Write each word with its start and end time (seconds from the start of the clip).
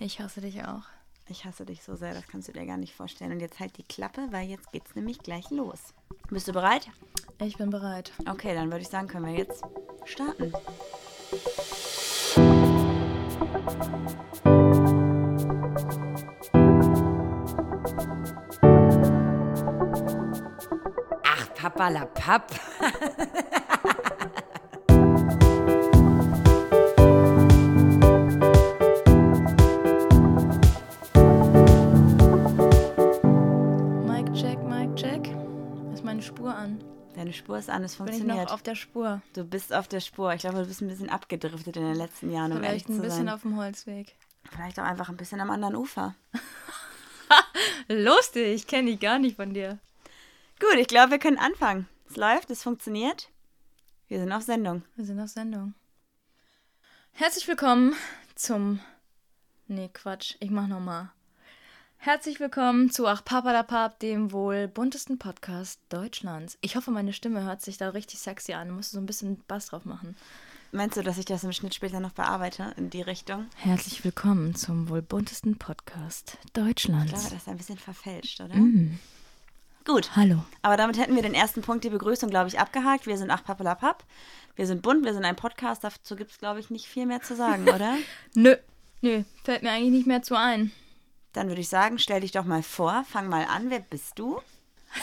Ich 0.00 0.20
hasse 0.20 0.40
dich 0.40 0.62
auch. 0.64 0.84
Ich 1.28 1.44
hasse 1.44 1.66
dich 1.66 1.82
so 1.82 1.96
sehr, 1.96 2.14
das 2.14 2.28
kannst 2.28 2.46
du 2.46 2.52
dir 2.52 2.64
gar 2.64 2.76
nicht 2.76 2.94
vorstellen. 2.94 3.32
Und 3.32 3.40
jetzt 3.40 3.58
halt 3.58 3.76
die 3.78 3.82
Klappe, 3.82 4.28
weil 4.30 4.48
jetzt 4.48 4.70
geht's 4.70 4.94
nämlich 4.94 5.18
gleich 5.18 5.50
los. 5.50 5.92
Bist 6.30 6.46
du 6.46 6.52
bereit? 6.52 6.88
Ich 7.40 7.56
bin 7.56 7.70
bereit. 7.70 8.12
Okay, 8.28 8.54
dann 8.54 8.70
würde 8.70 8.82
ich 8.82 8.88
sagen, 8.88 9.08
können 9.08 9.26
wir 9.26 9.34
jetzt 9.34 9.64
starten. 10.04 10.52
Ach, 21.24 21.54
Papa 21.54 21.88
la 21.88 22.06
Papp. 22.06 22.52
Deine 37.28 37.36
Spur 37.36 37.58
ist 37.58 37.68
an, 37.68 37.84
es 37.84 37.96
Bin 37.96 38.06
ich 38.06 38.12
funktioniert. 38.14 38.46
noch 38.46 38.54
auf 38.54 38.62
der 38.62 38.74
Spur? 38.74 39.20
Du 39.34 39.44
bist 39.44 39.74
auf 39.74 39.86
der 39.86 40.00
Spur. 40.00 40.32
Ich 40.32 40.40
glaube, 40.40 40.60
du 40.60 40.64
bist 40.66 40.80
ein 40.80 40.88
bisschen 40.88 41.10
abgedriftet 41.10 41.76
in 41.76 41.82
den 41.82 41.94
letzten 41.94 42.30
Jahren, 42.32 42.52
um 42.52 42.62
ehrlich 42.64 42.84
Vielleicht 42.84 42.88
ein 42.88 43.02
bisschen 43.02 43.26
sein. 43.26 43.28
auf 43.28 43.42
dem 43.42 43.58
Holzweg. 43.58 44.16
Vielleicht 44.50 44.80
auch 44.80 44.84
einfach 44.84 45.10
ein 45.10 45.18
bisschen 45.18 45.38
am 45.42 45.50
anderen 45.50 45.76
Ufer. 45.76 46.14
Lustig, 47.88 48.46
ich 48.54 48.66
kenne 48.66 48.90
dich 48.90 49.00
gar 49.00 49.18
nicht 49.18 49.36
von 49.36 49.52
dir. 49.52 49.78
Gut, 50.58 50.78
ich 50.78 50.86
glaube, 50.88 51.10
wir 51.10 51.18
können 51.18 51.36
anfangen. 51.36 51.86
Es 52.08 52.16
läuft, 52.16 52.50
es 52.50 52.62
funktioniert. 52.62 53.28
Wir 54.06 54.20
sind 54.20 54.32
auf 54.32 54.44
Sendung. 54.44 54.82
Wir 54.96 55.04
sind 55.04 55.20
auf 55.20 55.28
Sendung. 55.28 55.74
Herzlich 57.12 57.46
willkommen 57.46 57.94
zum. 58.36 58.80
Nee, 59.66 59.90
Quatsch, 59.92 60.36
ich 60.40 60.48
mach 60.48 60.66
nochmal. 60.66 61.10
Herzlich 62.00 62.38
willkommen 62.40 62.90
zu 62.90 63.06
Ach 63.06 63.24
Papa 63.24 63.52
da 63.52 63.62
Pap, 63.62 63.98
dem 63.98 64.32
wohl 64.32 64.68
buntesten 64.68 65.18
Podcast 65.18 65.80
Deutschlands. 65.88 66.56
Ich 66.60 66.76
hoffe, 66.76 66.90
meine 66.90 67.12
Stimme 67.12 67.42
hört 67.42 67.60
sich 67.60 67.76
da 67.76 67.90
richtig 67.90 68.20
sexy 68.20 68.52
an. 68.54 68.68
Du 68.68 68.74
musst 68.74 68.92
so 68.92 68.98
ein 68.98 69.06
bisschen 69.06 69.42
Bass 69.48 69.66
drauf 69.66 69.84
machen. 69.84 70.16
Meinst 70.70 70.96
du, 70.96 71.02
dass 71.02 71.18
ich 71.18 71.24
das 71.24 71.44
im 71.44 71.52
Schnitt 71.52 71.74
später 71.74 71.98
noch 72.00 72.12
bearbeite 72.12 72.72
in 72.76 72.90
die 72.90 73.02
Richtung? 73.02 73.46
Herzlich 73.56 74.04
willkommen 74.04 74.54
zum 74.54 74.88
wohl 74.88 75.02
buntesten 75.02 75.58
Podcast 75.58 76.38
Ich 76.46 76.52
glaube, 76.52 76.68
Deutschlands. 76.68 77.12
das 77.12 77.32
ist 77.32 77.48
ein 77.48 77.56
bisschen 77.56 77.78
verfälscht, 77.78 78.40
oder? 78.40 78.54
Mm. 78.54 78.98
Gut. 79.84 80.14
Hallo. 80.14 80.44
Aber 80.62 80.76
damit 80.76 80.98
hätten 80.98 81.14
wir 81.16 81.22
den 81.22 81.34
ersten 81.34 81.62
Punkt, 81.62 81.84
die 81.84 81.90
Begrüßung, 81.90 82.28
glaube 82.30 82.48
ich, 82.48 82.58
abgehakt. 82.60 83.06
Wir 83.06 83.16
sind 83.18 83.30
Ach 83.30 83.42
Papalapap. 83.42 84.04
Wir 84.56 84.66
sind 84.66 84.82
bunt, 84.82 85.04
wir 85.04 85.14
sind 85.14 85.24
ein 85.24 85.36
Podcast. 85.36 85.82
Dazu 85.84 86.14
gibt 86.16 86.30
es, 86.30 86.38
glaube 86.38 86.60
ich, 86.60 86.70
nicht 86.70 86.86
viel 86.86 87.06
mehr 87.06 87.22
zu 87.22 87.34
sagen, 87.34 87.68
oder? 87.68 87.96
Nö. 88.34 88.56
Nö, 89.00 89.22
fällt 89.44 89.62
mir 89.62 89.70
eigentlich 89.70 89.92
nicht 89.92 90.06
mehr 90.06 90.22
zu 90.22 90.36
ein. 90.36 90.70
Dann 91.38 91.46
würde 91.46 91.60
ich 91.60 91.68
sagen, 91.68 92.00
stell 92.00 92.22
dich 92.22 92.32
doch 92.32 92.44
mal 92.44 92.64
vor, 92.64 93.04
fang 93.08 93.28
mal 93.28 93.44
an. 93.44 93.70
Wer 93.70 93.78
bist 93.78 94.18
du? 94.18 94.40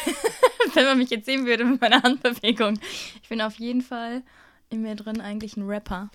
Wenn 0.74 0.84
man 0.84 0.98
mich 0.98 1.10
jetzt 1.10 1.28
sehen 1.28 1.46
würde 1.46 1.64
mit 1.64 1.80
meiner 1.80 2.04
Handbewegung. 2.04 2.78
Ich 3.24 3.30
bin 3.30 3.40
auf 3.40 3.56
jeden 3.56 3.82
Fall 3.82 4.22
in 4.70 4.82
mir 4.82 4.96
drin 4.96 5.22
eigentlich 5.22 5.56
ein 5.56 5.66
Rapper. 5.66 6.10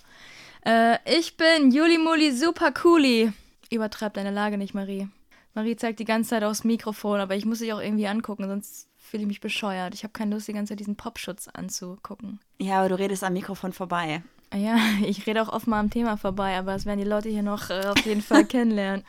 Äh, 0.67 0.99
ich 1.07 1.39
bin 1.39 1.71
Juli 1.71 1.97
Muli 1.97 2.33
Super 2.33 2.71
Cooli. 2.71 3.33
Übertreib 3.71 4.13
deine 4.13 4.31
Lage 4.31 4.59
nicht, 4.59 4.75
Marie. 4.75 5.09
Marie 5.55 5.77
zeigt 5.77 6.01
die 6.01 6.05
ganze 6.05 6.29
Zeit 6.29 6.45
aufs 6.45 6.65
Mikrofon, 6.65 7.19
aber 7.19 7.35
ich 7.35 7.47
muss 7.47 7.61
dich 7.61 7.73
auch 7.73 7.81
irgendwie 7.81 8.07
angucken, 8.07 8.47
sonst 8.47 8.91
fühle 8.99 9.23
ich 9.23 9.27
mich 9.27 9.41
bescheuert. 9.41 9.95
Ich 9.95 10.03
habe 10.03 10.13
keine 10.13 10.35
Lust, 10.35 10.49
die 10.49 10.53
ganze 10.53 10.73
Zeit 10.73 10.81
diesen 10.81 10.97
Popschutz 10.97 11.49
anzugucken. 11.49 12.41
Ja, 12.59 12.81
aber 12.81 12.91
du 12.91 12.99
redest 12.99 13.25
am 13.25 13.33
Mikrofon 13.33 13.73
vorbei. 13.73 14.23
Ja, 14.55 14.77
ich 15.03 15.27
rede 15.27 15.41
auch 15.41 15.49
oft 15.49 15.67
mal 15.67 15.81
am 15.81 15.89
Thema 15.89 16.19
vorbei, 16.19 16.59
aber 16.59 16.75
das 16.75 16.85
werden 16.85 17.01
die 17.01 17.09
Leute 17.09 17.31
hier 17.31 17.43
noch 17.43 17.71
äh, 17.71 17.87
auf 17.87 18.05
jeden 18.05 18.21
Fall 18.21 18.45
kennenlernen. 18.45 19.03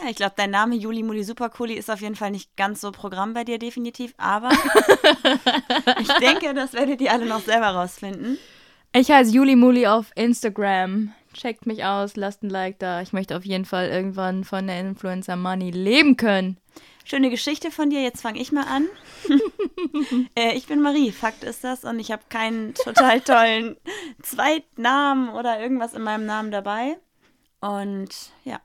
Ja, 0.00 0.08
ich 0.08 0.16
glaube, 0.16 0.34
dein 0.36 0.50
Name 0.50 0.74
Juli 0.74 1.02
Muli 1.02 1.22
Supercooli 1.22 1.74
ist 1.74 1.90
auf 1.90 2.00
jeden 2.00 2.16
Fall 2.16 2.30
nicht 2.30 2.56
ganz 2.56 2.80
so 2.80 2.92
Programm 2.92 3.34
bei 3.34 3.44
dir, 3.44 3.58
definitiv. 3.58 4.14
Aber 4.16 4.50
ich 6.00 6.08
denke, 6.14 6.54
das 6.54 6.72
werdet 6.72 7.00
ihr 7.00 7.12
alle 7.12 7.26
noch 7.26 7.40
selber 7.40 7.68
rausfinden. 7.68 8.38
Ich 8.94 9.10
heiße 9.10 9.32
Juli 9.32 9.56
Muli 9.56 9.86
auf 9.86 10.10
Instagram. 10.16 11.12
Checkt 11.34 11.66
mich 11.66 11.84
aus, 11.84 12.16
lasst 12.16 12.42
ein 12.42 12.50
Like 12.50 12.78
da. 12.78 13.00
Ich 13.00 13.12
möchte 13.12 13.36
auf 13.36 13.44
jeden 13.44 13.64
Fall 13.64 13.88
irgendwann 13.88 14.44
von 14.44 14.66
der 14.66 14.80
Influencer 14.80 15.36
Money 15.36 15.70
leben 15.70 16.16
können. 16.16 16.58
Schöne 17.04 17.30
Geschichte 17.30 17.70
von 17.70 17.90
dir. 17.90 18.02
Jetzt 18.02 18.20
fange 18.20 18.40
ich 18.40 18.52
mal 18.52 18.66
an. 18.66 18.86
äh, 20.34 20.54
ich 20.54 20.66
bin 20.66 20.80
Marie, 20.80 21.10
Fakt 21.10 21.42
ist 21.42 21.64
das. 21.64 21.84
Und 21.84 21.98
ich 21.98 22.12
habe 22.12 22.22
keinen 22.28 22.74
total 22.74 23.20
tollen 23.20 23.76
Zweitnamen 24.22 25.30
oder 25.30 25.60
irgendwas 25.60 25.94
in 25.94 26.02
meinem 26.02 26.26
Namen 26.26 26.50
dabei. 26.50 26.98
Und 27.60 28.10
ja. 28.44 28.60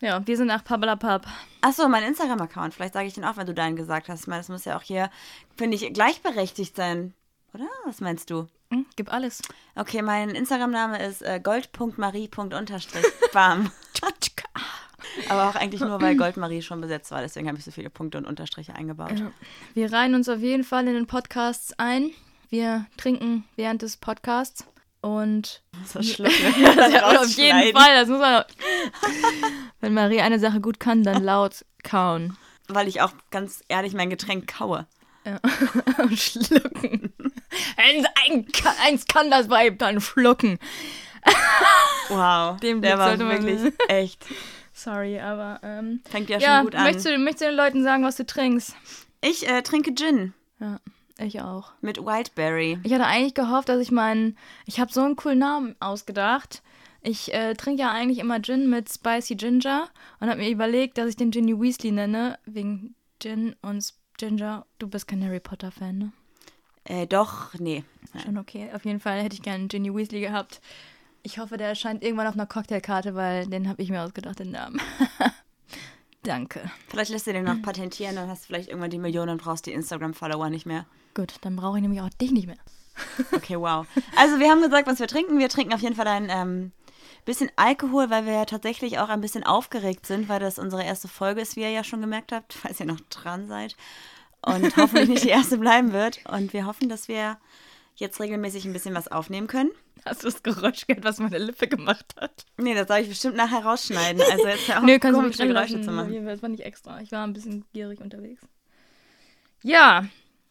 Ja, 0.00 0.26
wir 0.26 0.36
sind 0.36 0.48
nach 0.48 0.64
Pabalapap. 0.64 1.26
Achso, 1.62 1.88
mein 1.88 2.04
Instagram-Account. 2.04 2.74
Vielleicht 2.74 2.94
sage 2.94 3.06
ich 3.06 3.14
den 3.14 3.24
auch, 3.24 3.36
wenn 3.36 3.46
du 3.46 3.54
deinen 3.54 3.76
gesagt 3.76 4.08
hast. 4.08 4.22
Ich 4.22 4.26
meine, 4.26 4.40
das 4.40 4.48
muss 4.48 4.64
ja 4.64 4.76
auch 4.76 4.82
hier, 4.82 5.10
finde 5.56 5.76
ich, 5.76 5.92
gleichberechtigt 5.92 6.76
sein. 6.76 7.14
Oder? 7.54 7.66
Was 7.86 8.00
meinst 8.00 8.30
du? 8.30 8.46
Hm, 8.70 8.84
gib 8.96 9.12
alles. 9.12 9.40
Okay, 9.74 10.02
mein 10.02 10.30
Instagram-Name 10.30 11.02
ist 11.02 11.22
äh, 11.22 11.40
gold.marie.unterstrich. 11.42 13.06
Bam. 13.32 13.70
Aber 15.28 15.48
auch 15.48 15.54
eigentlich 15.54 15.80
nur, 15.80 16.00
weil 16.00 16.16
Goldmarie 16.16 16.62
schon 16.62 16.80
besetzt 16.80 17.10
war. 17.10 17.22
Deswegen 17.22 17.48
habe 17.48 17.58
ich 17.58 17.64
so 17.64 17.70
viele 17.70 17.90
Punkte 17.90 18.18
und 18.18 18.26
Unterstriche 18.26 18.74
eingebaut. 18.74 19.22
Wir 19.74 19.92
reihen 19.92 20.14
uns 20.14 20.28
auf 20.28 20.40
jeden 20.40 20.64
Fall 20.64 20.86
in 20.88 20.94
den 20.94 21.06
Podcasts 21.06 21.72
ein. 21.78 22.10
Wir 22.50 22.86
trinken 22.96 23.44
während 23.56 23.82
des 23.82 23.96
Podcasts. 23.96 24.66
Und 25.00 25.62
So 25.86 26.02
schlimm. 26.02 26.32
Ja, 26.92 27.20
auf 27.20 27.28
jeden 27.36 27.76
Fall, 27.76 27.94
das 27.94 28.08
muss 28.08 28.18
man. 28.18 28.44
Wenn 29.80 29.94
Marie 29.94 30.20
eine 30.20 30.38
Sache 30.38 30.60
gut 30.60 30.80
kann, 30.80 31.02
dann 31.02 31.22
laut 31.22 31.64
kauen. 31.82 32.36
Weil 32.68 32.88
ich 32.88 33.00
auch 33.00 33.12
ganz 33.30 33.62
ehrlich 33.68 33.94
mein 33.94 34.10
Getränk 34.10 34.48
kaue. 34.52 34.86
Ja. 35.24 35.40
Und 35.98 36.18
schlucken. 36.18 37.12
Eins, 37.76 38.06
ein, 38.24 38.46
eins 38.84 39.06
kann 39.06 39.30
das 39.30 39.48
Weib 39.48 39.78
dann 39.78 40.00
schlucken. 40.00 40.58
Wow. 42.08 42.58
Dem 42.60 42.82
der 42.82 42.98
war 42.98 43.16
man 43.16 43.42
wirklich 43.44 43.72
echt. 43.88 44.24
Sorry, 44.72 45.18
aber 45.18 45.58
ähm, 45.62 46.00
Fängt 46.10 46.28
ja, 46.28 46.38
ja, 46.38 46.56
schon 46.56 46.66
gut 46.66 46.74
an. 46.74 46.84
möchtest, 46.84 47.06
du, 47.06 47.18
möchtest 47.18 47.42
du 47.42 47.46
den 47.46 47.56
Leuten 47.56 47.82
sagen, 47.82 48.04
was 48.04 48.16
du 48.16 48.26
trinkst? 48.26 48.76
Ich 49.22 49.48
äh, 49.48 49.62
trinke 49.62 49.94
Gin 49.94 50.34
Ja, 50.60 50.78
ich 51.18 51.40
auch. 51.40 51.72
mit 51.80 51.98
Wildberry. 51.98 52.78
Ich 52.82 52.92
hatte 52.92 53.06
eigentlich 53.06 53.34
gehofft, 53.34 53.68
dass 53.68 53.80
ich 53.80 53.90
meinen. 53.90 54.36
Ich 54.66 54.80
habe 54.80 54.92
so 54.92 55.02
einen 55.02 55.16
coolen 55.16 55.38
Namen 55.38 55.76
ausgedacht. 55.80 56.62
Ich 57.02 57.32
äh, 57.32 57.54
trinke 57.54 57.82
ja 57.82 57.92
eigentlich 57.92 58.18
immer 58.18 58.42
Gin 58.42 58.68
mit 58.68 58.90
Spicy 58.90 59.36
Ginger 59.36 59.88
und 60.18 60.28
habe 60.28 60.40
mir 60.40 60.50
überlegt, 60.50 60.98
dass 60.98 61.08
ich 61.08 61.16
den 61.16 61.30
Ginny 61.30 61.58
Weasley 61.58 61.92
nenne, 61.92 62.38
wegen 62.46 62.96
Gin 63.20 63.54
und 63.62 63.94
Ginger. 64.18 64.66
Du 64.78 64.88
bist 64.88 65.06
kein 65.06 65.24
Harry 65.24 65.40
Potter-Fan, 65.40 65.98
ne? 65.98 66.12
Äh, 66.84 67.06
doch, 67.06 67.54
nee. 67.54 67.84
Schon 68.24 68.38
okay. 68.38 68.70
Auf 68.74 68.84
jeden 68.84 69.00
Fall 69.00 69.22
hätte 69.22 69.34
ich 69.34 69.42
gerne 69.42 69.66
Ginny 69.66 69.94
Weasley 69.94 70.20
gehabt. 70.20 70.60
Ich 71.22 71.38
hoffe, 71.38 71.56
der 71.56 71.68
erscheint 71.68 72.02
irgendwann 72.04 72.28
auf 72.28 72.34
einer 72.34 72.46
Cocktailkarte, 72.46 73.14
weil 73.14 73.46
den 73.46 73.68
habe 73.68 73.82
ich 73.82 73.90
mir 73.90 74.02
ausgedacht, 74.02 74.38
den 74.38 74.52
Namen. 74.52 74.80
Danke. 76.26 76.70
Vielleicht 76.88 77.10
lässt 77.10 77.26
du 77.26 77.32
den 77.32 77.44
noch 77.44 77.62
patentieren, 77.62 78.16
dann 78.16 78.28
hast 78.28 78.44
du 78.44 78.46
vielleicht 78.48 78.68
irgendwann 78.68 78.90
die 78.90 78.98
Millionen 78.98 79.30
und 79.30 79.42
brauchst 79.42 79.66
die 79.66 79.72
Instagram-Follower 79.72 80.50
nicht 80.50 80.66
mehr. 80.66 80.86
Gut, 81.14 81.34
dann 81.42 81.56
brauche 81.56 81.78
ich 81.78 81.82
nämlich 81.82 82.00
auch 82.00 82.10
dich 82.10 82.32
nicht 82.32 82.46
mehr. 82.46 82.58
Okay, 83.32 83.58
wow. 83.58 83.86
Also 84.16 84.38
wir 84.38 84.50
haben 84.50 84.62
gesagt, 84.62 84.86
was 84.86 84.98
wir 84.98 85.06
trinken. 85.06 85.38
Wir 85.38 85.50
trinken 85.50 85.74
auf 85.74 85.80
jeden 85.80 85.94
Fall 85.94 86.06
ein 86.06 86.28
ähm, 86.30 86.72
bisschen 87.26 87.50
Alkohol, 87.56 88.08
weil 88.08 88.24
wir 88.24 88.32
ja 88.32 88.44
tatsächlich 88.46 88.98
auch 88.98 89.10
ein 89.10 89.20
bisschen 89.20 89.44
aufgeregt 89.44 90.06
sind, 90.06 90.28
weil 90.28 90.40
das 90.40 90.58
unsere 90.58 90.82
erste 90.82 91.06
Folge 91.06 91.42
ist, 91.42 91.56
wie 91.56 91.60
ihr 91.60 91.70
ja 91.70 91.84
schon 91.84 92.00
gemerkt 92.00 92.32
habt, 92.32 92.52
falls 92.54 92.80
ihr 92.80 92.86
noch 92.86 93.00
dran 93.10 93.48
seid. 93.48 93.76
Und 94.40 94.76
hoffentlich 94.76 95.08
nicht 95.08 95.24
die 95.24 95.28
erste 95.28 95.58
bleiben 95.58 95.92
wird. 95.92 96.20
Und 96.26 96.52
wir 96.52 96.66
hoffen, 96.66 96.88
dass 96.88 97.08
wir 97.08 97.36
jetzt 97.96 98.20
regelmäßig 98.20 98.64
ein 98.64 98.72
bisschen 98.72 98.94
was 98.94 99.08
aufnehmen 99.08 99.46
können. 99.46 99.70
Hast 100.04 100.22
du 100.22 100.28
das 100.28 100.42
Geräusch 100.42 100.86
gehört, 100.86 101.04
was 101.04 101.18
meine 101.18 101.38
Lippe 101.38 101.66
gemacht 101.68 102.14
hat? 102.20 102.44
Nee, 102.58 102.74
das 102.74 102.88
soll 102.88 102.98
ich 102.98 103.08
bestimmt 103.08 103.36
nachher 103.36 103.64
rausschneiden. 103.64 104.22
Also 104.30 104.46
jetzt 104.46 104.68
ja 104.68 104.78
auch 104.78 104.82
Nö, 104.82 104.98
kannst 104.98 105.16
du 105.18 105.22
komische 105.22 105.42
nicht 105.44 105.52
Geräusche 105.54 105.72
lassen. 105.78 105.84
zu 105.84 105.90
machen. 105.92 106.26
Das 106.26 106.42
war 106.42 106.48
nicht 106.48 106.64
extra. 106.64 107.00
Ich 107.00 107.10
war 107.12 107.26
ein 107.26 107.32
bisschen 107.32 107.64
gierig 107.72 108.00
unterwegs. 108.00 108.42
Ja, 109.62 110.04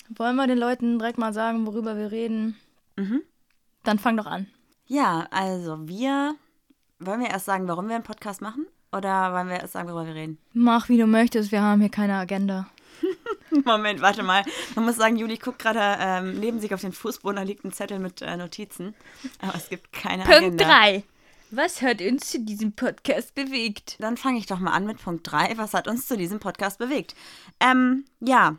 wollen 0.09 0.35
wir 0.35 0.47
den 0.47 0.57
Leuten 0.57 0.99
direkt 0.99 1.17
mal 1.17 1.33
sagen, 1.33 1.65
worüber 1.65 1.97
wir 1.97 2.11
reden? 2.11 2.55
Mhm. 2.95 3.21
Dann 3.83 3.99
fang 3.99 4.17
doch 4.17 4.25
an. 4.25 4.47
Ja, 4.87 5.27
also 5.31 5.87
wir, 5.87 6.35
wollen 6.99 7.21
wir 7.21 7.29
erst 7.29 7.45
sagen, 7.45 7.67
warum 7.67 7.87
wir 7.87 7.95
einen 7.95 8.03
Podcast 8.03 8.41
machen? 8.41 8.65
Oder 8.91 9.33
wollen 9.33 9.49
wir 9.49 9.59
erst 9.59 9.73
sagen, 9.73 9.87
worüber 9.89 10.07
wir 10.07 10.15
reden? 10.15 10.37
Mach, 10.53 10.89
wie 10.89 10.97
du 10.97 11.05
möchtest. 11.07 11.51
Wir 11.51 11.61
haben 11.61 11.81
hier 11.81 11.89
keine 11.89 12.15
Agenda. 12.15 12.67
Moment, 13.65 14.01
warte 14.01 14.23
mal. 14.23 14.43
Man 14.75 14.85
muss 14.85 14.97
sagen, 14.97 15.15
Juli 15.15 15.37
guckt 15.37 15.59
gerade 15.59 15.97
ähm, 15.99 16.39
neben 16.39 16.59
sich 16.59 16.73
auf 16.73 16.81
den 16.81 16.93
Fußboden, 16.93 17.37
da 17.37 17.43
liegt 17.43 17.63
ein 17.63 17.71
Zettel 17.71 17.99
mit 17.99 18.21
äh, 18.21 18.35
Notizen. 18.37 18.95
Aber 19.39 19.55
es 19.55 19.69
gibt 19.69 19.93
keine 19.93 20.23
Punkt 20.23 20.37
Agenda. 20.37 20.65
3. 20.65 21.03
Was 21.51 21.81
hat 21.81 22.01
uns 22.01 22.31
zu 22.31 22.39
diesem 22.39 22.73
Podcast 22.73 23.35
bewegt? 23.35 23.97
Dann 23.99 24.17
fange 24.17 24.39
ich 24.39 24.47
doch 24.47 24.59
mal 24.59 24.71
an 24.73 24.85
mit 24.85 25.01
Punkt 25.01 25.31
3. 25.31 25.57
Was 25.57 25.73
hat 25.73 25.87
uns 25.87 26.07
zu 26.07 26.17
diesem 26.17 26.39
Podcast 26.39 26.79
bewegt? 26.79 27.15
Ähm, 27.59 28.05
ja, 28.19 28.57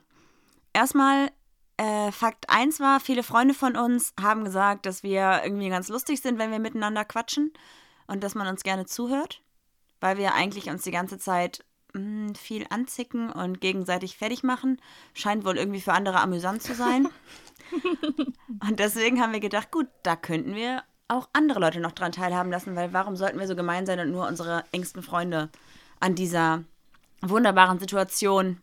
erstmal 0.72 1.31
äh, 1.76 2.10
Fakt 2.12 2.49
1 2.49 2.81
war, 2.81 3.00
viele 3.00 3.22
Freunde 3.22 3.52
von 3.54 3.76
uns 3.76 4.14
haben 4.19 4.44
gesagt, 4.44 4.87
dass 4.87 5.02
wir 5.02 5.42
irgendwie 5.44 5.69
ganz 5.69 5.88
lustig 5.88 6.22
sind, 6.22 6.38
wenn 6.38 6.50
wir 6.52 6.58
miteinander 6.58 7.04
quatschen 7.04 7.52
und 8.06 8.22
dass 8.25 8.34
man 8.34 8.46
uns 8.46 8.62
gerne 8.62 8.87
zuhört. 8.87 9.42
weil 10.00 10.19
wir 10.19 10.34
eigentlich 10.34 10.69
uns 10.69 10.82
die 10.84 10.90
ganze 10.90 11.19
Zeit 11.19 11.64
mh, 11.96 12.34
viel 12.34 12.66
anzicken 12.70 13.31
und 13.31 13.60
gegenseitig 13.60 14.16
fertig 14.16 14.43
machen. 14.43 14.81
Scheint 15.14 15.44
wohl 15.44 15.56
irgendwie 15.56 15.81
für 15.81 15.93
andere 15.93 16.20
amüsant 16.20 16.62
zu 16.62 16.75
sein. 16.75 17.08
und 18.69 18.78
deswegen 18.78 19.20
haben 19.20 19.32
wir 19.32 19.40
gedacht, 19.40 19.70
gut, 19.70 19.88
da 20.02 20.16
könnten 20.16 20.54
wir 20.54 20.82
auch 21.08 21.28
andere 21.32 21.60
Leute 21.60 21.81
noch 21.81 21.93
dran 21.93 22.12
teilhaben 22.12 22.50
lassen, 22.50 22.76
weil 22.76 22.93
warum 22.93 23.16
sollten 23.16 23.38
wir 23.38 23.46
so 23.46 23.56
gemein 23.56 23.87
sein 23.87 24.00
und 24.00 24.10
nur 24.10 24.26
unsere 24.26 24.64
engsten 24.72 25.02
Freunde 25.02 25.50
an 26.00 26.14
dieser 26.14 26.64
wunderbaren 27.22 27.78
Situation 27.78 28.60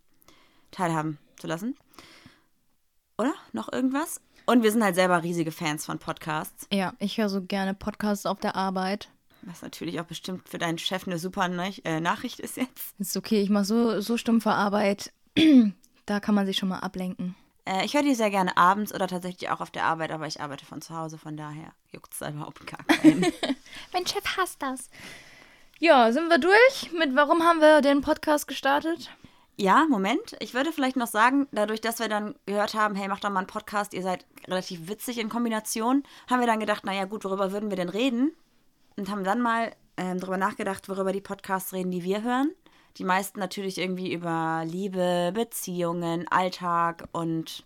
teilhaben 0.71 1.17
zu 1.37 1.47
lassen? 1.47 1.77
Oder? 3.17 3.33
Noch 3.51 3.71
irgendwas? 3.71 4.21
Und 4.45 4.63
wir 4.63 4.71
sind 4.71 4.83
halt 4.83 4.95
selber 4.95 5.23
riesige 5.23 5.51
Fans 5.51 5.85
von 5.85 5.99
Podcasts. 5.99 6.67
Ja, 6.71 6.93
ich 6.99 7.17
höre 7.17 7.29
so 7.29 7.41
gerne 7.41 7.73
Podcasts 7.73 8.25
auf 8.25 8.39
der 8.39 8.55
Arbeit. 8.55 9.09
Was 9.45 9.61
natürlich 9.61 9.99
auch 9.99 10.05
bestimmt 10.05 10.47
für 10.47 10.57
deinen 10.57 10.77
Chef 10.77 11.05
eine 11.07 11.19
super 11.19 11.43
Nech- 11.43 11.81
äh, 11.85 11.99
Nachricht 11.99 12.39
ist 12.39 12.57
jetzt. 12.57 12.95
Ist 12.99 13.17
okay, 13.17 13.41
ich 13.41 13.49
mache 13.49 13.65
so, 13.65 13.99
so 14.01 14.17
stumpfe 14.17 14.51
Arbeit. 14.51 15.11
da 16.05 16.19
kann 16.19 16.35
man 16.35 16.45
sich 16.45 16.57
schon 16.57 16.69
mal 16.69 16.79
ablenken. 16.79 17.35
Äh, 17.65 17.85
ich 17.85 17.93
höre 17.93 18.03
die 18.03 18.15
sehr 18.15 18.29
gerne 18.29 18.57
abends 18.57 18.93
oder 18.93 19.07
tatsächlich 19.07 19.49
auch 19.49 19.61
auf 19.61 19.71
der 19.71 19.85
Arbeit, 19.85 20.11
aber 20.11 20.27
ich 20.27 20.41
arbeite 20.41 20.65
von 20.65 20.81
zu 20.81 20.95
Hause, 20.95 21.17
von 21.17 21.37
daher 21.37 21.73
juckt 21.91 22.13
es 22.13 22.19
da 22.19 22.29
überhaupt 22.29 22.65
gar 22.67 22.83
keinen. 22.83 23.25
Mein 23.93 24.05
Chef 24.07 24.23
hasst 24.37 24.61
das. 24.61 24.89
Ja, 25.79 26.11
sind 26.11 26.29
wir 26.29 26.37
durch 26.39 26.91
mit 26.97 27.15
warum 27.15 27.43
haben 27.43 27.59
wir 27.59 27.81
den 27.81 28.01
Podcast 28.01 28.47
gestartet? 28.47 29.09
ja, 29.55 29.85
Moment. 29.87 30.35
Ich 30.39 30.53
würde 30.55 30.71
vielleicht 30.71 30.95
noch 30.95 31.07
sagen, 31.07 31.47
dadurch, 31.51 31.79
dass 31.79 31.99
wir 31.99 32.09
dann 32.09 32.33
gehört 32.47 32.73
haben, 32.73 32.95
hey, 32.95 33.07
macht 33.07 33.23
doch 33.23 33.29
mal 33.29 33.39
einen 33.39 33.47
Podcast, 33.47 33.93
ihr 33.93 34.01
seid 34.01 34.25
relativ 34.47 34.87
witzig 34.87 35.19
in 35.19 35.29
Kombination, 35.29 36.03
haben 36.27 36.39
wir 36.39 36.47
dann 36.47 36.59
gedacht, 36.59 36.85
naja 36.85 37.05
gut, 37.05 37.23
worüber 37.23 37.51
würden 37.51 37.69
wir 37.69 37.77
denn 37.77 37.89
reden? 37.89 38.31
Und 38.95 39.09
haben 39.09 39.23
dann 39.23 39.41
mal 39.41 39.75
ähm, 39.97 40.19
darüber 40.19 40.37
nachgedacht, 40.37 40.89
worüber 40.89 41.11
die 41.11 41.21
Podcasts 41.21 41.73
reden, 41.73 41.91
die 41.91 42.03
wir 42.03 42.23
hören. 42.23 42.51
Die 42.97 43.03
meisten 43.03 43.39
natürlich 43.39 43.79
irgendwie 43.79 44.13
über 44.13 44.63
Liebe, 44.65 45.31
Beziehungen, 45.33 46.27
Alltag 46.27 47.07
und 47.11 47.65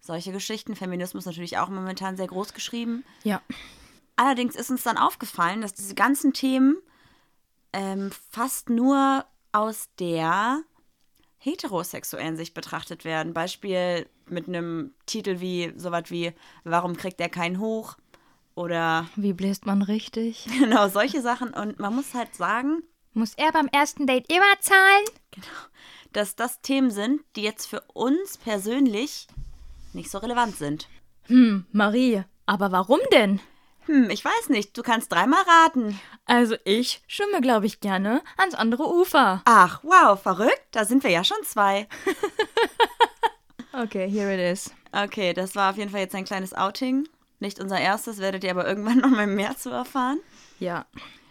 solche 0.00 0.32
Geschichten. 0.32 0.76
Feminismus 0.76 1.26
natürlich 1.26 1.58
auch 1.58 1.68
momentan 1.68 2.16
sehr 2.16 2.26
groß 2.26 2.52
geschrieben. 2.52 3.04
Ja. 3.24 3.40
Allerdings 4.16 4.56
ist 4.56 4.70
uns 4.70 4.82
dann 4.82 4.98
aufgefallen, 4.98 5.62
dass 5.62 5.74
diese 5.74 5.94
ganzen 5.94 6.32
Themen 6.32 6.76
ähm, 7.72 8.10
fast 8.30 8.68
nur 8.68 9.24
aus 9.52 9.88
der 9.98 10.62
heterosexuellen 11.38 12.36
Sicht 12.36 12.52
betrachtet 12.52 13.04
werden. 13.04 13.32
Beispiel 13.32 14.06
mit 14.26 14.48
einem 14.48 14.94
Titel 15.06 15.40
wie 15.40 15.72
sowas 15.76 16.04
wie 16.08 16.32
Warum 16.64 16.96
kriegt 16.96 17.20
er 17.20 17.28
keinen 17.28 17.60
hoch? 17.60 17.96
Oder 18.58 19.06
Wie 19.14 19.34
bläst 19.34 19.66
man 19.66 19.82
richtig? 19.82 20.48
genau 20.58 20.88
solche 20.88 21.22
Sachen. 21.22 21.54
Und 21.54 21.78
man 21.78 21.94
muss 21.94 22.12
halt 22.14 22.34
sagen, 22.34 22.82
Muss 23.12 23.34
er 23.36 23.52
beim 23.52 23.68
ersten 23.68 24.06
Date 24.06 24.30
immer 24.32 24.60
zahlen? 24.60 25.04
dass 26.12 26.34
das 26.34 26.60
Themen 26.62 26.90
sind, 26.90 27.20
die 27.36 27.42
jetzt 27.42 27.66
für 27.66 27.82
uns 27.92 28.38
persönlich 28.38 29.28
nicht 29.92 30.10
so 30.10 30.18
relevant 30.18 30.56
sind. 30.56 30.88
Hm, 31.26 31.66
Marie, 31.70 32.24
aber 32.46 32.72
warum 32.72 32.98
denn? 33.12 33.40
Hm, 33.86 34.10
ich 34.10 34.24
weiß 34.24 34.48
nicht, 34.48 34.76
du 34.76 34.82
kannst 34.82 35.12
dreimal 35.12 35.42
raten. 35.42 36.00
Also 36.24 36.56
ich 36.64 37.02
schwimme, 37.06 37.40
glaube 37.40 37.66
ich, 37.66 37.80
gerne 37.80 38.22
ans 38.38 38.54
andere 38.54 38.92
Ufer. 38.92 39.42
Ach, 39.44 39.80
wow, 39.84 40.20
verrückt, 40.20 40.66
da 40.72 40.84
sind 40.84 41.04
wir 41.04 41.10
ja 41.10 41.22
schon 41.22 41.42
zwei. 41.44 41.86
Okay, 43.72 44.10
here 44.10 44.34
it 44.34 44.40
is. 44.40 44.74
Okay, 44.90 45.32
das 45.32 45.54
war 45.54 45.70
auf 45.70 45.76
jeden 45.76 45.90
Fall 45.90 46.00
jetzt 46.00 46.14
ein 46.14 46.24
kleines 46.24 46.52
Outing. 46.52 47.06
Nicht 47.40 47.60
unser 47.60 47.78
erstes, 47.78 48.18
werdet 48.18 48.44
ihr 48.44 48.50
aber 48.50 48.66
irgendwann 48.66 48.98
noch 49.02 49.10
mal 49.10 49.26
mehr 49.26 49.56
zu 49.56 49.70
erfahren. 49.70 50.18
Ja. 50.58 50.86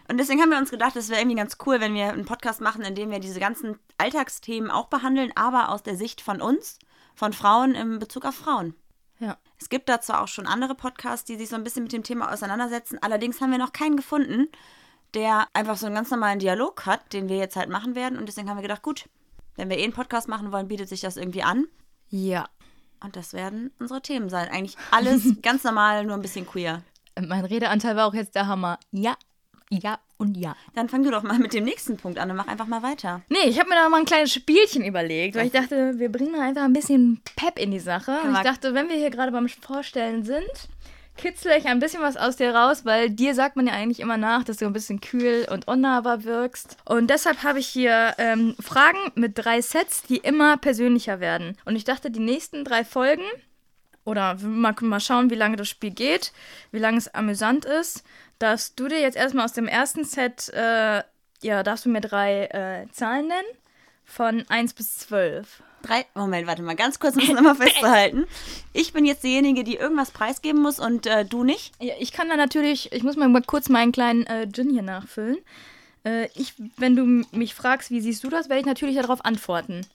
Und 0.09 0.17
deswegen 0.17 0.41
haben 0.41 0.51
wir 0.51 0.57
uns 0.57 0.71
gedacht, 0.71 0.95
es 0.95 1.09
wäre 1.09 1.19
irgendwie 1.19 1.37
ganz 1.37 1.57
cool, 1.65 1.81
wenn 1.81 1.93
wir 1.93 2.13
einen 2.13 2.25
Podcast 2.25 2.61
machen, 2.61 2.81
in 2.83 2.95
dem 2.95 3.11
wir 3.11 3.19
diese 3.19 3.39
ganzen 3.39 3.77
Alltagsthemen 3.97 4.71
auch 4.71 4.87
behandeln, 4.87 5.31
aber 5.35 5.69
aus 5.69 5.83
der 5.83 5.97
Sicht 5.97 6.21
von 6.21 6.41
uns, 6.41 6.79
von 7.13 7.33
Frauen 7.33 7.75
im 7.75 7.99
Bezug 7.99 8.23
auf 8.23 8.35
Frauen. 8.35 8.73
Ja. 9.19 9.37
Es 9.59 9.69
gibt 9.69 9.89
da 9.89 9.99
zwar 9.99 10.21
auch 10.21 10.27
schon 10.27 10.47
andere 10.47 10.75
Podcasts, 10.75 11.25
die 11.25 11.35
sich 11.35 11.49
so 11.49 11.55
ein 11.55 11.63
bisschen 11.63 11.83
mit 11.83 11.91
dem 11.91 12.03
Thema 12.03 12.31
auseinandersetzen, 12.31 12.99
allerdings 13.01 13.41
haben 13.41 13.51
wir 13.51 13.57
noch 13.57 13.73
keinen 13.73 13.97
gefunden, 13.97 14.47
der 15.13 15.47
einfach 15.53 15.77
so 15.77 15.87
einen 15.87 15.95
ganz 15.95 16.11
normalen 16.11 16.39
Dialog 16.39 16.85
hat, 16.85 17.13
den 17.13 17.27
wir 17.27 17.37
jetzt 17.37 17.55
halt 17.55 17.69
machen 17.69 17.95
werden. 17.95 18.17
Und 18.17 18.27
deswegen 18.27 18.49
haben 18.49 18.57
wir 18.57 18.61
gedacht, 18.61 18.83
gut, 18.83 19.09
wenn 19.55 19.69
wir 19.69 19.77
eh 19.77 19.83
einen 19.83 19.93
Podcast 19.93 20.27
machen 20.27 20.51
wollen, 20.51 20.67
bietet 20.67 20.89
sich 20.89 21.01
das 21.01 21.17
irgendwie 21.17 21.43
an. 21.43 21.67
Ja. 22.09 22.47
Und 23.03 23.15
das 23.15 23.33
werden 23.33 23.71
unsere 23.79 24.01
Themen 24.01 24.29
sein. 24.29 24.49
Eigentlich 24.49 24.77
alles 24.91 25.23
ganz 25.41 25.63
normal, 25.63 26.05
nur 26.05 26.15
ein 26.15 26.21
bisschen 26.21 26.47
queer. 26.47 26.83
Mein 27.19 27.45
Redeanteil 27.45 27.95
war 27.95 28.07
auch 28.07 28.13
jetzt 28.13 28.35
der 28.35 28.47
Hammer. 28.47 28.79
Ja, 28.91 29.15
ja 29.69 29.99
und 30.17 30.35
ja. 30.35 30.55
Dann 30.73 30.89
fang 30.89 31.03
du 31.03 31.11
doch 31.11 31.23
mal 31.23 31.39
mit 31.39 31.53
dem 31.53 31.63
nächsten 31.63 31.97
Punkt 31.97 32.17
an 32.19 32.29
und 32.31 32.37
mach 32.37 32.47
einfach 32.47 32.67
mal 32.67 32.83
weiter. 32.83 33.21
Nee, 33.29 33.47
ich 33.47 33.59
habe 33.59 33.69
mir 33.69 33.75
da 33.75 33.89
mal 33.89 33.99
ein 33.99 34.05
kleines 34.05 34.33
Spielchen 34.33 34.83
überlegt, 34.83 35.35
weil 35.35 35.47
ich 35.47 35.51
dachte, 35.51 35.99
wir 35.99 36.11
bringen 36.11 36.39
einfach 36.39 36.63
ein 36.63 36.73
bisschen 36.73 37.21
Pep 37.35 37.59
in 37.59 37.71
die 37.71 37.79
Sache. 37.79 38.19
Und 38.23 38.35
ich 38.35 38.41
dachte, 38.41 38.73
wenn 38.73 38.89
wir 38.89 38.95
hier 38.95 39.11
gerade 39.11 39.31
beim 39.31 39.47
Vorstellen 39.47 40.23
sind, 40.23 40.69
kitzle 41.17 41.57
ich 41.57 41.65
ein 41.65 41.79
bisschen 41.79 42.01
was 42.01 42.15
aus 42.17 42.37
dir 42.37 42.55
raus, 42.55 42.85
weil 42.85 43.09
dir 43.09 43.33
sagt 43.33 43.55
man 43.55 43.67
ja 43.67 43.73
eigentlich 43.73 43.99
immer 43.99 44.17
nach, 44.17 44.43
dass 44.43 44.57
du 44.57 44.65
ein 44.65 44.73
bisschen 44.73 45.01
kühl 45.01 45.47
und 45.51 45.67
unnahbar 45.67 46.23
wirkst. 46.23 46.77
Und 46.85 47.09
deshalb 47.09 47.43
habe 47.43 47.59
ich 47.59 47.67
hier 47.67 48.13
ähm, 48.17 48.55
Fragen 48.59 48.99
mit 49.15 49.37
drei 49.37 49.61
Sets, 49.61 50.03
die 50.03 50.17
immer 50.17 50.57
persönlicher 50.57 51.19
werden. 51.19 51.57
Und 51.65 51.75
ich 51.75 51.83
dachte, 51.83 52.11
die 52.11 52.19
nächsten 52.19 52.63
drei 52.63 52.85
Folgen 52.85 53.25
oder 54.05 54.35
mal, 54.35 54.73
mal 54.79 54.99
schauen, 54.99 55.29
wie 55.29 55.35
lange 55.35 55.57
das 55.57 55.67
Spiel 55.67 55.91
geht, 55.91 56.31
wie 56.71 56.79
lange 56.79 56.97
es 56.97 57.13
amüsant 57.13 57.65
ist, 57.65 58.03
darfst 58.39 58.79
du 58.79 58.87
dir 58.87 59.01
jetzt 59.01 59.17
erstmal 59.17 59.45
aus 59.45 59.53
dem 59.53 59.67
ersten 59.67 60.05
Set, 60.05 60.49
äh, 60.53 61.03
ja, 61.41 61.63
darfst 61.63 61.85
du 61.85 61.89
mir 61.89 62.01
drei 62.01 62.45
äh, 62.45 62.91
Zahlen 62.91 63.27
nennen, 63.27 63.47
von 64.05 64.45
1 64.47 64.73
bis 64.73 64.99
12. 64.99 65.61
Drei, 65.83 66.05
Moment, 66.15 66.47
warte 66.47 66.61
mal, 66.63 66.75
ganz 66.75 66.99
kurz 66.99 67.15
müssen 67.15 67.35
wir 67.35 67.41
mal 67.41 67.55
festzuhalten. 67.55 68.25
Ich 68.73 68.93
bin 68.93 69.05
jetzt 69.05 69.23
diejenige, 69.23 69.63
die 69.63 69.75
irgendwas 69.75 70.11
preisgeben 70.11 70.61
muss 70.61 70.79
und 70.79 71.05
äh, 71.05 71.25
du 71.25 71.43
nicht. 71.43 71.73
Ja, 71.79 71.93
ich 71.99 72.11
kann 72.11 72.29
da 72.29 72.35
natürlich, 72.35 72.91
ich 72.91 73.03
muss 73.03 73.15
mal 73.15 73.41
kurz 73.41 73.69
meinen 73.69 73.91
kleinen 73.91 74.25
äh, 74.25 74.47
Gin 74.51 74.69
hier 74.69 74.81
nachfüllen. 74.81 75.37
Äh, 76.03 76.29
ich, 76.35 76.53
wenn 76.77 76.95
du 76.95 77.05
mich 77.31 77.53
fragst, 77.53 77.91
wie 77.91 78.01
siehst 78.01 78.23
du 78.23 78.29
das, 78.29 78.49
werde 78.49 78.61
ich 78.61 78.65
natürlich 78.65 78.95
darauf 78.95 79.23
antworten. 79.25 79.85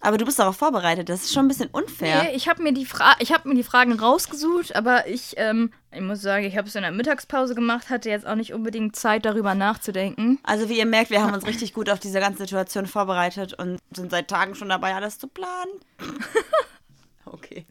Aber 0.00 0.16
du 0.16 0.24
bist 0.24 0.38
darauf 0.38 0.56
vorbereitet. 0.56 1.08
Das 1.08 1.24
ist 1.24 1.32
schon 1.32 1.46
ein 1.46 1.48
bisschen 1.48 1.70
unfair. 1.70 2.22
Nee, 2.22 2.36
ich 2.36 2.48
habe 2.48 2.62
mir, 2.62 2.72
die 2.72 2.86
Fra 2.86 3.16
ich 3.18 3.32
hab 3.32 3.44
mir 3.44 3.54
die 3.54 3.64
Fragen 3.64 3.98
rausgesucht, 3.98 4.76
aber 4.76 5.08
ich, 5.08 5.34
ähm, 5.36 5.72
ich 5.92 6.00
muss 6.00 6.22
sagen, 6.22 6.44
ich 6.44 6.56
habe 6.56 6.68
es 6.68 6.74
in 6.76 6.82
der 6.82 6.92
Mittagspause 6.92 7.54
gemacht, 7.54 7.90
hatte 7.90 8.08
jetzt 8.08 8.26
auch 8.26 8.36
nicht 8.36 8.52
unbedingt 8.52 8.94
Zeit, 8.94 9.24
darüber 9.24 9.54
nachzudenken. 9.54 10.38
Also 10.44 10.68
wie 10.68 10.78
ihr 10.78 10.86
merkt, 10.86 11.10
wir 11.10 11.22
haben 11.22 11.34
uns 11.34 11.46
richtig 11.46 11.74
gut 11.74 11.90
auf 11.90 11.98
diese 11.98 12.20
ganze 12.20 12.38
Situation 12.38 12.86
vorbereitet 12.86 13.54
und 13.54 13.78
sind 13.94 14.10
seit 14.12 14.28
Tagen 14.28 14.54
schon 14.54 14.68
dabei, 14.68 14.94
alles 14.94 15.18
zu 15.18 15.26
planen. 15.26 15.72
okay. 17.24 17.66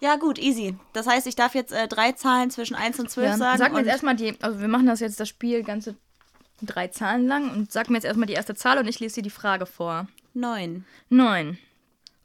Ja 0.00 0.16
gut, 0.16 0.38
easy. 0.38 0.76
Das 0.92 1.06
heißt, 1.06 1.26
ich 1.26 1.36
darf 1.36 1.54
jetzt 1.54 1.72
äh, 1.72 1.86
drei 1.88 2.12
Zahlen 2.12 2.50
zwischen 2.50 2.74
1 2.74 2.98
und 2.98 3.08
12 3.10 3.26
Ja, 3.26 3.36
sagen. 3.38 3.58
sag 3.58 3.72
mir 3.72 3.78
jetzt 3.78 3.88
erstmal 3.88 4.16
die, 4.16 4.36
also 4.42 4.60
wir 4.60 4.68
machen 4.68 4.86
das 4.86 5.00
jetzt 5.00 5.20
das 5.20 5.28
Spiel 5.28 5.62
ganze 5.62 5.94
drei 6.60 6.88
Zahlen 6.88 7.26
lang 7.26 7.50
und 7.50 7.72
sag 7.72 7.88
mir 7.88 7.96
jetzt 7.96 8.04
erstmal 8.04 8.26
die 8.26 8.34
erste 8.34 8.54
Zahl 8.54 8.78
und 8.78 8.86
ich 8.88 9.00
lese 9.00 9.16
dir 9.16 9.22
die 9.22 9.30
Frage 9.30 9.64
vor. 9.64 10.06
9. 10.34 10.84
9. 11.10 11.58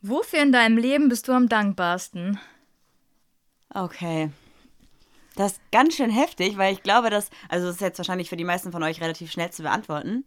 Wofür 0.02 0.42
in 0.42 0.52
deinem 0.52 0.78
Leben 0.78 1.10
bist 1.10 1.28
du 1.28 1.34
am 1.34 1.50
dankbarsten? 1.50 2.40
Okay. 3.74 4.32
Das 5.36 5.54
ist 5.54 5.62
ganz 5.72 5.96
schön 5.96 6.10
heftig, 6.10 6.58
weil 6.58 6.74
ich 6.74 6.84
glaube, 6.84 7.10
dass, 7.10 7.30
also 7.50 7.68
das 7.68 7.76
ist 7.76 7.82
jetzt 7.82 8.00
wahrscheinlich 8.00 8.30
für 8.30 8.38
die 8.38 8.44
meisten 8.44 8.72
von 8.72 8.82
euch 8.84 9.02
relativ 9.02 9.32
schnell 9.32 9.52
zu 9.52 9.64
beantworten. 9.64 10.26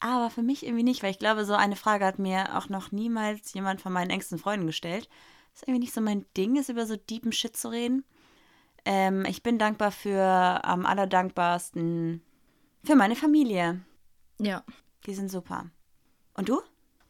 Aber 0.00 0.30
für 0.30 0.42
mich 0.42 0.64
irgendwie 0.64 0.82
nicht, 0.82 1.02
weil 1.02 1.10
ich 1.10 1.18
glaube, 1.18 1.44
so 1.44 1.54
eine 1.54 1.76
Frage 1.76 2.04
hat 2.04 2.18
mir 2.18 2.56
auch 2.56 2.68
noch 2.68 2.92
niemals 2.92 3.54
jemand 3.54 3.80
von 3.80 3.92
meinen 3.92 4.10
engsten 4.10 4.38
Freunden 4.38 4.66
gestellt. 4.66 5.08
Ist 5.54 5.62
irgendwie 5.62 5.80
nicht 5.80 5.94
so 5.94 6.00
mein 6.00 6.26
Ding, 6.36 6.56
ist 6.56 6.68
über 6.68 6.86
so 6.86 6.96
deepen 6.96 7.32
Shit 7.32 7.56
zu 7.56 7.68
reden. 7.68 8.04
Ähm, 8.84 9.24
ich 9.26 9.42
bin 9.42 9.58
dankbar 9.58 9.90
für 9.90 10.20
am 10.64 10.86
allerdankbarsten 10.86 12.22
für 12.84 12.94
meine 12.94 13.16
Familie. 13.16 13.80
Ja. 14.38 14.64
Die 15.06 15.14
sind 15.14 15.30
super. 15.30 15.70
Und 16.34 16.48
du? 16.48 16.60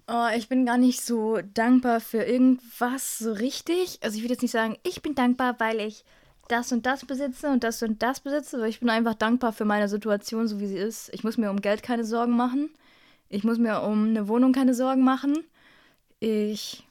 Oh, 0.08 0.28
ich 0.36 0.48
bin 0.48 0.66
gar 0.66 0.78
nicht 0.78 1.00
so 1.00 1.40
dankbar 1.54 2.00
für 2.00 2.22
irgendwas 2.22 3.18
so 3.18 3.32
richtig. 3.32 3.98
Also 4.02 4.16
ich 4.16 4.22
würde 4.22 4.34
jetzt 4.34 4.42
nicht 4.42 4.52
sagen, 4.52 4.76
ich 4.84 5.02
bin 5.02 5.16
dankbar, 5.16 5.56
weil 5.58 5.80
ich 5.80 6.04
das 6.46 6.70
und 6.70 6.86
das 6.86 7.04
besitze 7.04 7.48
und 7.50 7.64
das 7.64 7.82
und 7.82 8.00
das 8.02 8.20
besitze, 8.20 8.56
aber 8.56 8.68
ich 8.68 8.78
bin 8.78 8.88
einfach 8.88 9.14
dankbar 9.14 9.52
für 9.52 9.64
meine 9.64 9.88
Situation, 9.88 10.46
so 10.46 10.60
wie 10.60 10.68
sie 10.68 10.78
ist. 10.78 11.10
Ich 11.12 11.24
muss 11.24 11.38
mir 11.38 11.50
um 11.50 11.60
Geld 11.60 11.82
keine 11.82 12.04
Sorgen 12.04 12.36
machen. 12.36 12.70
Ich 13.28 13.42
muss 13.42 13.58
mir 13.58 13.82
um 13.82 14.10
eine 14.10 14.28
Wohnung 14.28 14.52
keine 14.52 14.74
Sorgen 14.74 15.02
machen. 15.02 15.38
Ich 16.20 16.86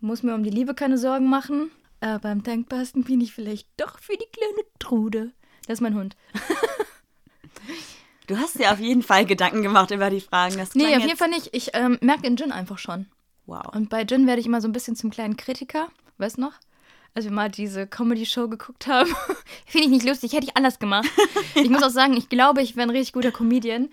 muss 0.00 0.22
mir 0.22 0.34
um 0.34 0.44
die 0.44 0.50
Liebe 0.50 0.74
keine 0.74 0.98
Sorgen 0.98 1.26
machen. 1.26 1.70
Aber 2.00 2.28
am 2.28 2.42
dankbarsten 2.42 3.04
bin 3.04 3.22
ich 3.22 3.32
vielleicht 3.32 3.68
doch 3.78 3.98
für 3.98 4.12
die 4.12 4.28
kleine 4.30 4.68
Trude. 4.78 5.32
Das 5.66 5.78
ist 5.78 5.80
mein 5.80 5.94
Hund. 5.94 6.16
Du 8.28 8.36
hast 8.36 8.58
dir 8.58 8.70
auf 8.70 8.78
jeden 8.78 9.02
Fall 9.02 9.24
Gedanken 9.24 9.62
gemacht 9.62 9.90
über 9.90 10.10
die 10.10 10.20
Fragen. 10.20 10.58
Das 10.58 10.74
Nee, 10.74 10.94
auf 10.94 11.02
jeden 11.02 11.16
Fall 11.16 11.30
nicht. 11.30 11.48
Ich 11.52 11.70
ähm, 11.72 11.96
merke 12.02 12.22
den 12.22 12.36
Gin 12.36 12.52
einfach 12.52 12.76
schon. 12.76 13.06
Wow. 13.46 13.74
Und 13.74 13.88
bei 13.88 14.02
Jin 14.02 14.26
werde 14.26 14.38
ich 14.38 14.46
immer 14.46 14.60
so 14.60 14.68
ein 14.68 14.72
bisschen 14.72 14.96
zum 14.96 15.08
kleinen 15.08 15.38
Kritiker. 15.38 15.88
Weißt 16.18 16.36
du 16.36 16.42
noch? 16.42 16.52
Als 17.14 17.24
wir 17.24 17.32
mal 17.32 17.50
diese 17.50 17.86
Comedy-Show 17.86 18.48
geguckt 18.48 18.86
haben. 18.86 19.08
Finde 19.66 19.86
ich 19.86 19.90
nicht 19.90 20.06
lustig, 20.06 20.34
hätte 20.34 20.44
ich 20.44 20.56
anders 20.56 20.78
gemacht. 20.78 21.08
Ich 21.54 21.70
muss 21.70 21.82
auch 21.82 21.90
sagen, 21.90 22.16
ich 22.18 22.28
glaube, 22.28 22.60
ich 22.60 22.76
wäre 22.76 22.86
ein 22.86 22.90
richtig 22.90 23.14
guter 23.14 23.32
Comedian. 23.32 23.88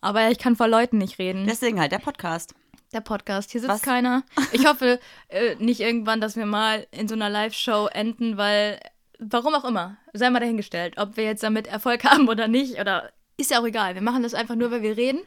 Aber 0.00 0.30
ich 0.30 0.38
kann 0.38 0.56
vor 0.56 0.66
Leuten 0.66 0.96
nicht 0.96 1.18
reden. 1.18 1.46
Deswegen 1.46 1.78
halt 1.78 1.92
der 1.92 1.98
Podcast. 1.98 2.54
der 2.94 3.02
Podcast. 3.02 3.50
Hier 3.52 3.60
sitzt 3.60 3.70
Was? 3.74 3.82
keiner. 3.82 4.22
Ich 4.52 4.66
hoffe 4.66 4.98
äh, 5.28 5.56
nicht 5.56 5.80
irgendwann, 5.80 6.22
dass 6.22 6.36
wir 6.36 6.46
mal 6.46 6.86
in 6.90 7.06
so 7.06 7.14
einer 7.14 7.28
Live-Show 7.28 7.88
enden, 7.88 8.38
weil, 8.38 8.80
warum 9.18 9.54
auch 9.54 9.64
immer, 9.64 9.98
sei 10.14 10.30
mal 10.30 10.40
dahingestellt, 10.40 10.94
ob 10.96 11.18
wir 11.18 11.24
jetzt 11.24 11.42
damit 11.42 11.66
Erfolg 11.66 12.04
haben 12.04 12.28
oder 12.28 12.48
nicht, 12.48 12.80
oder 12.80 13.10
ist 13.36 13.50
ja 13.50 13.60
auch 13.60 13.66
egal. 13.66 13.94
Wir 13.94 14.02
machen 14.02 14.22
das 14.22 14.34
einfach 14.34 14.54
nur, 14.54 14.70
weil 14.70 14.82
wir 14.82 14.96
reden. 14.96 15.20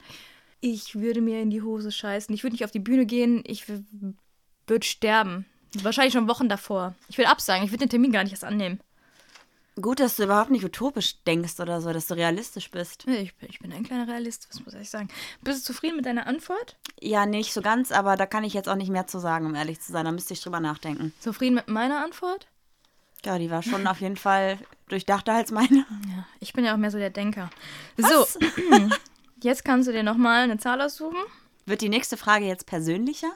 Ich 0.59 0.95
würde 0.95 1.21
mir 1.21 1.41
in 1.41 1.49
die 1.49 1.61
Hose 1.61 1.91
scheißen. 1.91 2.33
Ich 2.33 2.43
würde 2.43 2.53
nicht 2.53 2.65
auf 2.65 2.71
die 2.71 2.79
Bühne 2.79 3.05
gehen. 3.05 3.43
Ich 3.45 3.65
würde 3.67 4.85
sterben. 4.85 5.45
Wahrscheinlich 5.81 6.13
schon 6.13 6.27
Wochen 6.27 6.49
davor. 6.49 6.95
Ich 7.09 7.17
will 7.17 7.25
absagen. 7.25 7.65
Ich 7.65 7.71
würde 7.71 7.85
den 7.85 7.89
Termin 7.89 8.11
gar 8.11 8.23
nicht 8.23 8.33
erst 8.33 8.43
annehmen. 8.45 8.79
Gut, 9.79 9.99
dass 9.99 10.15
du 10.15 10.23
überhaupt 10.23 10.49
nicht 10.49 10.65
utopisch 10.65 11.23
denkst 11.23 11.59
oder 11.59 11.81
so, 11.81 11.93
dass 11.93 12.07
du 12.07 12.15
realistisch 12.15 12.71
bist. 12.71 13.07
Ich 13.07 13.35
bin, 13.35 13.49
ich 13.49 13.59
bin 13.59 13.71
ein 13.71 13.83
kleiner 13.83 14.07
Realist, 14.07 14.47
was 14.49 14.65
muss 14.65 14.73
ich 14.73 14.89
sagen. 14.89 15.07
Bist 15.41 15.59
du 15.59 15.73
zufrieden 15.73 15.97
mit 15.97 16.07
deiner 16.07 16.25
Antwort? 16.25 16.77
Ja, 16.99 17.27
nicht 17.27 17.53
so 17.53 17.61
ganz, 17.61 17.91
aber 17.91 18.15
da 18.15 18.25
kann 18.25 18.43
ich 18.43 18.55
jetzt 18.55 18.67
auch 18.67 18.75
nicht 18.75 18.89
mehr 18.89 19.05
zu 19.05 19.19
sagen, 19.19 19.45
um 19.45 19.53
ehrlich 19.53 19.79
zu 19.79 19.91
sein. 19.91 20.05
Da 20.05 20.11
müsste 20.11 20.33
ich 20.33 20.41
drüber 20.41 20.59
nachdenken. 20.59 21.13
Zufrieden 21.19 21.53
mit 21.53 21.67
meiner 21.67 22.03
Antwort? 22.03 22.47
Ja, 23.25 23.38
die 23.38 23.50
war 23.50 23.63
schon 23.63 23.86
auf 23.88 24.00
jeden 24.00 24.15
Fall 24.15 24.57
durchdachter 24.89 25.33
als 25.33 25.51
meine. 25.51 25.86
Ja, 26.07 26.25
ich 26.39 26.53
bin 26.53 26.63
ja 26.65 26.74
auch 26.74 26.77
mehr 26.77 26.91
so 26.91 26.97
der 26.97 27.09
Denker. 27.09 27.50
So, 27.97 28.25
jetzt 29.41 29.65
kannst 29.65 29.88
du 29.88 29.91
dir 29.91 30.03
nochmal 30.03 30.43
eine 30.43 30.57
Zahl 30.57 30.81
aussuchen. 30.81 31.17
Wird 31.65 31.81
die 31.81 31.89
nächste 31.89 32.15
Frage 32.15 32.45
jetzt 32.45 32.65
persönlicher? 32.65 33.31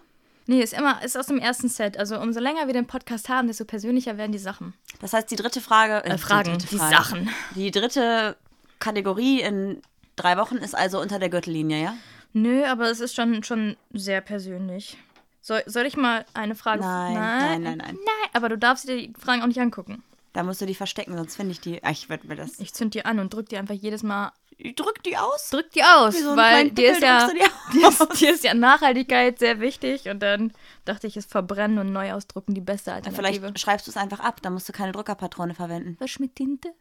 Nee, 0.47 0.61
ist 0.61 0.73
immer, 0.73 1.03
ist 1.03 1.17
aus 1.17 1.27
dem 1.27 1.37
ersten 1.37 1.69
Set. 1.69 1.97
Also 1.97 2.19
umso 2.19 2.39
länger 2.39 2.67
wir 2.67 2.73
den 2.73 2.87
Podcast 2.87 3.29
haben, 3.29 3.47
desto 3.47 3.65
persönlicher 3.65 4.17
werden 4.17 4.31
die 4.31 4.37
Sachen. 4.37 4.73
Das 4.99 5.13
heißt, 5.13 5.29
die 5.29 5.35
dritte 5.35 5.61
Frage. 5.61 6.03
Äh, 6.05 6.17
Fragen, 6.17 6.57
dritte 6.57 6.67
die 6.67 6.77
Sachen. 6.77 7.29
Die 7.55 7.71
dritte 7.71 8.37
Kategorie 8.79 9.41
in 9.41 9.81
drei 10.15 10.37
Wochen 10.37 10.57
ist 10.57 10.75
also 10.75 10.99
unter 10.99 11.19
der 11.19 11.29
Gürtellinie, 11.29 11.81
ja? 11.81 11.95
Nö, 12.33 12.65
aber 12.65 12.89
es 12.89 12.99
ist 12.99 13.15
schon, 13.15 13.43
schon 13.43 13.75
sehr 13.91 14.21
persönlich. 14.21 14.97
Soll, 15.41 15.63
soll 15.65 15.85
ich 15.85 15.97
mal 15.97 16.25
eine 16.33 16.55
Frage? 16.55 16.81
Nein, 16.81 17.13
nein, 17.13 17.63
nein, 17.63 17.77
nein. 17.77 17.95
Nein, 17.95 18.29
aber 18.33 18.49
du 18.49 18.57
darfst 18.57 18.87
dir 18.87 18.97
die 18.97 19.13
Fragen 19.19 19.41
auch 19.41 19.47
nicht 19.47 19.59
angucken. 19.59 20.03
Da 20.33 20.43
musst 20.43 20.61
du 20.61 20.65
die 20.65 20.75
verstecken, 20.75 21.17
sonst 21.17 21.35
finde 21.35 21.51
ich 21.51 21.59
die. 21.59 21.83
Ach, 21.83 21.91
ich 21.91 22.07
werde 22.07 22.27
mir 22.27 22.35
das. 22.35 22.59
Ich 22.59 22.73
zünd 22.73 22.93
die 22.93 23.03
an 23.03 23.19
und 23.19 23.33
drück 23.33 23.49
die 23.49 23.57
einfach 23.57 23.73
jedes 23.73 24.03
Mal. 24.03 24.31
Ich 24.57 24.75
drück 24.75 25.03
die 25.03 25.17
aus. 25.17 25.49
Drück 25.49 25.71
die 25.71 25.83
aus, 25.83 26.17
so 26.19 26.37
weil 26.37 26.69
dir 26.69 26.91
ist, 26.91 27.01
ja, 27.01 27.27
die 27.27 27.39
dir, 27.79 27.89
ist, 27.89 28.21
dir 28.21 28.33
ist 28.33 28.43
ja 28.43 28.53
Nachhaltigkeit 28.53 29.39
sehr 29.39 29.59
wichtig. 29.59 30.07
Und 30.07 30.19
dann 30.19 30.53
dachte 30.85 31.07
ich, 31.07 31.17
ist 31.17 31.29
Verbrennen 31.29 31.79
und 31.79 31.91
neu 31.91 32.13
ausdrucken 32.13 32.53
die 32.53 32.61
beste 32.61 32.93
Alternative. 32.93 33.39
Vielleicht 33.39 33.59
schreibst 33.59 33.87
du 33.87 33.91
es 33.91 33.97
einfach 33.97 34.19
ab, 34.19 34.41
dann 34.41 34.53
musst 34.53 34.69
du 34.69 34.73
keine 34.73 34.91
Druckerpatrone 34.91 35.55
verwenden. 35.55 35.97
Was 35.99 36.19
mit 36.19 36.35
Tinte? 36.35 36.73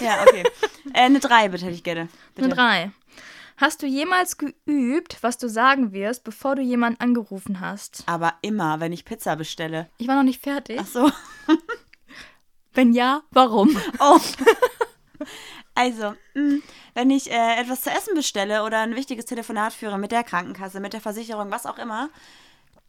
Ja, 0.00 0.22
okay. 0.22 0.44
äh, 0.94 1.00
eine 1.00 1.20
3 1.20 1.48
bitte 1.48 1.64
hätte 1.64 1.74
ich 1.74 1.84
gerne. 1.84 2.08
Bitte. 2.34 2.46
Eine 2.46 2.54
3. 2.54 2.92
Hast 3.56 3.82
du 3.82 3.86
jemals 3.86 4.38
geübt, 4.38 5.18
was 5.22 5.38
du 5.38 5.48
sagen 5.48 5.92
wirst, 5.92 6.24
bevor 6.24 6.56
du 6.56 6.62
jemanden 6.62 7.00
angerufen 7.00 7.60
hast? 7.60 8.02
Aber 8.06 8.34
immer, 8.42 8.80
wenn 8.80 8.92
ich 8.92 9.04
Pizza 9.04 9.36
bestelle. 9.36 9.88
Ich 9.98 10.08
war 10.08 10.16
noch 10.16 10.22
nicht 10.22 10.42
fertig. 10.42 10.78
Ach 10.80 10.86
so. 10.86 11.10
Wenn 12.74 12.92
ja, 12.92 13.22
warum? 13.30 13.76
Oh. 14.00 14.18
Also, 15.74 16.14
mh, 16.34 16.58
wenn 16.94 17.10
ich 17.10 17.30
äh, 17.30 17.60
etwas 17.60 17.82
zu 17.82 17.90
essen 17.90 18.14
bestelle 18.14 18.64
oder 18.64 18.80
ein 18.80 18.96
wichtiges 18.96 19.24
Telefonat 19.24 19.72
führe 19.72 19.98
mit 19.98 20.10
der 20.12 20.24
Krankenkasse, 20.24 20.80
mit 20.80 20.92
der 20.92 21.00
Versicherung, 21.00 21.50
was 21.50 21.64
auch 21.64 21.78
immer, 21.78 22.10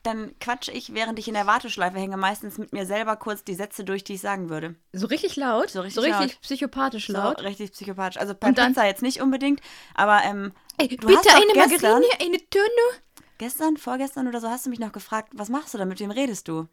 dann 0.04 0.38
quatsche 0.40 0.72
ich, 0.72 0.94
während 0.94 1.18
ich 1.20 1.28
in 1.28 1.34
der 1.34 1.48
Warteschleife 1.48 1.98
hänge, 1.98 2.18
meistens 2.18 2.58
mit 2.58 2.74
mir 2.74 2.86
selber 2.86 3.16
kurz 3.16 3.44
die 3.44 3.56
Sätze 3.56 3.84
durch, 3.84 4.04
die 4.04 4.14
ich 4.16 4.22
sagen 4.22 4.50
würde. 4.50 4.76
So 4.92 5.08
richtig 5.08 5.36
laut? 5.38 5.70
So 5.70 5.82
richtig 5.82 6.04
laut. 6.06 6.38
psychopathisch 6.42 7.08
So, 7.08 7.14
laut? 7.14 7.42
richtig 7.42 7.72
psychopathisch. 7.72 8.18
Also 8.20 8.34
bei 8.36 8.52
dann- 8.52 8.74
Pizza 8.74 8.86
jetzt 8.86 9.02
nicht 9.02 9.22
unbedingt, 9.22 9.62
aber 9.96 10.22
ähm, 10.24 10.52
Ey, 10.78 10.88
Du 10.90 11.08
bitte 11.08 11.20
hast 11.20 11.26
doch 11.30 11.36
eine 11.36 11.54
gestern- 11.70 11.92
Margarine, 12.02 12.08
eine 12.20 12.38
Tönne. 12.50 13.02
gestern, 13.38 13.78
vorgestern 13.78 14.28
oder 14.28 14.40
so 14.42 14.50
hast 14.50 14.66
du 14.66 14.70
mich 14.70 14.80
noch 14.80 14.92
gefragt, 14.92 15.30
was 15.34 15.50
machst 15.50 15.74
du 15.74 15.78
da, 15.78 15.86
mit 15.86 16.00
wem 16.00 16.12
redest 16.12 16.48
du? 16.48 16.68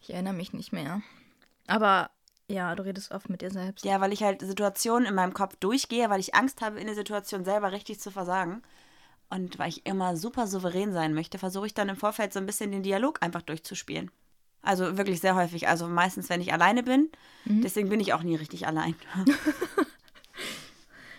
Ich 0.00 0.12
erinnere 0.12 0.34
mich 0.34 0.52
nicht 0.52 0.72
mehr. 0.72 1.02
Aber 1.66 2.10
ja, 2.48 2.74
du 2.74 2.82
redest 2.84 3.10
oft 3.10 3.28
mit 3.30 3.40
dir 3.40 3.50
selbst. 3.50 3.84
Ja, 3.84 4.00
weil 4.00 4.12
ich 4.12 4.22
halt 4.22 4.42
Situationen 4.42 5.08
in 5.08 5.14
meinem 5.14 5.32
Kopf 5.34 5.56
durchgehe, 5.56 6.10
weil 6.10 6.20
ich 6.20 6.34
Angst 6.34 6.60
habe, 6.60 6.78
in 6.78 6.86
der 6.86 6.94
Situation 6.94 7.44
selber 7.44 7.72
richtig 7.72 8.00
zu 8.00 8.10
versagen. 8.10 8.62
Und 9.34 9.58
weil 9.58 9.68
ich 9.68 9.84
immer 9.84 10.16
super 10.16 10.46
souverän 10.46 10.92
sein 10.92 11.12
möchte, 11.12 11.38
versuche 11.38 11.66
ich 11.66 11.74
dann 11.74 11.88
im 11.88 11.96
Vorfeld 11.96 12.32
so 12.32 12.38
ein 12.38 12.46
bisschen 12.46 12.70
den 12.70 12.84
Dialog 12.84 13.20
einfach 13.20 13.42
durchzuspielen. 13.42 14.10
Also 14.62 14.96
wirklich 14.96 15.20
sehr 15.20 15.34
häufig. 15.34 15.66
Also 15.66 15.88
meistens, 15.88 16.28
wenn 16.30 16.40
ich 16.40 16.52
alleine 16.52 16.84
bin. 16.84 17.10
Deswegen 17.44 17.88
bin 17.88 18.00
ich 18.00 18.12
auch 18.12 18.22
nie 18.22 18.36
richtig 18.36 18.66
allein. 18.66 18.94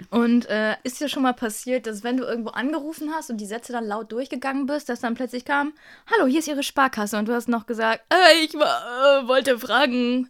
Und 0.10 0.48
äh, 0.50 0.76
ist 0.84 1.00
dir 1.00 1.10
schon 1.10 1.24
mal 1.24 1.34
passiert, 1.34 1.88
dass 1.88 2.04
wenn 2.04 2.18
du 2.18 2.24
irgendwo 2.24 2.50
angerufen 2.50 3.12
hast 3.14 3.30
und 3.30 3.38
die 3.38 3.46
Sätze 3.46 3.72
dann 3.72 3.86
laut 3.86 4.12
durchgegangen 4.12 4.66
bist, 4.66 4.90
dass 4.90 5.00
dann 5.00 5.14
plötzlich 5.14 5.46
kam, 5.46 5.74
hallo, 6.12 6.28
hier 6.28 6.40
ist 6.40 6.50
Ihre 6.50 6.64
Sparkasse 6.64 7.18
und 7.18 7.28
du 7.28 7.34
hast 7.34 7.48
noch 7.48 7.66
gesagt, 7.66 8.02
äh, 8.10 8.44
ich 8.44 8.54
äh, 8.56 8.58
wollte 8.58 9.58
fragen. 9.58 10.30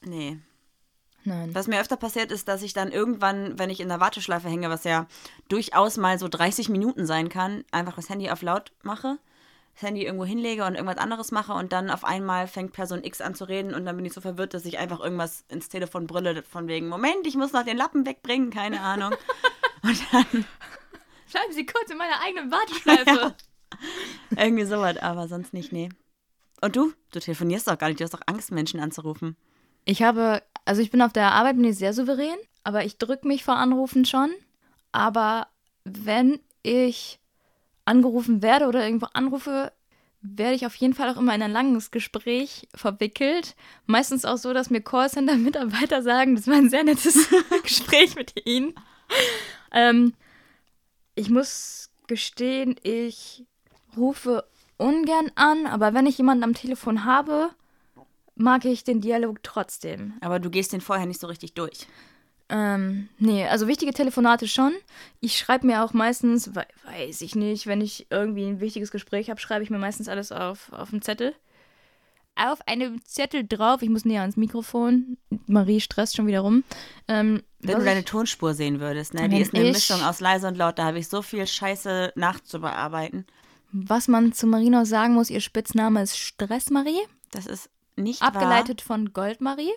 Nee. 0.00 0.38
Nein. 1.26 1.54
Was 1.54 1.66
mir 1.66 1.80
öfter 1.80 1.96
passiert 1.96 2.30
ist, 2.30 2.48
dass 2.48 2.62
ich 2.62 2.72
dann 2.72 2.92
irgendwann, 2.92 3.58
wenn 3.58 3.68
ich 3.68 3.80
in 3.80 3.88
der 3.88 4.00
Warteschleife 4.00 4.48
hänge, 4.48 4.70
was 4.70 4.84
ja 4.84 5.06
durchaus 5.48 5.96
mal 5.96 6.18
so 6.18 6.28
30 6.28 6.68
Minuten 6.68 7.04
sein 7.04 7.28
kann, 7.28 7.64
einfach 7.72 7.96
das 7.96 8.08
Handy 8.08 8.30
auf 8.30 8.42
laut 8.42 8.72
mache, 8.82 9.18
das 9.74 9.82
Handy 9.82 10.04
irgendwo 10.04 10.24
hinlege 10.24 10.64
und 10.64 10.74
irgendwas 10.74 10.98
anderes 10.98 11.32
mache 11.32 11.52
und 11.52 11.72
dann 11.72 11.90
auf 11.90 12.04
einmal 12.04 12.46
fängt 12.46 12.72
Person 12.72 13.04
X 13.04 13.20
an 13.20 13.34
zu 13.34 13.44
reden 13.44 13.74
und 13.74 13.84
dann 13.84 13.96
bin 13.96 14.06
ich 14.06 14.12
so 14.12 14.20
verwirrt, 14.20 14.54
dass 14.54 14.64
ich 14.64 14.78
einfach 14.78 15.00
irgendwas 15.00 15.44
ins 15.48 15.68
Telefon 15.68 16.06
brülle 16.06 16.42
von 16.44 16.68
wegen, 16.68 16.88
Moment, 16.88 17.26
ich 17.26 17.34
muss 17.34 17.52
noch 17.52 17.64
den 17.64 17.76
Lappen 17.76 18.06
wegbringen, 18.06 18.50
keine 18.50 18.80
Ahnung. 18.80 19.12
und 19.82 20.00
dann 20.12 20.44
Bleiben 21.36 21.52
Sie 21.52 21.66
kurz 21.66 21.90
in 21.90 21.98
meiner 21.98 22.18
eigenen 22.22 22.50
Warteschleife. 22.50 23.34
irgendwie 24.30 24.64
sowas, 24.64 24.96
aber 24.98 25.28
sonst 25.28 25.52
nicht, 25.52 25.70
nee. 25.70 25.90
Und 26.62 26.76
du? 26.76 26.92
Du 27.10 27.20
telefonierst 27.20 27.68
doch 27.68 27.76
gar 27.76 27.88
nicht, 27.88 28.00
du 28.00 28.04
hast 28.04 28.14
doch 28.14 28.22
Angst, 28.24 28.52
Menschen 28.52 28.80
anzurufen. 28.80 29.36
Ich 29.84 30.02
habe, 30.02 30.42
also 30.66 30.82
ich 30.82 30.90
bin 30.90 31.00
auf 31.00 31.12
der 31.12 31.32
Arbeit 31.32 31.56
bin 31.56 31.64
ich 31.64 31.78
sehr 31.78 31.94
souverän, 31.94 32.36
aber 32.64 32.84
ich 32.84 32.98
drücke 32.98 33.26
mich 33.26 33.44
vor 33.44 33.56
Anrufen 33.56 34.04
schon. 34.04 34.30
Aber 34.92 35.46
wenn 35.84 36.40
ich 36.62 37.18
angerufen 37.84 38.42
werde 38.42 38.66
oder 38.66 38.84
irgendwo 38.84 39.06
anrufe, 39.12 39.72
werde 40.20 40.56
ich 40.56 40.66
auf 40.66 40.74
jeden 40.74 40.94
Fall 40.94 41.08
auch 41.08 41.18
immer 41.18 41.34
in 41.34 41.42
ein 41.42 41.52
langes 41.52 41.92
Gespräch 41.92 42.66
verwickelt. 42.74 43.54
Meistens 43.86 44.24
auch 44.24 44.38
so, 44.38 44.52
dass 44.52 44.70
mir 44.70 44.80
Callcenter-Mitarbeiter 44.80 46.02
sagen, 46.02 46.34
das 46.34 46.48
war 46.48 46.56
ein 46.56 46.70
sehr 46.70 46.82
nettes 46.82 47.28
Gespräch 47.62 48.16
mit 48.16 48.34
Ihnen. 48.44 48.74
Ähm, 49.70 50.14
ich 51.14 51.30
muss 51.30 51.90
gestehen, 52.08 52.74
ich 52.82 53.44
rufe 53.96 54.44
ungern 54.78 55.30
an, 55.36 55.66
aber 55.66 55.94
wenn 55.94 56.06
ich 56.06 56.18
jemanden 56.18 56.42
am 56.42 56.54
Telefon 56.54 57.04
habe, 57.04 57.50
mag 58.36 58.64
ich 58.64 58.84
den 58.84 59.00
Dialog 59.00 59.42
trotzdem. 59.42 60.14
Aber 60.20 60.38
du 60.38 60.50
gehst 60.50 60.72
den 60.72 60.80
vorher 60.80 61.06
nicht 61.06 61.20
so 61.20 61.26
richtig 61.26 61.54
durch. 61.54 61.86
Ähm, 62.48 63.08
nee, 63.18 63.44
also 63.46 63.66
wichtige 63.66 63.92
Telefonate 63.92 64.46
schon. 64.46 64.72
Ich 65.20 65.36
schreibe 65.36 65.66
mir 65.66 65.82
auch 65.82 65.92
meistens, 65.92 66.54
we 66.54 66.64
weiß 66.84 67.22
ich 67.22 67.34
nicht, 67.34 67.66
wenn 67.66 67.80
ich 67.80 68.06
irgendwie 68.10 68.46
ein 68.46 68.60
wichtiges 68.60 68.92
Gespräch 68.92 69.30
habe, 69.30 69.40
schreibe 69.40 69.64
ich 69.64 69.70
mir 69.70 69.78
meistens 69.78 70.08
alles 70.08 70.30
auf, 70.30 70.72
auf 70.72 70.92
einen 70.92 71.02
Zettel. 71.02 71.34
Auf 72.36 72.60
einem 72.68 73.02
Zettel 73.04 73.46
drauf, 73.48 73.80
ich 73.82 73.88
muss 73.88 74.04
näher 74.04 74.20
ans 74.20 74.36
Mikrofon. 74.36 75.16
Marie 75.46 75.80
stresst 75.80 76.14
schon 76.16 76.26
wieder 76.26 76.40
rum. 76.40 76.62
Ähm, 77.08 77.42
Wenn 77.60 77.78
du 77.78 77.84
deine 77.84 78.04
Tonspur 78.04 78.52
sehen 78.52 78.78
würdest, 78.78 79.14
ne? 79.14 79.28
Die 79.28 79.40
ist 79.40 79.54
eine 79.54 79.72
Mischung 79.72 80.02
aus 80.02 80.20
leise 80.20 80.46
und 80.46 80.56
laut. 80.58 80.78
Da 80.78 80.84
habe 80.84 80.98
ich 80.98 81.08
so 81.08 81.22
viel 81.22 81.46
Scheiße 81.46 82.12
nachzubearbeiten. 82.14 83.26
was 83.72 84.06
man 84.06 84.32
zu 84.34 84.46
Marie 84.46 84.68
noch 84.70 84.84
sagen 84.84 85.14
muss, 85.14 85.30
ihr 85.30 85.40
Spitzname 85.40 86.02
ist 86.02 86.16
Stress-Marie, 86.18 87.00
Das 87.32 87.46
ist 87.46 87.70
nicht 87.96 88.22
abgeleitet 88.22 88.80
von 88.80 89.12
Gold-Marie. 89.12 89.72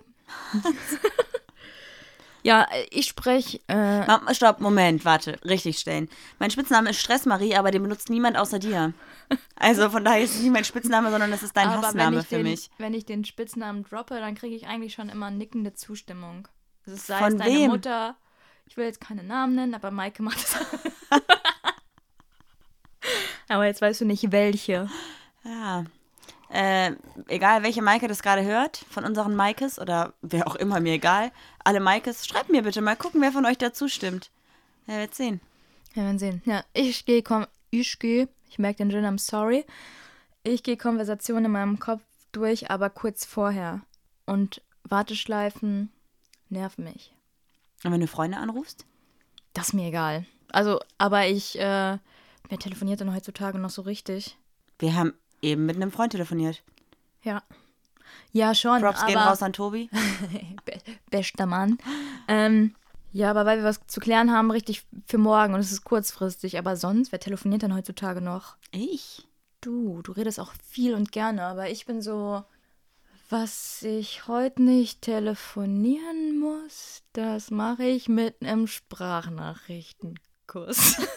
ja, 2.43 2.67
ich 2.91 3.07
spreche 3.07 3.59
äh, 3.67 3.75
wahr. 3.75 4.21
Stopp, 4.33 4.59
Moment, 4.59 5.05
warte, 5.05 5.39
richtig 5.43 5.79
stellen. 5.79 6.09
Mein 6.37 6.51
Spitzname 6.51 6.91
ist 6.91 6.99
Stressmarie, 6.99 7.55
aber 7.55 7.71
den 7.71 7.83
benutzt 7.83 8.09
niemand 8.09 8.37
außer 8.37 8.59
dir. 8.59 8.93
Also 9.55 9.89
von 9.89 10.03
daher 10.03 10.23
ist 10.23 10.35
es 10.35 10.41
nicht 10.41 10.51
mein 10.51 10.65
Spitzname, 10.65 11.11
sondern 11.11 11.31
es 11.31 11.43
ist 11.43 11.55
dein 11.55 11.67
Aber 11.69 11.87
Hassname 11.87 12.23
für 12.23 12.37
den, 12.37 12.43
mich. 12.43 12.69
Wenn 12.77 12.93
ich 12.93 13.05
den 13.05 13.25
Spitznamen 13.25 13.83
droppe, 13.83 14.15
dann 14.19 14.35
kriege 14.35 14.55
ich 14.55 14.67
eigentlich 14.67 14.93
schon 14.93 15.09
immer 15.09 15.29
nickende 15.31 15.73
Zustimmung. 15.73 16.47
Also 16.85 16.97
es 16.97 17.07
sei 17.07 17.19
Von 17.19 17.33
es 17.33 17.37
deine 17.37 17.53
wem? 17.53 17.71
Mutter, 17.71 18.15
ich 18.65 18.77
will 18.77 18.85
jetzt 18.85 19.01
keine 19.01 19.23
Namen 19.23 19.55
nennen, 19.55 19.75
aber 19.75 19.91
Maike 19.91 20.23
macht 20.23 20.39
es. 20.39 20.55
aber 23.49 23.65
jetzt 23.65 23.81
weißt 23.81 24.01
du 24.01 24.05
nicht 24.05 24.31
welche. 24.31 24.89
Ja. 25.43 25.85
Äh, 26.51 26.93
egal, 27.27 27.61
welche 27.63 27.81
Maike 27.81 28.07
das 28.07 28.23
gerade 28.23 28.43
hört, 28.43 28.77
von 28.89 29.05
unseren 29.05 29.35
Maikes 29.35 29.79
oder 29.79 30.13
wer 30.21 30.47
auch 30.47 30.55
immer, 30.55 30.79
mir 30.79 30.93
egal. 30.93 31.31
Alle 31.63 31.79
Maikes, 31.79 32.27
schreibt 32.27 32.49
mir 32.49 32.63
bitte 32.63 32.81
mal, 32.81 32.95
gucken, 32.95 33.21
wer 33.21 33.31
von 33.31 33.45
euch 33.45 33.57
dazu 33.57 33.87
stimmt. 33.87 34.31
Ja, 34.87 34.97
wird 34.97 35.13
sehen. 35.13 35.41
Ja, 35.91 35.97
wir 35.97 36.03
werden 36.03 36.19
sehen. 36.19 36.41
Ja, 36.45 36.63
ich 36.73 37.05
gehe, 37.05 37.21
komm, 37.21 37.45
ich 37.69 37.99
gehe, 37.99 38.27
ich 38.49 38.57
merke 38.57 38.77
den 38.77 38.89
Gin, 38.89 39.05
I'm 39.05 39.19
sorry. 39.19 39.65
Ich 40.43 40.63
gehe 40.63 40.77
Konversationen 40.77 41.45
in 41.45 41.51
meinem 41.51 41.79
Kopf 41.79 42.01
durch, 42.31 42.71
aber 42.71 42.89
kurz 42.89 43.25
vorher. 43.25 43.81
Und 44.25 44.61
Warteschleifen 44.83 45.91
nerven 46.49 46.85
mich. 46.85 47.13
Und 47.83 47.91
wenn 47.91 48.01
du 48.01 48.07
Freunde 48.07 48.37
anrufst? 48.37 48.85
Das 49.53 49.67
ist 49.67 49.73
mir 49.73 49.87
egal. 49.87 50.25
Also, 50.51 50.79
aber 50.97 51.27
ich, 51.27 51.59
äh, 51.59 51.97
wer 52.49 52.57
telefoniert 52.59 52.99
denn 52.99 53.13
heutzutage 53.13 53.59
noch 53.59 53.69
so 53.69 53.83
richtig? 53.83 54.37
Wir 54.79 54.95
haben 54.95 55.13
eben 55.41 55.65
mit 55.65 55.75
einem 55.75 55.91
Freund 55.91 56.11
telefoniert. 56.11 56.63
Ja. 57.23 57.43
Ja, 58.31 58.53
schon. 58.53 58.81
Props 58.81 58.99
aber 58.99 59.07
gehen 59.07 59.17
raus 59.17 59.41
an 59.41 59.53
Tobi. 59.53 59.89
Be 60.65 60.73
bester 61.09 61.45
Mann. 61.45 61.77
Ähm, 62.27 62.75
ja, 63.11 63.31
aber 63.31 63.45
weil 63.45 63.57
wir 63.57 63.65
was 63.65 63.79
zu 63.87 63.99
klären 63.99 64.31
haben, 64.31 64.51
richtig 64.51 64.85
für 65.07 65.17
morgen 65.17 65.55
und 65.55 65.59
es 65.59 65.71
ist 65.71 65.83
kurzfristig. 65.83 66.59
Aber 66.59 66.75
sonst, 66.75 67.11
wer 67.11 67.19
telefoniert 67.19 67.63
denn 67.63 67.75
heutzutage 67.75 68.21
noch? 68.21 68.55
Ich? 68.71 69.27
Du, 69.61 70.01
du 70.03 70.11
redest 70.11 70.39
auch 70.39 70.53
viel 70.67 70.93
und 70.93 71.11
gerne, 71.11 71.43
aber 71.43 71.69
ich 71.69 71.85
bin 71.85 72.01
so, 72.01 72.43
was 73.29 73.83
ich 73.83 74.27
heute 74.27 74.61
nicht 74.61 75.01
telefonieren 75.01 76.39
muss, 76.39 77.03
das 77.13 77.51
mache 77.51 77.83
ich 77.83 78.07
mit 78.07 78.41
einem 78.41 78.67
Sprachnachrichtenkurs. 78.67 80.97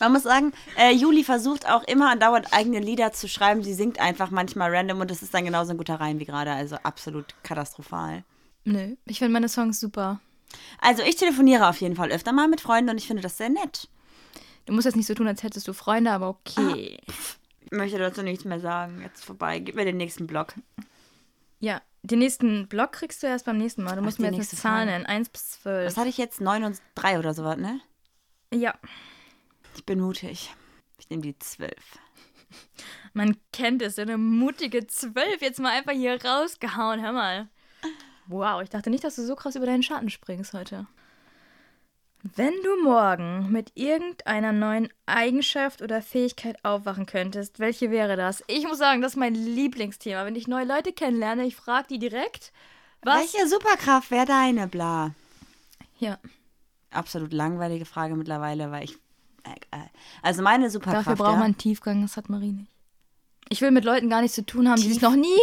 Man 0.00 0.12
muss 0.12 0.22
sagen, 0.22 0.52
äh, 0.76 0.92
Juli 0.92 1.24
versucht 1.24 1.68
auch 1.68 1.82
immer 1.84 2.10
andauernd 2.10 2.52
eigene 2.52 2.80
Lieder 2.80 3.12
zu 3.12 3.28
schreiben. 3.28 3.62
Sie 3.62 3.74
singt 3.74 4.00
einfach 4.00 4.30
manchmal 4.30 4.74
random 4.74 5.00
und 5.00 5.10
das 5.10 5.22
ist 5.22 5.34
dann 5.34 5.44
genauso 5.44 5.72
ein 5.72 5.78
guter 5.78 6.00
Reim 6.00 6.18
wie 6.20 6.24
gerade. 6.24 6.52
Also 6.52 6.76
absolut 6.76 7.26
katastrophal. 7.42 8.24
Nö, 8.64 8.96
ich 9.06 9.18
finde 9.18 9.32
meine 9.32 9.48
Songs 9.48 9.80
super. 9.80 10.20
Also 10.80 11.02
ich 11.02 11.16
telefoniere 11.16 11.68
auf 11.68 11.80
jeden 11.80 11.96
Fall 11.96 12.10
öfter 12.10 12.32
mal 12.32 12.48
mit 12.48 12.60
Freunden 12.60 12.90
und 12.90 12.98
ich 12.98 13.06
finde 13.06 13.22
das 13.22 13.36
sehr 13.36 13.48
nett. 13.48 13.88
Du 14.66 14.72
musst 14.72 14.86
jetzt 14.86 14.96
nicht 14.96 15.06
so 15.06 15.14
tun, 15.14 15.28
als 15.28 15.42
hättest 15.42 15.68
du 15.68 15.72
Freunde, 15.72 16.10
aber 16.10 16.28
okay. 16.28 16.98
Ich 17.64 17.70
möchte 17.70 17.98
dazu 17.98 18.22
nichts 18.22 18.44
mehr 18.44 18.60
sagen. 18.60 19.02
Jetzt 19.02 19.24
vorbei. 19.24 19.58
Gib 19.58 19.74
mir 19.74 19.84
den 19.84 19.96
nächsten 19.96 20.26
Block. 20.26 20.54
Ja, 21.60 21.82
den 22.02 22.18
nächsten 22.18 22.68
Block 22.68 22.92
kriegst 22.92 23.22
du 23.22 23.26
erst 23.26 23.46
beim 23.46 23.58
nächsten 23.58 23.82
Mal. 23.82 23.96
Du 23.96 24.02
musst 24.02 24.18
die 24.18 24.22
mir 24.22 24.32
jetzt 24.32 24.52
eine 24.52 24.60
Zahl 24.60 24.86
nennen. 24.86 25.06
1 25.06 25.28
bis 25.30 25.62
12. 25.62 25.86
Was 25.86 25.96
hatte 25.96 26.08
ich 26.08 26.18
jetzt? 26.18 26.40
9 26.40 26.64
und 26.64 26.80
3 26.94 27.18
oder 27.18 27.34
sowas, 27.34 27.56
ne? 27.56 27.80
Ja, 28.52 28.74
Ich 29.74 29.84
bin 29.84 30.00
mutig. 30.00 30.54
Ich 30.98 31.10
nehme 31.10 31.22
die 31.22 31.38
12. 31.38 31.72
man 33.12 33.36
kennt 33.52 33.82
es. 33.82 33.96
So 33.96 34.02
eine 34.02 34.18
mutige 34.18 34.86
12 34.86 35.40
jetzt 35.40 35.60
mal 35.60 35.70
einfach 35.70 35.92
hier 35.92 36.22
rausgehauen. 36.24 37.02
Hör 37.02 37.12
mal. 37.12 37.48
Wow, 38.26 38.62
ich 38.62 38.70
dachte 38.70 38.90
nicht, 38.90 39.04
dass 39.04 39.16
du 39.16 39.26
so 39.26 39.36
krass 39.36 39.56
über 39.56 39.66
deinen 39.66 39.82
Schatten 39.82 40.10
springst 40.10 40.54
heute. 40.54 40.86
Wenn 42.22 42.54
du 42.62 42.82
morgen 42.82 43.52
mit 43.52 43.72
irgendeiner 43.74 44.52
neuen 44.52 44.88
Eigenschaft 45.04 45.82
oder 45.82 46.00
Fähigkeit 46.00 46.64
aufwachen 46.64 47.04
könntest, 47.04 47.58
welche 47.58 47.90
wäre 47.90 48.16
das? 48.16 48.42
Ich 48.46 48.66
muss 48.66 48.78
sagen, 48.78 49.02
das 49.02 49.12
ist 49.12 49.18
mein 49.18 49.34
Lieblingsthema. 49.34 50.24
Wenn 50.24 50.36
ich 50.36 50.48
neue 50.48 50.64
Leute 50.64 50.94
kennenlerne, 50.94 51.44
ich 51.44 51.54
frage 51.54 51.88
die 51.88 51.98
direkt, 51.98 52.50
was? 53.02 53.34
Welche 53.34 53.46
Superkraft 53.46 54.10
wäre 54.10 54.24
deine, 54.24 54.68
bla? 54.68 55.14
Ja, 55.98 56.18
Absolut 56.94 57.32
langweilige 57.32 57.84
Frage 57.84 58.14
mittlerweile, 58.14 58.70
weil 58.70 58.84
ich. 58.84 58.96
Egal. 59.44 59.90
Also 60.22 60.42
meine 60.42 60.70
Superkraft. 60.70 61.06
dafür 61.06 61.16
braucht 61.16 61.34
ja, 61.34 61.38
man 61.38 61.56
Tiefgang, 61.56 62.02
das 62.02 62.16
hat 62.16 62.28
Marie 62.28 62.52
nicht. 62.52 62.70
Ich 63.50 63.60
will 63.60 63.70
mit 63.70 63.84
Leuten 63.84 64.08
gar 64.08 64.22
nichts 64.22 64.34
zu 64.34 64.46
tun 64.46 64.68
haben, 64.68 64.80
die 64.80 64.88
sich 64.88 65.02
noch 65.02 65.14
nie, 65.14 65.36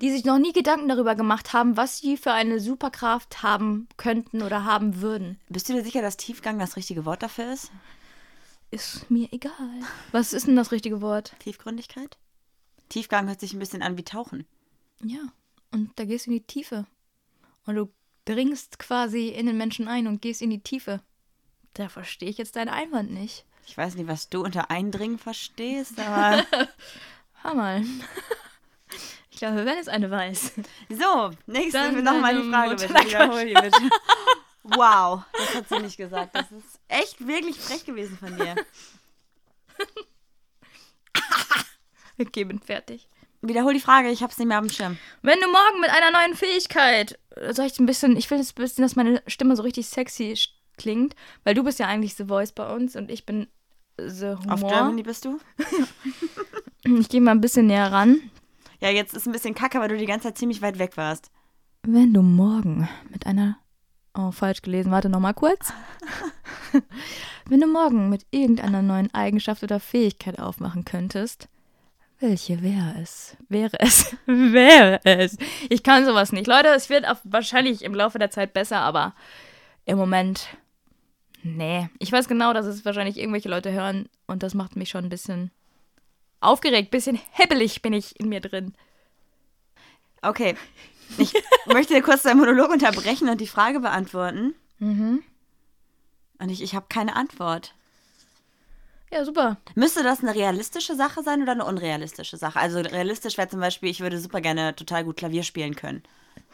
die 0.00 0.10
sich 0.10 0.24
noch 0.24 0.38
nie 0.38 0.52
Gedanken 0.52 0.88
darüber 0.88 1.14
gemacht 1.14 1.52
haben, 1.52 1.76
was 1.76 1.98
sie 1.98 2.16
für 2.16 2.32
eine 2.32 2.60
Superkraft 2.60 3.42
haben 3.42 3.88
könnten 3.98 4.42
oder 4.42 4.64
haben 4.64 5.02
würden. 5.02 5.38
Bist 5.50 5.68
du 5.68 5.74
dir 5.74 5.84
sicher, 5.84 6.00
dass 6.00 6.16
Tiefgang 6.16 6.58
das 6.58 6.76
richtige 6.76 7.04
Wort 7.04 7.22
dafür 7.22 7.52
ist? 7.52 7.70
Ist 8.70 9.10
mir 9.10 9.28
egal. 9.32 9.52
Was 10.12 10.32
ist 10.32 10.46
denn 10.46 10.56
das 10.56 10.72
richtige 10.72 11.02
Wort? 11.02 11.34
Tiefgründigkeit? 11.40 12.16
Tiefgang 12.88 13.28
hört 13.28 13.40
sich 13.40 13.52
ein 13.52 13.58
bisschen 13.58 13.82
an 13.82 13.98
wie 13.98 14.04
Tauchen. 14.04 14.46
Ja, 15.04 15.20
und 15.72 15.90
da 15.96 16.06
gehst 16.06 16.26
du 16.26 16.30
in 16.30 16.38
die 16.38 16.46
Tiefe. 16.46 16.86
Und 17.66 17.74
du 17.74 17.92
dringst 18.24 18.78
quasi 18.78 19.28
in 19.28 19.46
den 19.46 19.58
Menschen 19.58 19.88
ein 19.88 20.06
und 20.06 20.22
gehst 20.22 20.40
in 20.40 20.50
die 20.50 20.62
Tiefe. 20.62 21.02
Da 21.74 21.88
verstehe 21.88 22.28
ich 22.28 22.38
jetzt 22.38 22.56
deinen 22.56 22.68
Einwand 22.68 23.10
nicht. 23.10 23.44
Ich 23.66 23.76
weiß 23.76 23.94
nicht, 23.94 24.08
was 24.08 24.28
du 24.28 24.42
unter 24.44 24.70
Eindringen 24.70 25.18
verstehst, 25.18 25.98
aber. 25.98 26.44
Hör 27.42 27.54
mal. 27.54 27.84
Ich 29.30 29.38
glaube, 29.38 29.64
wenn 29.64 29.78
es 29.78 29.88
eine 29.88 30.10
weiß. 30.10 30.52
so, 30.90 31.30
nächste 31.46 31.78
Dann 31.78 32.04
nochmal 32.04 32.40
die 32.40 32.50
deine 32.50 32.78
Frage 32.78 32.94
bitte. 32.94 33.06
Wiederhol 33.06 33.46
die 33.46 33.54
bitte. 33.54 33.90
Wow, 34.64 35.22
das 35.32 35.54
hat 35.54 35.68
sie 35.68 35.78
nicht 35.80 35.96
gesagt. 35.96 36.36
Das 36.36 36.52
ist 36.52 36.78
echt 36.88 37.26
wirklich 37.26 37.58
frech 37.58 37.84
gewesen 37.84 38.16
von 38.18 38.36
dir. 38.36 38.54
Okay, 42.18 42.44
bin 42.44 42.60
fertig. 42.60 43.08
Wiederhol 43.40 43.72
die 43.74 43.80
Frage, 43.80 44.10
ich 44.10 44.22
hab's 44.22 44.38
nicht 44.38 44.46
mehr 44.46 44.60
auf 44.60 44.66
dem 44.66 44.72
Schirm. 44.72 44.98
Wenn 45.22 45.40
du 45.40 45.48
morgen 45.48 45.80
mit 45.80 45.90
einer 45.90 46.12
neuen 46.12 46.36
Fähigkeit, 46.36 47.18
äh, 47.30 47.52
soll 47.52 47.66
ich 47.66 47.78
ein 47.80 47.86
bisschen, 47.86 48.16
ich 48.16 48.30
will 48.30 48.38
jetzt 48.38 48.56
ein 48.56 48.62
bisschen, 48.62 48.82
dass 48.82 48.94
meine 48.94 49.22
Stimme 49.26 49.56
so 49.56 49.62
richtig 49.62 49.88
sexy 49.88 50.36
klingt, 50.82 51.14
weil 51.44 51.54
du 51.54 51.64
bist 51.64 51.78
ja 51.78 51.86
eigentlich 51.86 52.14
The 52.14 52.24
Voice 52.24 52.52
bei 52.52 52.74
uns 52.74 52.96
und 52.96 53.10
ich 53.10 53.24
bin 53.24 53.46
The 53.98 54.34
Auf 54.48 54.60
Humor. 54.60 54.70
Germany 54.70 55.02
bist 55.02 55.24
du? 55.24 55.38
Ich 56.84 57.08
gehe 57.08 57.20
mal 57.20 57.30
ein 57.30 57.40
bisschen 57.40 57.68
näher 57.68 57.92
ran. 57.92 58.20
Ja, 58.80 58.90
jetzt 58.90 59.14
ist 59.14 59.26
ein 59.26 59.32
bisschen 59.32 59.54
kacke, 59.54 59.78
weil 59.78 59.88
du 59.88 59.96
die 59.96 60.04
ganze 60.04 60.24
Zeit 60.24 60.38
ziemlich 60.38 60.62
weit 60.62 60.80
weg 60.80 60.96
warst. 60.96 61.30
Wenn 61.84 62.12
du 62.12 62.22
morgen 62.22 62.88
mit 63.08 63.24
einer. 63.24 63.56
Oh, 64.14 64.32
falsch 64.32 64.62
gelesen. 64.62 64.90
Warte 64.90 65.08
nochmal 65.08 65.32
kurz. 65.32 65.72
Wenn 67.48 67.60
du 67.60 67.68
morgen 67.68 68.10
mit 68.10 68.26
irgendeiner 68.32 68.82
neuen 68.82 69.14
Eigenschaft 69.14 69.62
oder 69.62 69.78
Fähigkeit 69.78 70.40
aufmachen 70.40 70.84
könntest, 70.84 71.48
welche 72.18 72.62
wäre 72.62 72.94
es? 73.00 73.36
Wäre 73.48 73.78
es? 73.80 74.16
wäre 74.26 75.00
es? 75.04 75.38
Ich 75.70 75.82
kann 75.82 76.04
sowas 76.04 76.32
nicht. 76.32 76.46
Leute, 76.46 76.68
es 76.68 76.90
wird 76.90 77.08
auf, 77.08 77.18
wahrscheinlich 77.24 77.82
im 77.82 77.94
Laufe 77.94 78.18
der 78.18 78.30
Zeit 78.30 78.52
besser, 78.52 78.80
aber 78.80 79.14
im 79.86 79.98
Moment. 79.98 80.48
Nee. 81.42 81.88
Ich 81.98 82.12
weiß 82.12 82.28
genau, 82.28 82.52
dass 82.52 82.66
es 82.66 82.84
wahrscheinlich 82.84 83.18
irgendwelche 83.18 83.48
Leute 83.48 83.72
hören 83.72 84.08
und 84.26 84.42
das 84.42 84.54
macht 84.54 84.76
mich 84.76 84.90
schon 84.90 85.04
ein 85.04 85.10
bisschen 85.10 85.50
aufgeregt, 86.40 86.90
bisschen 86.90 87.18
hebbelig 87.30 87.82
bin 87.82 87.92
ich 87.92 88.18
in 88.18 88.28
mir 88.28 88.40
drin. 88.40 88.74
Okay. 90.22 90.56
Ich 91.18 91.32
möchte 91.66 92.00
kurz 92.02 92.22
deinen 92.22 92.38
Monolog 92.38 92.70
unterbrechen 92.70 93.28
und 93.28 93.40
die 93.40 93.46
Frage 93.46 93.80
beantworten. 93.80 94.54
Mhm. 94.78 95.22
Und 96.38 96.48
ich, 96.48 96.62
ich 96.62 96.74
habe 96.74 96.86
keine 96.88 97.16
Antwort. 97.16 97.74
Ja, 99.12 99.24
super. 99.24 99.58
Müsste 99.74 100.02
das 100.02 100.22
eine 100.22 100.34
realistische 100.34 100.96
Sache 100.96 101.22
sein 101.22 101.42
oder 101.42 101.52
eine 101.52 101.66
unrealistische 101.66 102.38
Sache? 102.38 102.58
Also 102.58 102.80
realistisch 102.80 103.36
wäre 103.36 103.48
zum 103.48 103.60
Beispiel, 103.60 103.90
ich 103.90 104.00
würde 104.00 104.18
super 104.18 104.40
gerne 104.40 104.74
total 104.74 105.04
gut 105.04 105.18
Klavier 105.18 105.42
spielen 105.42 105.76
können. 105.76 106.02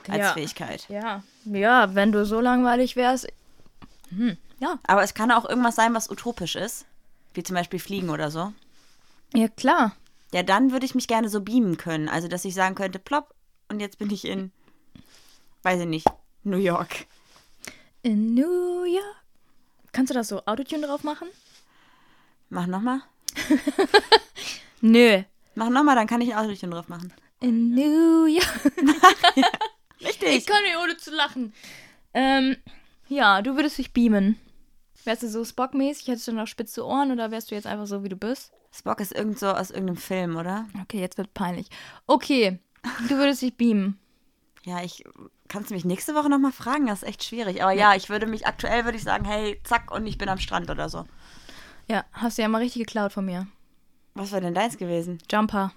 Als 0.09 0.19
Ja. 0.19 0.33
Fähigkeit. 0.33 0.87
Ja, 0.89 1.23
ja, 1.45 1.95
wenn 1.95 2.11
du 2.11 2.25
so 2.25 2.41
langweilig 2.41 2.97
wärst. 2.97 3.29
Hm, 4.11 4.37
ja. 4.59 4.79
Aber 4.87 5.03
es 5.03 5.15
kann 5.15 5.31
auch 5.31 5.49
irgendwas 5.49 5.77
sein, 5.77 5.95
was 5.95 6.11
utopisch 6.11 6.57
ist. 6.57 6.87
Wie 7.35 7.43
zum 7.43 7.55
Beispiel 7.55 7.79
Fliegen 7.79 8.11
oder 8.11 8.31
so. 8.31 8.53
Ja, 9.35 9.49
klar. 9.49 9.95
Ja, 10.33 10.43
dann 10.43 10.73
würde 10.73 10.87
ich 10.87 10.95
mich 10.95 11.09
gerne 11.09 11.29
so 11.29 11.41
beamen 11.41 11.77
können. 11.77 12.09
Also, 12.09 12.29
dass 12.29 12.45
ich 12.45 12.55
sagen 12.55 12.75
könnte, 12.75 12.99
plopp, 12.99 13.35
und 13.69 13.81
jetzt 13.81 13.99
bin 13.99 14.11
ich 14.11 14.25
in, 14.25 14.51
weiß 15.63 15.81
ich 15.81 15.87
nicht, 15.87 16.07
New 16.43 16.59
York. 16.59 17.07
In 18.03 18.35
New 18.35 18.85
York. 18.85 19.17
Kannst 19.93 20.11
du 20.11 20.15
da 20.15 20.25
so 20.25 20.45
Autotune 20.47 20.87
drauf 20.87 21.03
machen? 21.03 21.29
Mach 22.51 22.67
nochmal. 22.67 23.01
Nö. 24.81 25.23
Mach 25.55 25.71
nochmal, 25.71 25.97
dann 25.97 26.07
kann 26.07 26.21
ich 26.21 26.35
ein 26.35 26.39
Autotune 26.39 26.75
drauf 26.75 26.89
machen. 26.89 27.13
In 27.41 27.75
New 27.75 28.27
York. 28.27 28.73
Richtig. 30.01 30.29
Ich 30.29 30.47
kann 30.47 30.63
nicht 30.63 30.77
ohne 30.83 30.97
zu 30.97 31.15
lachen. 31.15 31.53
Ähm, 32.15 32.57
ja, 33.09 33.43
du 33.43 33.57
würdest 33.57 33.79
dich 33.79 33.93
beamen. 33.93 34.39
Wärst 35.05 35.23
du 35.23 35.29
so 35.29 35.45
Spock-mäßig? 35.45 36.09
Hättest 36.09 36.29
du 36.29 36.33
noch 36.33 36.47
spitze 36.47 36.85
Ohren 36.85 37.13
oder 37.13 37.31
wärst 37.31 37.51
du 37.51 37.55
jetzt 37.55 37.67
einfach 37.67 37.87
so, 37.87 38.05
wie 38.05 38.09
du 38.09 38.17
bist? 38.17 38.53
Spock 38.73 39.01
ist 39.01 39.15
irgend 39.15 39.39
so 39.39 39.49
aus 39.49 39.71
irgendeinem 39.71 39.97
Film, 39.97 40.37
oder? 40.37 40.67
Okay, 40.83 41.01
jetzt 41.01 41.19
wird 41.19 41.33
peinlich. 41.35 41.69
Okay, 42.07 42.59
du 43.09 43.17
würdest 43.17 43.43
dich 43.43 43.57
beamen. 43.57 43.99
Ja, 44.65 44.83
ich 44.83 45.05
kannst 45.49 45.71
du 45.71 45.75
mich 45.75 45.85
nächste 45.85 46.15
Woche 46.15 46.29
nochmal 46.29 46.53
fragen, 46.53 46.87
das 46.87 47.03
ist 47.03 47.09
echt 47.09 47.25
schwierig. 47.25 47.63
Aber 47.63 47.73
ja, 47.73 47.95
ich 47.95 48.11
würde 48.11 48.27
mich 48.27 48.47
aktuell 48.47 48.85
würde 48.85 48.99
ich 48.99 49.05
sagen, 49.05 49.25
hey, 49.25 49.61
zack, 49.65 49.91
und 49.91 50.07
ich 50.07 50.19
bin 50.19 50.29
am 50.29 50.39
Strand 50.39 50.71
oder 50.71 50.89
so. 50.89 51.05
Ja, 51.87 52.05
hast 52.13 52.37
du 52.37 52.43
ja 52.43 52.49
mal 52.49 52.59
richtig 52.59 52.83
geklaut 52.83 53.13
von 53.13 53.25
mir. 53.25 53.47
Was 54.15 54.33
wäre 54.33 54.43
denn 54.43 54.55
deins 54.55 54.77
gewesen? 54.77 55.19
Jumper. 55.31 55.73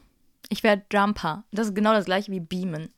Ich 0.50 0.64
wäre 0.64 0.82
Jumper. 0.92 1.46
Das 1.52 1.68
ist 1.68 1.76
genau 1.76 1.94
das 1.94 2.06
gleiche 2.06 2.32
wie 2.32 2.42
Beamen. 2.42 2.94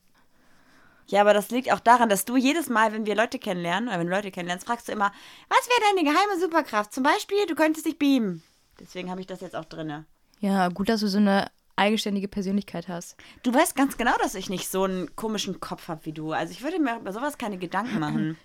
Ja, 1.06 1.20
aber 1.20 1.34
das 1.34 1.50
liegt 1.50 1.70
auch 1.72 1.80
daran, 1.80 2.08
dass 2.08 2.24
du 2.24 2.36
jedes 2.36 2.68
Mal, 2.68 2.92
wenn 2.92 3.04
wir 3.06 3.14
Leute 3.14 3.38
kennenlernen, 3.38 3.88
oder 3.88 3.98
wenn 3.98 4.06
du 4.06 4.12
Leute 4.14 4.30
kennenlernst, 4.30 4.66
fragst 4.66 4.88
du 4.88 4.92
immer, 4.92 5.12
was 5.48 5.68
wäre 5.68 5.94
deine 5.94 6.08
geheime 6.10 6.40
Superkraft? 6.40 6.92
Zum 6.94 7.02
Beispiel, 7.02 7.44
du 7.46 7.54
könntest 7.54 7.86
dich 7.86 7.98
beamen. 7.98 8.42
Deswegen 8.80 9.10
habe 9.10 9.20
ich 9.20 9.26
das 9.26 9.40
jetzt 9.40 9.54
auch 9.54 9.66
drinne. 9.66 10.06
Ja, 10.40 10.68
gut, 10.68 10.88
dass 10.88 11.00
du 11.00 11.08
so 11.08 11.18
eine 11.18 11.50
eigenständige 11.76 12.28
Persönlichkeit 12.28 12.88
hast. 12.88 13.16
Du 13.42 13.52
weißt 13.52 13.76
ganz 13.76 13.96
genau, 13.96 14.16
dass 14.22 14.34
ich 14.34 14.48
nicht 14.48 14.68
so 14.70 14.84
einen 14.84 15.14
komischen 15.16 15.60
Kopf 15.60 15.88
habe 15.88 16.04
wie 16.06 16.12
du. 16.12 16.32
Also 16.32 16.52
ich 16.52 16.62
würde 16.62 16.78
mir 16.78 16.96
über 16.96 17.12
sowas 17.12 17.36
keine 17.38 17.58
Gedanken 17.58 17.98
machen. 17.98 18.38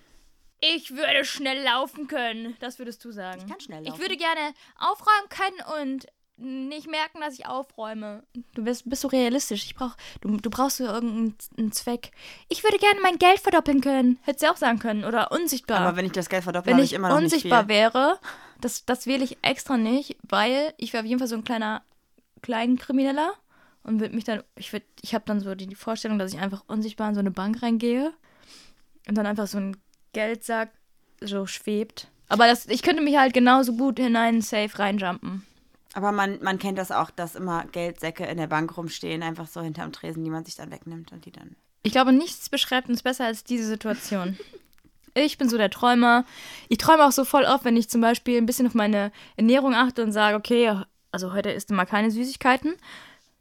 Ich 0.61 0.91
würde 0.91 1.23
schnell 1.23 1.63
laufen 1.63 2.07
können. 2.07 2.57
Das 2.59 2.79
würdest 2.79 3.03
du 3.05 3.11
sagen. 3.11 3.39
Ich 3.41 3.47
kann 3.49 3.59
schnell 3.61 3.81
Ich 3.83 3.89
laufen. 3.89 4.01
würde 4.01 4.17
gerne 4.17 4.53
aufräumen 4.77 5.29
können 5.29 5.83
und 5.83 6.07
nicht 6.39 6.89
merken, 6.89 7.19
dass 7.21 7.33
ich 7.37 7.45
aufräume. 7.45 8.23
Du 8.53 8.63
bist, 8.63 8.89
bist 8.89 9.01
so 9.01 9.07
realistisch. 9.07 9.65
Ich 9.65 9.75
brauch, 9.75 9.95
du, 10.21 10.37
du 10.37 10.49
brauchst 10.49 10.77
so 10.77 10.85
irgendeinen 10.85 11.71
Zweck. 11.71 12.11
Ich 12.47 12.63
würde 12.63 12.77
gerne 12.77 12.99
mein 13.01 13.17
Geld 13.19 13.39
verdoppeln 13.39 13.81
können. 13.81 14.19
Hättest 14.23 14.43
du 14.43 14.51
auch 14.51 14.57
sagen 14.57 14.79
können. 14.79 15.03
Oder 15.03 15.31
unsichtbar. 15.31 15.79
Aber 15.79 15.97
wenn 15.97 16.05
ich 16.05 16.11
das 16.11 16.29
Geld 16.29 16.43
verdopple, 16.43 16.71
Wenn 16.71 16.79
ich 16.79 16.91
ich 16.91 16.93
immer 16.93 17.09
noch 17.09 17.17
unsichtbar 17.17 17.63
nicht 17.63 17.71
viel. 17.71 17.77
wäre, 17.77 18.19
das, 18.61 18.85
das 18.85 19.05
wähle 19.05 19.23
ich 19.23 19.37
extra 19.41 19.77
nicht, 19.77 20.17
weil 20.23 20.73
ich 20.77 20.93
wäre 20.93 21.03
auf 21.03 21.07
jeden 21.07 21.19
Fall 21.19 21.27
so 21.27 21.35
ein 21.35 21.43
kleiner 21.43 21.81
Kleinkrimineller 22.41 23.33
und 23.83 23.99
würde 23.99 24.15
mich 24.15 24.23
dann, 24.23 24.43
ich 24.55 24.71
würd, 24.73 24.83
ich 25.01 25.13
habe 25.13 25.25
dann 25.25 25.39
so 25.39 25.55
die, 25.55 25.67
die 25.67 25.75
Vorstellung, 25.75 26.19
dass 26.19 26.33
ich 26.33 26.39
einfach 26.39 26.63
unsichtbar 26.67 27.09
in 27.09 27.15
so 27.15 27.19
eine 27.19 27.31
Bank 27.31 27.61
reingehe 27.61 28.13
und 29.07 29.17
dann 29.17 29.25
einfach 29.25 29.47
so 29.47 29.57
ein 29.57 29.77
Geldsack 30.13 30.69
so 31.21 31.45
schwebt. 31.45 32.07
Aber 32.27 32.47
das, 32.47 32.67
ich 32.67 32.83
könnte 32.83 33.01
mich 33.01 33.17
halt 33.17 33.33
genauso 33.33 33.73
gut 33.73 33.99
hinein 33.99 34.35
in 34.35 34.41
Safe 34.41 34.77
reinjumpen. 34.77 35.45
Aber 35.93 36.11
man, 36.11 36.41
man 36.43 36.59
kennt 36.59 36.77
das 36.77 36.91
auch, 36.91 37.09
dass 37.09 37.35
immer 37.35 37.65
Geldsäcke 37.65 38.25
in 38.25 38.37
der 38.37 38.47
Bank 38.47 38.77
rumstehen, 38.77 39.23
einfach 39.23 39.47
so 39.47 39.61
hinterm 39.61 39.91
Tresen, 39.91 40.23
die 40.23 40.29
man 40.29 40.45
sich 40.45 40.55
dann 40.55 40.71
wegnimmt 40.71 41.11
und 41.11 41.25
die 41.25 41.31
dann. 41.31 41.55
Ich 41.81 41.91
glaube, 41.91 42.13
nichts 42.13 42.49
beschreibt 42.49 42.89
uns 42.89 43.01
besser 43.01 43.25
als 43.25 43.43
diese 43.43 43.65
Situation. 43.65 44.37
Ich 45.15 45.37
bin 45.37 45.49
so 45.49 45.57
der 45.57 45.71
Träumer. 45.71 46.25
Ich 46.67 46.77
träume 46.77 47.05
auch 47.05 47.11
so 47.11 47.25
voll 47.25 47.43
oft, 47.43 47.65
wenn 47.65 47.77
ich 47.77 47.89
zum 47.89 48.01
Beispiel 48.01 48.37
ein 48.37 48.45
bisschen 48.45 48.67
auf 48.67 48.75
meine 48.75 49.11
Ernährung 49.37 49.73
achte 49.73 50.03
und 50.03 50.11
sage, 50.11 50.37
okay, 50.37 50.83
also 51.11 51.33
heute 51.33 51.49
isst 51.49 51.69
du 51.69 51.73
mal 51.73 51.85
keine 51.85 52.11
Süßigkeiten. 52.11 52.75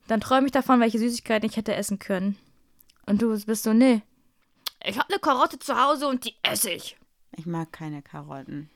Dann 0.06 0.20
träume 0.20 0.46
ich 0.46 0.52
davon, 0.52 0.80
welche 0.80 0.98
Süßigkeiten 0.98 1.48
ich 1.48 1.56
hätte 1.56 1.74
essen 1.74 1.98
können. 1.98 2.38
Und 3.04 3.20
du 3.20 3.38
bist 3.44 3.62
so, 3.64 3.72
nee. 3.72 4.02
Ich 4.84 4.98
habe 4.98 5.10
eine 5.10 5.18
Karotte 5.18 5.58
zu 5.58 5.78
Hause 5.80 6.08
und 6.08 6.24
die 6.24 6.34
esse 6.42 6.70
ich. 6.70 6.96
Ich 7.36 7.46
mag 7.46 7.72
keine 7.72 8.00
Karotten. 8.00 8.70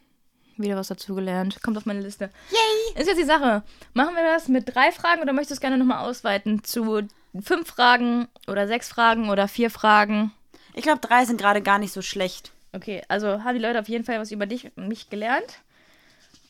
Wieder 0.56 0.76
was 0.76 0.88
dazugelernt. 0.88 1.62
Kommt 1.62 1.76
auf 1.76 1.86
meine 1.86 2.00
Liste. 2.00 2.30
Yay! 2.50 3.00
Ist 3.00 3.08
jetzt 3.08 3.20
die 3.20 3.24
Sache. 3.24 3.62
Machen 3.94 4.14
wir 4.14 4.22
das 4.22 4.48
mit 4.48 4.74
drei 4.74 4.92
Fragen 4.92 5.22
oder 5.22 5.32
möchtest 5.32 5.50
du 5.50 5.54
es 5.54 5.60
gerne 5.60 5.78
nochmal 5.78 6.06
ausweiten 6.08 6.62
zu 6.64 7.08
fünf 7.40 7.68
Fragen 7.68 8.28
oder 8.46 8.66
sechs 8.66 8.88
Fragen 8.88 9.30
oder 9.30 9.48
vier 9.48 9.70
Fragen? 9.70 10.32
Ich 10.74 10.82
glaube, 10.82 11.00
drei 11.00 11.24
sind 11.24 11.40
gerade 11.40 11.62
gar 11.62 11.78
nicht 11.78 11.92
so 11.92 12.02
schlecht. 12.02 12.52
Okay, 12.72 13.02
also 13.08 13.44
haben 13.44 13.54
die 13.54 13.62
Leute 13.62 13.80
auf 13.80 13.88
jeden 13.88 14.04
Fall 14.04 14.18
was 14.18 14.30
über 14.30 14.46
dich 14.46 14.70
und 14.76 14.88
mich 14.88 15.10
gelernt. 15.10 15.62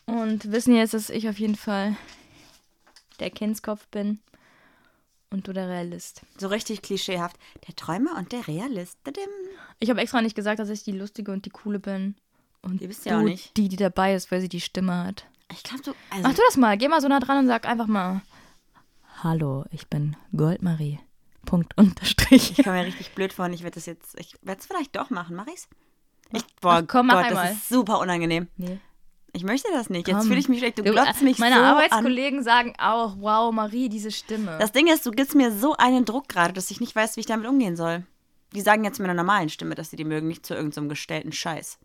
Und 0.06 0.50
wissen 0.52 0.74
jetzt, 0.74 0.94
dass 0.94 1.10
ich 1.10 1.28
auf 1.28 1.38
jeden 1.38 1.56
Fall 1.56 1.96
der 3.20 3.30
Kindskopf 3.30 3.86
bin 3.88 4.20
und 5.30 5.48
du 5.48 5.52
der 5.52 5.68
Realist. 5.68 6.22
So 6.38 6.48
richtig 6.48 6.82
klischeehaft. 6.82 7.36
Der 7.66 7.74
Träumer 7.74 8.16
und 8.16 8.32
der 8.32 8.46
Realist. 8.46 8.98
Ich 9.78 9.90
habe 9.90 10.00
extra 10.00 10.22
nicht 10.22 10.36
gesagt, 10.36 10.58
dass 10.58 10.68
ich 10.68 10.84
die 10.84 10.92
Lustige 10.92 11.32
und 11.32 11.44
die 11.46 11.50
Coole 11.50 11.78
bin. 11.78 12.14
Und 12.62 12.80
Die 12.80 12.86
bist 12.86 13.04
du 13.04 13.10
ja 13.10 13.18
auch 13.18 13.22
nicht. 13.22 13.56
die, 13.56 13.68
die 13.68 13.76
dabei 13.76 14.14
ist, 14.14 14.30
weil 14.30 14.40
sie 14.40 14.48
die 14.48 14.60
Stimme 14.60 14.96
hat. 15.04 15.26
Ich 15.52 15.62
glaube, 15.62 15.82
du. 15.82 15.90
Also, 16.10 16.22
Mach 16.22 16.34
du 16.34 16.40
das 16.46 16.56
mal. 16.56 16.78
Geh 16.78 16.88
mal 16.88 17.00
so 17.00 17.08
nah 17.08 17.20
dran 17.20 17.38
und 17.38 17.46
sag 17.46 17.66
einfach 17.66 17.86
mal: 17.88 18.22
Hallo, 19.22 19.64
ich 19.70 19.88
bin 19.88 20.16
Goldmarie. 20.36 20.98
Punkt 21.44 21.74
unterstrich. 21.78 22.56
ich 22.58 22.64
komme 22.64 22.78
mir 22.80 22.86
richtig 22.86 23.12
blöd 23.14 23.32
vor 23.32 23.46
und 23.46 23.52
ich 23.52 23.62
werde 23.62 23.74
das 23.74 23.86
jetzt. 23.86 24.18
Ich 24.18 24.36
werde 24.42 24.60
es 24.60 24.66
vielleicht 24.66 24.94
doch 24.96 25.10
machen. 25.10 25.36
Mach 25.36 25.46
ich's? 25.48 25.68
Ich, 26.32 26.42
boah, 26.60 26.80
Ach, 26.82 26.84
komm, 26.88 27.08
mach 27.08 27.16
Gott, 27.16 27.24
einmal. 27.26 27.48
das 27.48 27.56
ist 27.56 27.68
super 27.68 27.98
unangenehm. 27.98 28.48
Nee. 28.56 28.78
Ich 29.34 29.44
möchte 29.44 29.68
das 29.72 29.90
nicht. 29.90 30.08
Jetzt 30.08 30.26
fühle 30.26 30.38
ich 30.38 30.48
mich 30.48 30.58
schlecht. 30.58 30.78
Du 30.78 30.82
Du, 30.82 30.92
glotzt 30.92 31.22
mich 31.22 31.38
Meine 31.38 31.56
so 31.56 31.60
an. 31.62 31.66
Arbeitskollegen 31.66 32.42
sagen 32.42 32.74
auch: 32.78 33.16
Wow, 33.18 33.52
Marie, 33.52 33.88
diese 33.88 34.10
Stimme. 34.10 34.56
Das 34.60 34.72
Ding 34.72 34.86
ist, 34.86 35.04
du 35.04 35.10
gibst 35.10 35.34
mir 35.34 35.50
so 35.52 35.74
einen 35.76 36.04
Druck 36.04 36.28
gerade, 36.28 36.52
dass 36.52 36.70
ich 36.70 36.80
nicht 36.80 36.94
weiß, 36.94 37.16
wie 37.16 37.20
ich 37.20 37.26
damit 37.26 37.46
umgehen 37.46 37.76
soll. 37.76 38.06
Die 38.54 38.60
sagen 38.60 38.84
jetzt 38.84 38.98
mit 38.98 39.06
einer 39.10 39.20
normalen 39.20 39.48
Stimme, 39.48 39.74
dass 39.74 39.90
sie 39.90 39.96
die 39.96 40.04
mögen, 40.04 40.28
nicht 40.28 40.44
zu 40.46 40.54
irgendeinem 40.54 40.88
gestellten 40.90 41.32
Scheiß. 41.32 41.78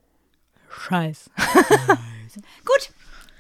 Scheiß. 0.70 1.30
Gut, 2.66 2.92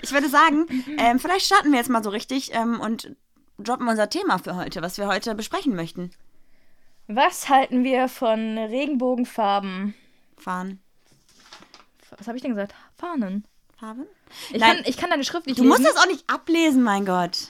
ich 0.02 0.12
würde 0.12 0.30
sagen, 0.30 0.66
ähm, 0.98 1.20
vielleicht 1.20 1.46
starten 1.46 1.72
wir 1.72 1.78
jetzt 1.80 1.90
mal 1.90 2.04
so 2.04 2.10
richtig 2.10 2.54
ähm, 2.54 2.80
und 2.80 3.16
droppen 3.60 3.88
unser 3.88 4.10
Thema 4.10 4.38
für 4.38 4.56
heute, 4.56 4.82
was 4.82 4.98
wir 4.98 5.08
heute 5.08 5.36
besprechen 5.36 5.76
möchten. 5.76 6.12
Was 7.08 7.50
halten 7.50 7.84
wir 7.84 8.08
von 8.10 8.58
Regenbogenfarben? 8.58 9.94
Fahren. 10.38 10.80
Was 12.18 12.28
habe 12.28 12.38
ich 12.38 12.42
denn 12.44 12.52
gesagt? 12.56 12.74
Fahnen. 12.96 13.46
Farben? 13.80 14.06
Ich, 14.52 14.60
Nein. 14.60 14.78
kann, 14.78 14.86
ich 14.88 14.98
kann 14.98 15.10
deine 15.10 15.24
Schrift 15.24 15.46
nicht 15.46 15.60
Du 15.60 15.64
lesen. 15.64 15.70
musst 15.70 15.86
das 15.86 15.98
auch 16.02 16.08
nicht 16.08 16.24
ablesen, 16.30 16.84
mein 16.84 17.06
Gott. 17.06 17.50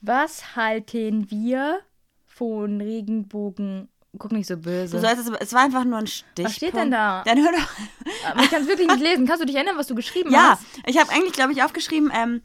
Was 0.00 0.56
halten 0.56 1.30
wir 1.30 1.80
von 2.26 2.80
Regenbogen? 2.80 3.88
Guck 4.18 4.32
nicht 4.32 4.46
so 4.46 4.56
böse. 4.56 4.96
Du 4.96 5.00
sollst 5.02 5.30
es, 5.40 5.52
war 5.52 5.62
einfach 5.62 5.84
nur 5.84 5.98
ein 5.98 6.06
Stich. 6.06 6.48
steht 6.48 6.74
denn 6.74 6.90
da? 6.90 7.22
Dann 7.24 7.38
hör 7.38 7.52
doch. 7.52 8.30
Aber 8.30 8.42
ich 8.42 8.50
kann 8.50 8.62
es 8.62 8.68
wirklich 8.68 8.88
nicht 8.88 9.00
lesen. 9.00 9.26
Kannst 9.26 9.42
du 9.42 9.46
dich 9.46 9.56
erinnern, 9.56 9.76
was 9.76 9.86
du 9.86 9.94
geschrieben 9.94 10.30
Ja, 10.32 10.50
hast? 10.52 10.62
ich 10.86 10.98
habe 10.98 11.10
eigentlich, 11.12 11.32
glaube 11.32 11.52
ich, 11.52 11.62
aufgeschrieben, 11.62 12.10
ähm, 12.14 12.42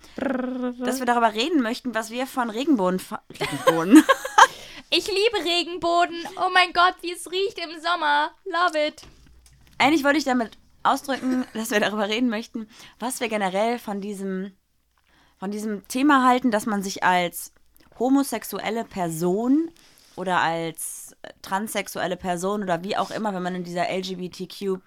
dass 0.83 0.99
wir 0.99 1.05
darüber 1.05 1.33
reden 1.33 1.61
möchten, 1.61 1.93
was 1.95 2.09
wir 2.11 2.27
von 2.27 2.49
Regenbogen. 2.49 3.01
Regenbogen. 3.39 4.03
Ich 4.89 5.07
liebe 5.07 5.45
Regenbogen. 5.45 6.15
Oh 6.37 6.49
mein 6.53 6.73
Gott, 6.73 6.95
wie 7.01 7.13
es 7.13 7.31
riecht 7.31 7.57
im 7.59 7.79
Sommer. 7.81 8.31
Love 8.45 8.87
it. 8.87 9.01
Eigentlich 9.77 10.03
wollte 10.03 10.17
ich 10.17 10.25
damit 10.25 10.57
ausdrücken, 10.83 11.45
dass 11.53 11.71
wir 11.71 11.79
darüber 11.79 12.09
reden 12.09 12.29
möchten, 12.29 12.67
was 12.99 13.21
wir 13.21 13.29
generell 13.29 13.79
von 13.79 14.01
diesem, 14.01 14.51
von 15.39 15.51
diesem 15.51 15.87
Thema 15.87 16.25
halten, 16.27 16.51
dass 16.51 16.65
man 16.65 16.83
sich 16.83 17.03
als 17.03 17.53
homosexuelle 17.99 18.83
Person 18.83 19.69
oder 20.15 20.39
als 20.41 21.00
transsexuelle 21.41 22.17
Person 22.17 22.63
oder 22.63 22.83
wie 22.83 22.97
auch 22.97 23.11
immer, 23.11 23.33
wenn 23.33 23.43
man 23.43 23.55
in 23.55 23.63
dieser 23.63 23.89
LGBTQ, 23.89 24.79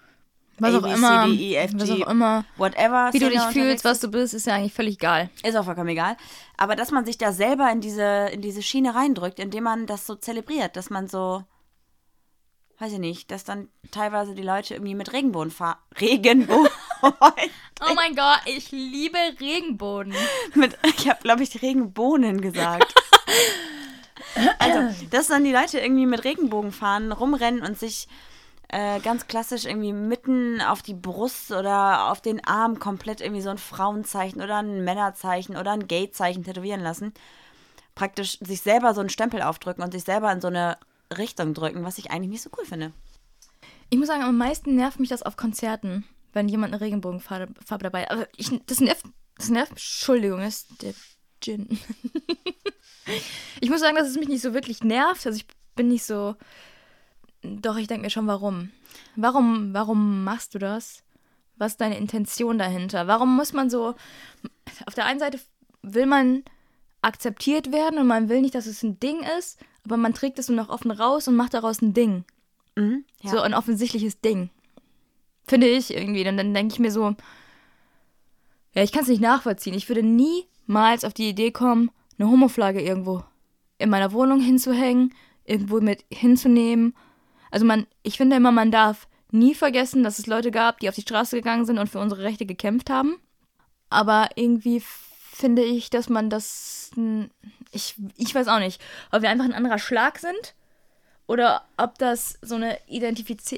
Was 0.59 0.75
auch 0.75 0.87
immer. 0.87 1.27
E, 1.29 1.55
F, 1.57 1.73
was 1.75 1.91
auch 1.91 2.09
immer. 2.09 2.45
whatever, 2.57 3.11
Wie 3.13 3.19
du 3.19 3.29
dich 3.31 3.41
fühlst, 3.43 3.85
was 3.85 4.01
du 4.01 4.09
bist, 4.09 4.35
ist 4.35 4.47
ja 4.47 4.55
eigentlich 4.55 4.75
völlig 4.75 4.95
egal. 4.97 5.31
Ist 5.43 5.57
auch 5.57 5.65
vollkommen 5.65 5.89
egal. 5.91 6.17
Aber 6.57 6.77
dass 6.77 6.91
man 6.91 7.05
sich 7.05 7.19
da 7.19 7.33
selber 7.33 7.71
in 7.71 7.81
diese, 7.81 8.29
in 8.33 8.41
diese 8.41 8.63
Schiene 8.63 8.95
reindrückt, 8.95 9.39
indem 9.39 9.65
man 9.65 9.87
das 9.87 10.07
so 10.07 10.15
zelebriert, 10.15 10.77
dass 10.77 10.91
man 10.91 11.09
so, 11.09 11.43
weiß 12.79 12.93
ich 12.93 12.99
nicht, 12.99 13.31
dass 13.31 13.45
dann 13.45 13.69
teilweise 13.91 14.35
die 14.35 14.43
Leute 14.43 14.75
irgendwie 14.75 14.95
mit 14.95 15.13
Regenbogen 15.13 15.51
fahren. 15.51 15.79
Regenbogen. 16.01 16.69
Oh 17.03 17.95
mein 17.95 18.15
Gott, 18.17 18.41
ich 18.47 18.71
liebe 18.71 19.19
Regenbogen. 19.41 20.15
mit, 20.55 20.77
ich 20.97 21.09
habe, 21.09 21.21
glaube 21.23 21.43
ich, 21.43 21.61
Regenbohnen 21.63 22.41
gesagt. 22.41 22.95
also, 24.59 25.07
dass 25.11 25.29
dann 25.29 25.45
die 25.45 25.53
Leute 25.53 25.79
irgendwie 25.79 26.07
mit 26.07 26.25
Regenbogenfahnen 26.25 27.13
rumrennen 27.13 27.63
und 27.63 27.79
sich 27.79 28.09
äh, 28.69 29.01
ganz 29.01 29.27
klassisch 29.29 29.67
irgendwie 29.67 29.93
mitten 29.93 30.61
auf 30.61 30.83
die 30.83 30.95
Brust 30.95 31.53
oder 31.53 32.11
auf 32.11 32.21
den 32.21 32.45
Arm 32.45 32.79
komplett 32.79 33.21
irgendwie 33.21 33.43
so 33.43 33.51
ein 33.51 33.59
Frauenzeichen 33.59 34.43
oder 34.43 34.57
ein 34.57 34.83
Männerzeichen 34.85 35.57
oder 35.57 35.73
ein 35.73 35.87
Gay-Zeichen 35.87 36.45
tätowieren 36.45 36.81
lassen. 36.81 37.13
Praktisch 37.95 38.39
sich 38.41 38.63
selber 38.63 38.95
so 38.95 39.01
einen 39.01 39.11
Stempel 39.11 39.43
aufdrücken 39.43 39.85
und 39.85 39.93
sich 39.93 40.03
selber 40.03 40.33
in 40.33 40.41
so 40.41 40.49
eine 40.49 40.77
Richtung 41.17 41.55
drücken, 41.55 41.85
was 41.85 41.99
ich 41.99 42.11
eigentlich 42.11 42.31
nicht 42.31 42.43
so 42.43 42.51
cool 42.59 42.65
finde. 42.65 42.93
Ich 43.91 43.99
muss 43.99 44.09
sagen, 44.09 44.25
am 44.25 44.37
meisten 44.37 44.75
nervt 44.75 44.99
mich 44.99 45.11
das 45.11 45.23
auf 45.23 45.37
Konzerten, 45.37 46.05
wenn 46.33 46.49
jemand 46.49 46.73
eine 46.73 46.81
Regenbogenfarbe 46.81 47.55
Farbe 47.65 47.85
dabei 47.85 48.03
hat. 48.03 48.11
Aber 48.11 48.27
ich, 48.37 48.51
das 48.67 48.81
nervt, 48.81 49.05
das 49.37 49.51
nervt, 49.51 49.73
Entschuldigung, 49.73 50.41
ist 50.41 50.83
der 50.83 50.95
Gin. 51.45 51.79
ich 53.61 53.71
muss 53.71 53.81
sagen, 53.81 53.97
dass 53.97 54.09
es 54.09 54.17
mich 54.17 54.29
nicht 54.29 54.43
so 54.43 54.55
wirklich 54.55 54.83
nervt. 54.83 55.27
Also 55.27 55.37
ich 55.37 55.47
bin 55.77 55.89
nicht 55.89 56.05
so, 56.05 56.37
doch 57.43 57.77
ich 57.77 57.87
denke 57.87 58.05
mir 58.05 58.11
schon, 58.11 58.27
warum. 58.27 58.71
Warum, 59.17 59.75
warum 59.75 60.25
machst 60.25 60.55
du 60.55 60.59
das? 60.59 61.03
Was 61.57 61.73
ist 61.73 61.81
deine 61.81 61.99
Intention 61.99 62.59
dahinter? 62.59 63.07
Warum 63.07 63.37
muss 63.37 63.53
man 63.53 63.71
so, 63.71 63.95
auf 64.87 64.95
der 64.95 65.07
einen 65.07 65.21
Seite 65.21 65.39
will 65.83 66.07
man 66.07 66.43
akzeptiert 67.03 67.71
werden 67.71 67.99
und 67.99 68.07
man 68.07 68.29
will 68.29 68.41
nicht, 68.41 68.55
dass 68.55 68.67
es 68.67 68.83
ein 68.83 68.99
Ding 68.99 69.21
ist, 69.39 69.61
aber 69.85 69.97
man 69.97 70.15
trägt 70.15 70.39
es 70.39 70.49
nur 70.49 70.57
noch 70.57 70.71
offen 70.71 70.91
raus 70.91 71.29
und 71.29 71.37
macht 71.37 71.55
daraus 71.55 71.83
ein 71.83 71.93
Ding. 71.93 72.25
Mhm, 72.77 73.05
ja. 73.21 73.31
So 73.31 73.41
ein 73.41 73.55
offensichtliches 73.55 74.21
Ding. 74.21 74.51
Finde 75.47 75.69
ich 75.69 75.93
irgendwie. 75.93 76.27
Und 76.27 76.39
dann 76.39 76.55
denke 76.55 76.73
ich 76.73 76.79
mir 76.81 76.91
so, 76.91 77.15
ja, 78.75 78.83
ich 78.83 78.93
kann 78.93 79.03
es 79.03 79.09
nicht 79.09 79.21
nachvollziehen. 79.21 79.75
Ich 79.75 79.89
würde 79.89 80.03
niemals 80.67 81.05
auf 81.05 81.15
die 81.15 81.29
Idee 81.29 81.51
kommen, 81.51 81.91
eine 82.19 82.31
Homoflagge 82.31 82.81
irgendwo 82.81 83.25
in 83.79 83.91
meiner 83.91 84.13
Wohnung 84.13 84.41
hinzuhängen, 84.41 85.15
irgendwo 85.45 85.81
mit 85.81 86.05
hinzunehmen. 86.11 86.95
Also 87.51 87.67
man, 87.67 87.87
ich 88.03 88.17
finde 88.17 88.37
immer, 88.37 88.53
man 88.53 88.71
darf 88.71 89.09
nie 89.31 89.55
vergessen, 89.55 90.05
dass 90.05 90.19
es 90.19 90.27
Leute 90.27 90.51
gab, 90.51 90.81
die 90.81 90.89
auf 90.89 90.95
die 90.95 91.03
Straße 91.03 91.37
gegangen 91.37 91.67
sind 91.67 91.79
und 91.79 91.89
für 91.89 91.99
unsere 91.99 92.23
Rechte 92.23 92.47
gekämpft 92.47 92.89
haben. 92.89 93.17
Aber 93.91 94.31
irgendwie 94.37 94.81
finde 94.81 95.63
ich, 95.63 95.91
dass 95.91 96.09
man 96.09 96.31
das. 96.31 96.91
Ich, 97.73 97.97
ich 98.17 98.35
weiß 98.35 98.49
auch 98.49 98.61
nicht, 98.61 98.81
ob 99.11 99.23
wir 99.23 99.31
einfach 99.31 99.45
ein 99.45 99.53
anderer 99.53 99.79
Schlag 99.79 100.19
sind 100.19 100.55
oder 101.27 101.65
ob 101.77 101.99
das 101.99 102.39
so 102.43 102.55
eine 102.55 102.79
Identifiz 102.87 103.53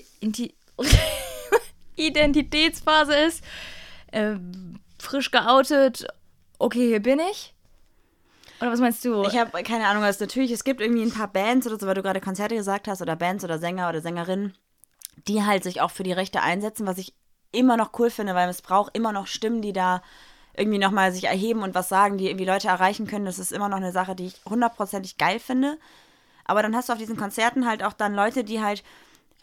Identitätsphase 1.97 3.15
ist. 3.15 3.45
Äh, 4.13 4.37
frisch 4.99 5.31
geoutet, 5.31 6.07
okay, 6.59 6.87
hier 6.89 7.01
bin 7.01 7.21
ich. 7.31 7.55
Oder 8.61 8.73
was 8.73 8.81
meinst 8.81 9.05
du? 9.05 9.23
Ich 9.25 9.37
habe 9.37 9.63
keine 9.63 9.87
Ahnung, 9.87 10.03
also 10.03 10.25
natürlich, 10.25 10.51
es 10.51 10.65
gibt 10.65 10.81
irgendwie 10.81 11.03
ein 11.03 11.13
paar 11.13 11.29
Bands 11.29 11.67
oder 11.67 11.79
so, 11.79 11.87
weil 11.87 11.95
du 11.95 12.03
gerade 12.03 12.21
Konzerte 12.21 12.55
gesagt 12.55 12.89
hast, 12.89 13.03
oder 13.03 13.17
Bands 13.17 13.45
oder 13.45 13.59
Sänger 13.59 13.89
oder 13.89 14.01
Sängerinnen, 14.01 14.55
die 15.29 15.45
halt 15.45 15.63
sich 15.63 15.81
auch 15.81 15.91
für 15.91 16.05
die 16.05 16.13
Rechte 16.13 16.41
einsetzen, 16.41 16.87
was 16.87 16.99
ich 16.99 17.15
immer 17.53 17.77
noch 17.77 17.99
cool 17.99 18.11
finde, 18.11 18.35
weil 18.35 18.49
es 18.49 18.63
braucht 18.63 18.97
immer 18.97 19.13
noch 19.13 19.27
Stimmen, 19.27 19.63
die 19.63 19.73
da 19.73 20.03
irgendwie 20.57 20.79
nochmal 20.79 21.13
sich 21.13 21.25
erheben 21.25 21.63
und 21.63 21.75
was 21.75 21.89
sagen, 21.89 22.17
die 22.17 22.29
irgendwie 22.29 22.47
Leute 22.47 22.69
erreichen 22.69 23.07
können. 23.07 23.27
Das 23.27 23.39
ist 23.39 23.53
immer 23.53 23.69
noch 23.69 23.77
eine 23.77 23.93
Sache, 23.93 24.15
die 24.15 24.27
ich 24.27 24.41
hundertprozentig 24.49 25.19
geil 25.19 25.39
finde. 25.39 25.77
Aber 26.45 26.63
dann 26.63 26.75
hast 26.75 26.89
du 26.89 26.93
auf 26.93 26.99
diesen 26.99 27.17
Konzerten 27.17 27.67
halt 27.67 27.83
auch 27.83 27.93
dann 27.93 28.15
Leute, 28.15 28.43
die 28.43 28.63
halt, 28.63 28.83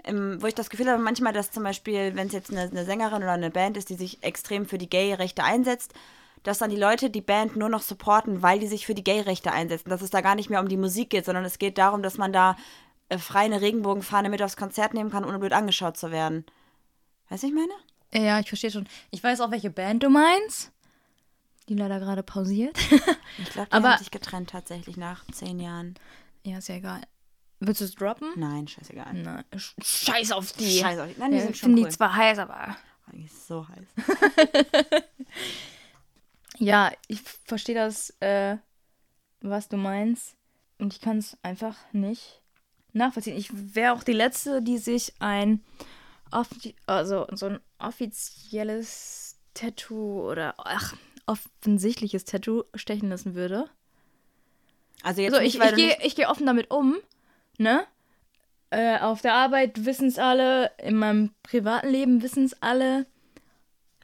ähm, 0.06 0.42
wo 0.42 0.48
ich 0.48 0.56
das 0.56 0.70
Gefühl 0.70 0.90
habe, 0.90 1.02
manchmal, 1.02 1.34
dass 1.34 1.52
zum 1.52 1.64
Beispiel, 1.64 2.16
wenn 2.16 2.28
es 2.28 2.34
jetzt 2.34 2.50
eine, 2.50 2.62
eine 2.62 2.86
Sängerin 2.86 3.22
oder 3.22 3.34
eine 3.34 3.52
Band 3.52 3.78
ist, 3.78 3.90
die 3.90 3.96
sich 3.96 4.24
extrem 4.24 4.66
für 4.66 4.78
die 4.78 4.90
Gay-Rechte 4.90 5.44
einsetzt, 5.44 5.94
dass 6.44 6.58
dann 6.60 6.70
die 6.70 6.76
Leute 6.78 7.10
die 7.10 7.22
Band 7.22 7.56
nur 7.56 7.70
noch 7.70 7.82
supporten, 7.82 8.42
weil 8.42 8.60
die 8.60 8.68
sich 8.68 8.86
für 8.86 8.94
die 8.96 9.04
Gay-Rechte 9.04 9.52
einsetzen. 9.52 9.90
Dass 9.90 10.02
es 10.02 10.10
da 10.10 10.22
gar 10.22 10.36
nicht 10.36 10.50
mehr 10.50 10.60
um 10.62 10.68
die 10.70 10.78
Musik 10.78 11.10
geht, 11.10 11.26
sondern 11.26 11.46
es 11.46 11.58
geht 11.60 11.78
darum, 11.78 12.04
dass 12.04 12.18
man 12.18 12.32
da 12.34 12.56
äh, 13.10 13.18
frei 13.18 13.42
eine 13.46 13.62
Regenbogenfahne 13.62 14.30
mit 14.30 14.42
aufs 14.42 14.58
Konzert 14.58 14.94
nehmen 14.94 15.10
kann, 15.12 15.26
ohne 15.26 15.40
blöd 15.40 15.54
angeschaut 15.54 15.98
zu 15.98 16.12
werden. 16.12 16.46
Weißt 17.30 17.44
du, 17.44 17.48
ich 17.48 17.54
meine? 17.54 17.72
Ja, 18.26 18.40
ich 18.40 18.48
verstehe 18.48 18.70
schon. 18.72 18.88
Ich 19.12 19.24
weiß 19.24 19.42
auch, 19.42 19.50
welche 19.52 19.70
Band 19.72 20.04
du 20.04 20.10
meinst. 20.10 20.72
Die 21.70 21.76
leider 21.76 22.00
gerade 22.00 22.24
pausiert. 22.24 22.78
Ich 23.40 23.50
glaube, 23.50 23.68
die 23.70 23.74
Aber- 23.74 23.92
haben 23.94 23.98
sich 24.00 24.12
getrennt 24.12 24.52
tatsächlich 24.52 24.96
nach 24.96 25.26
zehn 25.32 25.60
Jahren. 25.60 25.96
ja, 26.44 26.60
ist 26.60 26.68
ja 26.68 26.76
egal. 26.76 27.02
Willst 27.60 27.82
du 27.82 27.86
es 27.86 27.96
droppen? 27.96 28.28
Nein, 28.36 28.68
scheißegal. 28.68 29.12
Nein. 29.14 29.44
Sch- 29.56 29.74
Scheiß 29.82 30.34
auf 30.34 30.52
die. 30.54 30.78
Scheiß 30.80 31.00
auf 31.00 31.08
die. 31.12 31.20
Nein, 31.20 31.32
die 31.32 31.38
ja, 31.38 31.44
sind 31.44 31.58
schon 31.58 31.72
cool. 31.74 31.86
die 31.86 31.90
zwar 31.90 32.16
heiß, 32.16 32.38
aber. 32.38 32.76
Die 33.12 33.24
ist 33.24 33.48
so 33.48 33.66
heiß. 33.68 33.88
Ja, 36.60 36.92
ich 37.08 37.22
verstehe 37.22 37.76
das, 37.76 38.12
äh, 38.20 38.58
was 39.42 39.70
du 39.70 39.78
meinst. 39.78 40.36
Und 40.80 40.94
ich 40.94 41.02
kann 41.02 41.18
es 41.18 41.38
einfach 41.44 41.78
nicht 41.92 42.42
nachvollziehen. 42.94 43.38
Ich 43.38 43.50
wäre 43.76 43.94
auch 43.94 44.04
die 44.04 44.14
Letzte, 44.14 44.62
die 44.62 44.78
sich 44.78 45.14
ein, 45.20 45.64
also 46.86 47.28
so 47.32 47.46
ein 47.48 47.60
offizielles 47.80 49.38
Tattoo 49.54 50.30
oder 50.30 50.56
ach, 50.58 50.96
offensichtliches 51.26 52.26
Tattoo 52.26 52.64
stechen 52.76 53.10
lassen 53.10 53.36
würde. 53.36 53.70
Also 55.04 55.22
jetzt 55.22 55.34
Also 55.34 55.44
nicht, 55.44 55.56
ich, 55.56 55.62
weil 55.62 55.70
ich 55.70 55.76
gehe 55.76 55.88
nicht, 55.88 56.06
ich 56.06 56.16
geh 56.16 56.26
offen 56.26 56.46
damit 56.46 56.72
um, 56.72 56.98
ne? 57.58 57.86
Äh, 58.70 59.00
auf 59.00 59.22
der 59.22 59.34
Arbeit 59.36 59.86
wissen 59.86 60.08
es 60.08 60.18
alle, 60.18 60.72
in 60.80 60.96
meinem 60.96 61.32
privaten 61.44 61.90
Leben 61.90 62.24
wissen 62.24 62.46
es 62.46 62.62
alle. 62.62 63.06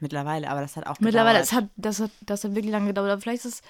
Mittlerweile, 0.00 0.50
aber 0.50 0.60
das 0.60 0.76
hat 0.76 0.86
auch 0.86 0.98
Mittlerweile, 1.00 1.40
gedauert. 1.40 1.44
es 1.44 1.52
hat, 1.52 1.68
das, 1.76 2.00
hat, 2.00 2.10
das 2.20 2.44
hat 2.44 2.54
wirklich 2.54 2.72
lange 2.72 2.88
gedauert. 2.88 3.10
Aber 3.10 3.20
vielleicht 3.20 3.44
ist 3.44 3.54
es, 3.54 3.62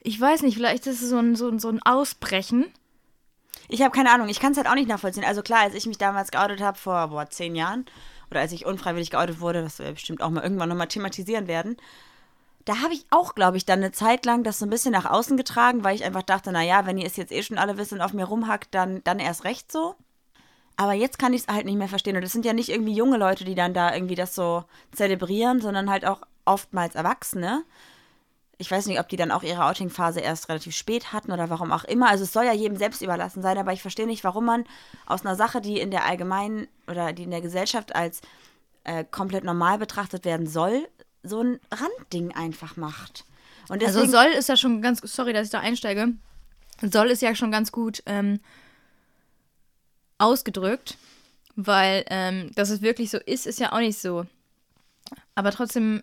ich 0.00 0.20
weiß 0.20 0.42
nicht, 0.42 0.56
vielleicht 0.56 0.86
ist 0.86 1.02
es 1.02 1.10
so 1.10 1.18
ein, 1.18 1.36
so 1.36 1.48
ein, 1.48 1.58
so 1.58 1.68
ein 1.68 1.82
Ausbrechen. 1.82 2.66
Ich 3.68 3.82
habe 3.82 3.94
keine 3.94 4.10
Ahnung, 4.10 4.28
ich 4.28 4.40
kann 4.40 4.52
es 4.52 4.58
halt 4.58 4.68
auch 4.68 4.74
nicht 4.74 4.88
nachvollziehen. 4.88 5.24
Also 5.24 5.42
klar, 5.42 5.60
als 5.60 5.74
ich 5.74 5.86
mich 5.86 5.98
damals 5.98 6.30
geoutet 6.30 6.60
habe, 6.60 6.78
vor 6.78 7.08
boah, 7.08 7.28
zehn 7.30 7.54
Jahren, 7.54 7.86
oder 8.30 8.40
als 8.40 8.52
ich 8.52 8.66
unfreiwillig 8.66 9.10
geoutet 9.10 9.40
wurde, 9.40 9.64
was 9.64 9.78
wir 9.78 9.92
bestimmt 9.92 10.22
auch 10.22 10.30
mal 10.30 10.42
irgendwann 10.42 10.68
nochmal 10.68 10.88
thematisieren 10.88 11.46
werden, 11.46 11.76
da 12.64 12.80
habe 12.82 12.94
ich 12.94 13.04
auch, 13.10 13.34
glaube 13.34 13.56
ich, 13.56 13.66
dann 13.66 13.80
eine 13.80 13.92
Zeit 13.92 14.24
lang 14.24 14.42
das 14.42 14.58
so 14.58 14.66
ein 14.66 14.70
bisschen 14.70 14.92
nach 14.92 15.04
außen 15.04 15.36
getragen, 15.36 15.84
weil 15.84 15.94
ich 15.94 16.04
einfach 16.04 16.22
dachte, 16.22 16.50
naja, 16.50 16.86
wenn 16.86 16.98
ihr 16.98 17.06
es 17.06 17.16
jetzt 17.16 17.32
eh 17.32 17.42
schon 17.42 17.58
alle 17.58 17.76
wisst 17.76 17.92
und 17.92 18.00
auf 18.00 18.14
mir 18.14 18.24
rumhackt, 18.24 18.74
dann, 18.74 19.02
dann 19.04 19.18
erst 19.18 19.44
recht 19.44 19.70
so. 19.70 19.96
Aber 20.76 20.92
jetzt 20.92 21.18
kann 21.18 21.32
ich 21.32 21.42
es 21.42 21.48
halt 21.48 21.66
nicht 21.66 21.78
mehr 21.78 21.88
verstehen. 21.88 22.16
Und 22.16 22.22
das 22.22 22.32
sind 22.32 22.44
ja 22.44 22.52
nicht 22.52 22.68
irgendwie 22.68 22.94
junge 22.94 23.16
Leute, 23.16 23.44
die 23.44 23.54
dann 23.54 23.74
da 23.74 23.94
irgendwie 23.94 24.16
das 24.16 24.34
so 24.34 24.64
zelebrieren, 24.92 25.60
sondern 25.60 25.88
halt 25.88 26.04
auch 26.04 26.22
oftmals 26.44 26.94
Erwachsene. 26.94 27.64
Ich 28.58 28.70
weiß 28.70 28.86
nicht, 28.86 29.00
ob 29.00 29.08
die 29.08 29.16
dann 29.16 29.30
auch 29.30 29.42
ihre 29.42 29.64
Outing-Phase 29.64 30.20
erst 30.20 30.48
relativ 30.48 30.76
spät 30.76 31.12
hatten 31.12 31.32
oder 31.32 31.50
warum 31.50 31.72
auch 31.72 31.84
immer. 31.84 32.08
Also 32.08 32.24
es 32.24 32.32
soll 32.32 32.44
ja 32.44 32.52
jedem 32.52 32.76
selbst 32.76 33.02
überlassen 33.02 33.42
sein, 33.42 33.58
aber 33.58 33.72
ich 33.72 33.82
verstehe 33.82 34.06
nicht, 34.06 34.24
warum 34.24 34.44
man 34.44 34.64
aus 35.06 35.24
einer 35.24 35.36
Sache, 35.36 35.60
die 35.60 35.80
in 35.80 35.90
der 35.90 36.06
allgemeinen 36.06 36.68
oder 36.88 37.12
die 37.12 37.24
in 37.24 37.30
der 37.30 37.40
Gesellschaft 37.40 37.94
als 37.94 38.20
äh, 38.84 39.04
komplett 39.04 39.44
normal 39.44 39.78
betrachtet 39.78 40.24
werden 40.24 40.46
soll, 40.46 40.88
so 41.22 41.40
ein 41.40 41.60
Randding 41.72 42.32
einfach 42.34 42.76
macht. 42.76 43.24
Und 43.68 43.82
deswegen, 43.82 44.00
Also 44.02 44.12
soll 44.12 44.26
ist 44.26 44.48
ja 44.48 44.56
schon 44.56 44.82
ganz, 44.82 45.00
sorry, 45.02 45.32
dass 45.32 45.46
ich 45.46 45.52
da 45.52 45.60
einsteige. 45.60 46.12
Soll 46.82 47.10
ist 47.10 47.22
ja 47.22 47.34
schon 47.34 47.50
ganz 47.50 47.72
gut 47.72 48.02
ähm, 48.06 48.40
ausgedrückt, 50.24 50.96
weil 51.56 52.04
ähm, 52.08 52.50
dass 52.54 52.70
es 52.70 52.82
wirklich 52.82 53.10
so 53.10 53.18
ist, 53.18 53.46
ist 53.46 53.60
ja 53.60 53.72
auch 53.72 53.78
nicht 53.78 53.98
so. 54.00 54.26
Aber 55.34 55.50
trotzdem, 55.52 56.02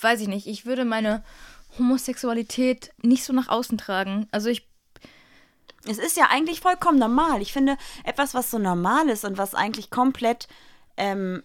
weiß 0.00 0.20
ich 0.20 0.28
nicht, 0.28 0.46
ich 0.46 0.66
würde 0.66 0.84
meine 0.84 1.22
Homosexualität 1.78 2.92
nicht 3.02 3.24
so 3.24 3.32
nach 3.32 3.48
außen 3.48 3.78
tragen. 3.78 4.26
Also 4.30 4.50
ich, 4.50 4.66
Es 5.86 5.98
ist 5.98 6.16
ja 6.16 6.26
eigentlich 6.30 6.60
vollkommen 6.60 6.98
normal. 6.98 7.40
Ich 7.42 7.52
finde, 7.52 7.76
etwas, 8.04 8.34
was 8.34 8.50
so 8.50 8.58
normal 8.58 9.08
ist 9.08 9.24
und 9.24 9.38
was 9.38 9.54
eigentlich 9.54 9.90
komplett 9.90 10.48
ähm, 10.96 11.42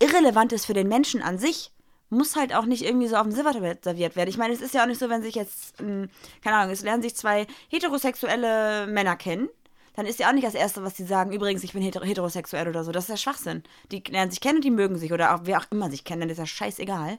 irrelevant 0.00 0.52
ist 0.52 0.66
für 0.66 0.74
den 0.74 0.88
Menschen 0.88 1.22
an 1.22 1.38
sich, 1.38 1.70
muss 2.08 2.34
halt 2.34 2.52
auch 2.52 2.64
nicht 2.64 2.82
irgendwie 2.82 3.06
so 3.06 3.16
auf 3.16 3.22
dem 3.22 3.32
Silbertablett 3.32 3.84
serviert 3.84 4.16
werden. 4.16 4.28
Ich 4.28 4.36
meine, 4.38 4.52
es 4.52 4.60
ist 4.60 4.74
ja 4.74 4.82
auch 4.82 4.86
nicht 4.88 4.98
so, 4.98 5.08
wenn 5.08 5.22
sich 5.22 5.34
jetzt, 5.36 5.80
ähm, 5.80 6.10
keine 6.42 6.56
Ahnung, 6.56 6.72
es 6.72 6.82
lernen 6.82 7.02
sich 7.02 7.14
zwei 7.14 7.46
heterosexuelle 7.68 8.86
Männer 8.88 9.16
kennen, 9.16 9.48
dann 9.94 10.06
ist 10.06 10.18
ja 10.18 10.28
auch 10.28 10.32
nicht 10.32 10.46
das 10.46 10.54
Erste, 10.54 10.82
was 10.82 10.96
sie 10.96 11.04
sagen, 11.04 11.32
übrigens, 11.32 11.64
ich 11.64 11.72
bin 11.72 11.82
heter 11.82 12.04
heterosexuell 12.04 12.68
oder 12.68 12.84
so. 12.84 12.92
Das 12.92 13.04
ist 13.04 13.10
ja 13.10 13.16
Schwachsinn. 13.16 13.62
Die 13.90 14.02
lernen 14.08 14.30
sich 14.30 14.40
kennen 14.40 14.56
und 14.56 14.64
die 14.64 14.70
mögen 14.70 14.96
sich 14.98 15.12
oder 15.12 15.34
auch 15.34 15.40
wer 15.44 15.58
auch 15.58 15.66
immer 15.70 15.90
sich 15.90 16.04
kennt, 16.04 16.22
dann 16.22 16.30
ist 16.30 16.38
ja 16.38 16.46
scheißegal. 16.46 17.18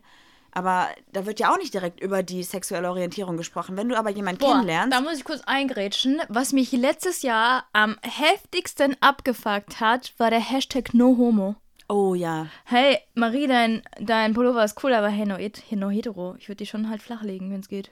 Aber 0.54 0.90
da 1.14 1.26
wird 1.26 1.40
ja 1.40 1.52
auch 1.52 1.58
nicht 1.58 1.74
direkt 1.74 2.02
über 2.02 2.24
die 2.24 2.44
sexuelle 2.44 2.90
Orientierung 2.90 3.38
gesprochen. 3.38 3.78
Wenn 3.78 3.88
du 3.88 3.98
aber 3.98 4.10
jemanden 4.10 4.40
boah, 4.42 4.52
kennenlernst, 4.52 4.94
da 4.96 5.02
muss 5.02 5.18
ich 5.18 5.24
kurz 5.24 5.42
eingrätschen. 5.46 6.22
Was 6.28 6.52
mich 6.52 6.72
letztes 6.74 7.22
Jahr 7.22 7.66
am 7.72 7.98
heftigsten 8.02 8.98
abgefuckt 9.00 9.80
hat, 9.80 10.14
war 10.18 10.30
der 10.30 10.42
Hashtag 10.42 10.94
NoHomo. 10.94 11.56
oh 11.88 12.16
ja, 12.16 12.48
Hey, 12.66 13.00
Marie, 13.16 13.48
dein, 13.48 13.82
dein 14.00 14.34
Pullover 14.34 14.64
ist 14.66 14.84
cool, 14.84 14.94
aber 14.94 15.08
hey, 15.08 15.26
no, 15.26 15.38
it, 15.38 15.64
no 15.72 15.90
hetero. 15.90 16.36
Ich 16.38 16.50
würde 16.50 16.58
die 16.58 16.66
schon 16.66 16.90
halt 16.90 17.02
flachlegen, 17.02 17.50
wenn 17.52 17.62
es 17.62 17.70
geht. 17.70 17.92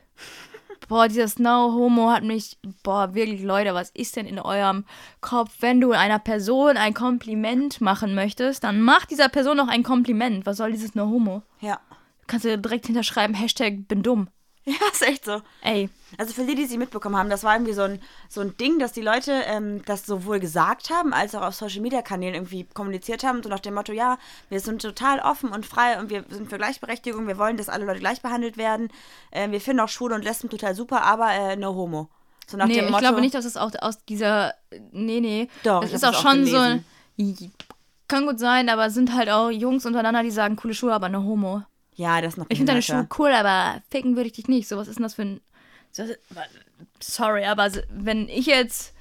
Boah, 0.88 1.08
dieses 1.08 1.38
No 1.40 1.74
Homo 1.74 2.10
hat 2.10 2.24
mich. 2.24 2.58
Boah, 2.84 3.14
wirklich, 3.14 3.42
Leute, 3.44 3.74
was 3.74 3.90
ist 3.92 4.16
denn 4.16 4.26
in 4.26 4.40
eurem 4.40 4.86
Kopf? 5.22 5.52
Wenn 5.60 5.82
du 5.82 5.92
einer 5.92 6.20
Person 6.20 6.78
ein 6.78 6.94
Kompliment 6.94 7.82
machen 7.82 8.16
möchtest, 8.16 8.64
dann 8.64 8.82
mach 8.82 9.06
dieser 9.06 9.30
Person 9.30 9.58
noch 9.58 9.68
ein 9.68 9.84
Kompliment. 9.84 10.46
Was 10.46 10.58
soll 10.58 10.72
dieses 10.72 10.96
No 10.96 11.06
Homo? 11.08 11.44
ja. 11.62 11.80
Kannst 12.28 12.46
du 12.46 12.60
direkt 12.60 12.86
hinterschreiben, 12.86 13.36
Hashtag 13.36 13.88
bin 13.88 14.04
dumm. 14.04 14.28
Ja, 14.66 14.76
ist 14.92 15.02
echt 15.02 15.26
so. 15.26 15.42
Ey, 15.64 15.90
Also 16.18 16.34
für 16.34 16.46
die, 16.46 16.56
die 16.56 16.66
sie 16.66 16.78
mitbekommen 16.78 17.16
haben, 17.16 17.30
das 17.30 17.44
war 17.44 17.54
irgendwie 17.56 17.74
so 17.74 17.84
ein, 17.84 18.02
so 18.28 18.42
ein 18.42 18.58
Ding, 18.58 18.80
dass 18.80 18.92
die 18.94 19.02
Leute 19.02 19.32
ähm, 19.46 19.84
das 19.86 20.06
sowohl 20.06 20.40
gesagt 20.40 20.90
haben, 20.90 21.14
als 21.14 21.36
auch 21.36 21.42
auf 21.44 21.56
Social 21.56 21.82
Media 21.82 22.02
Kanälen 22.02 22.34
irgendwie 22.36 22.66
kommuniziert 22.74 23.24
haben, 23.24 23.44
so 23.44 23.50
nach 23.50 23.60
dem 23.60 23.74
Motto, 23.76 23.92
ja, 23.94 24.18
wir 24.50 24.60
sind 24.60 24.82
total 24.82 25.20
offen 25.20 25.50
und 25.52 25.66
frei 25.66 26.00
und 26.00 26.10
wir 26.10 26.26
sind 26.30 26.50
für 26.50 26.58
Gleichberechtigung, 26.58 27.28
wir 27.28 27.38
wollen, 27.38 27.58
dass 27.58 27.70
alle 27.70 27.86
Leute 27.86 28.00
gleich 28.00 28.22
behandelt 28.22 28.58
werden. 28.58 28.90
Äh, 29.32 29.52
wir 29.52 29.62
finden 29.62 29.82
auch 29.82 29.90
Schwule 29.90 30.16
und 30.16 30.24
Lesben 30.24 30.50
total 30.50 30.74
super, 30.76 31.04
aber 31.04 31.32
äh, 31.32 31.56
no 31.56 31.76
homo. 31.76 32.10
So 32.48 32.58
nach 32.58 32.66
nee, 32.66 32.74
dem 32.76 32.86
ich 32.86 32.92
Motto. 32.92 33.02
glaube 33.04 33.22
nicht, 33.22 33.36
dass 33.36 33.46
es 33.46 33.58
auch 33.58 33.72
aus 33.80 34.04
dieser. 34.06 34.56
Nee, 34.92 35.20
nee. 35.22 35.48
Doch, 35.64 35.84
ich 35.84 35.94
ist 35.94 36.04
auch 36.04 36.16
schon 36.16 36.46
so. 36.48 36.58
gelesen. 36.58 36.86
ein- 37.20 37.52
Kann 38.08 38.26
gut 38.26 38.40
sein, 38.40 38.70
aber 38.70 38.88
es 38.88 38.96
sind 38.96 39.14
halt 39.14 39.30
auch 39.30 39.52
Jungs 39.52 39.86
untereinander, 39.86 40.24
die 40.24 40.32
sagen, 40.32 40.56
coole 40.56 40.74
Schuhe, 40.74 40.94
aber 40.94 41.10
no 41.10 41.22
Homo. 41.24 41.62
Ja, 41.94 42.22
das 42.22 42.34
ist 42.34 42.38
noch 42.38 42.46
Ich 42.50 42.58
finde 42.58 42.72
deine. 42.72 42.82
Schuhe 42.82 43.08
cool, 43.20 43.32
aber 43.34 43.82
ficken 43.92 44.16
würde 44.16 44.28
ich 44.28 44.34
dich 44.34 44.48
nicht. 44.48 44.68
So, 44.68 44.78
was 44.78 44.88
ist 44.88 44.96
denn 44.96 45.04
das 45.04 45.14
für 45.14 45.22
ein. 45.24 45.42
So- 45.92 46.04
Sorry, 47.02 47.46
aber 47.46 47.70
wenn 47.90 48.28
ich 48.30 48.46
jetzt 48.46 48.94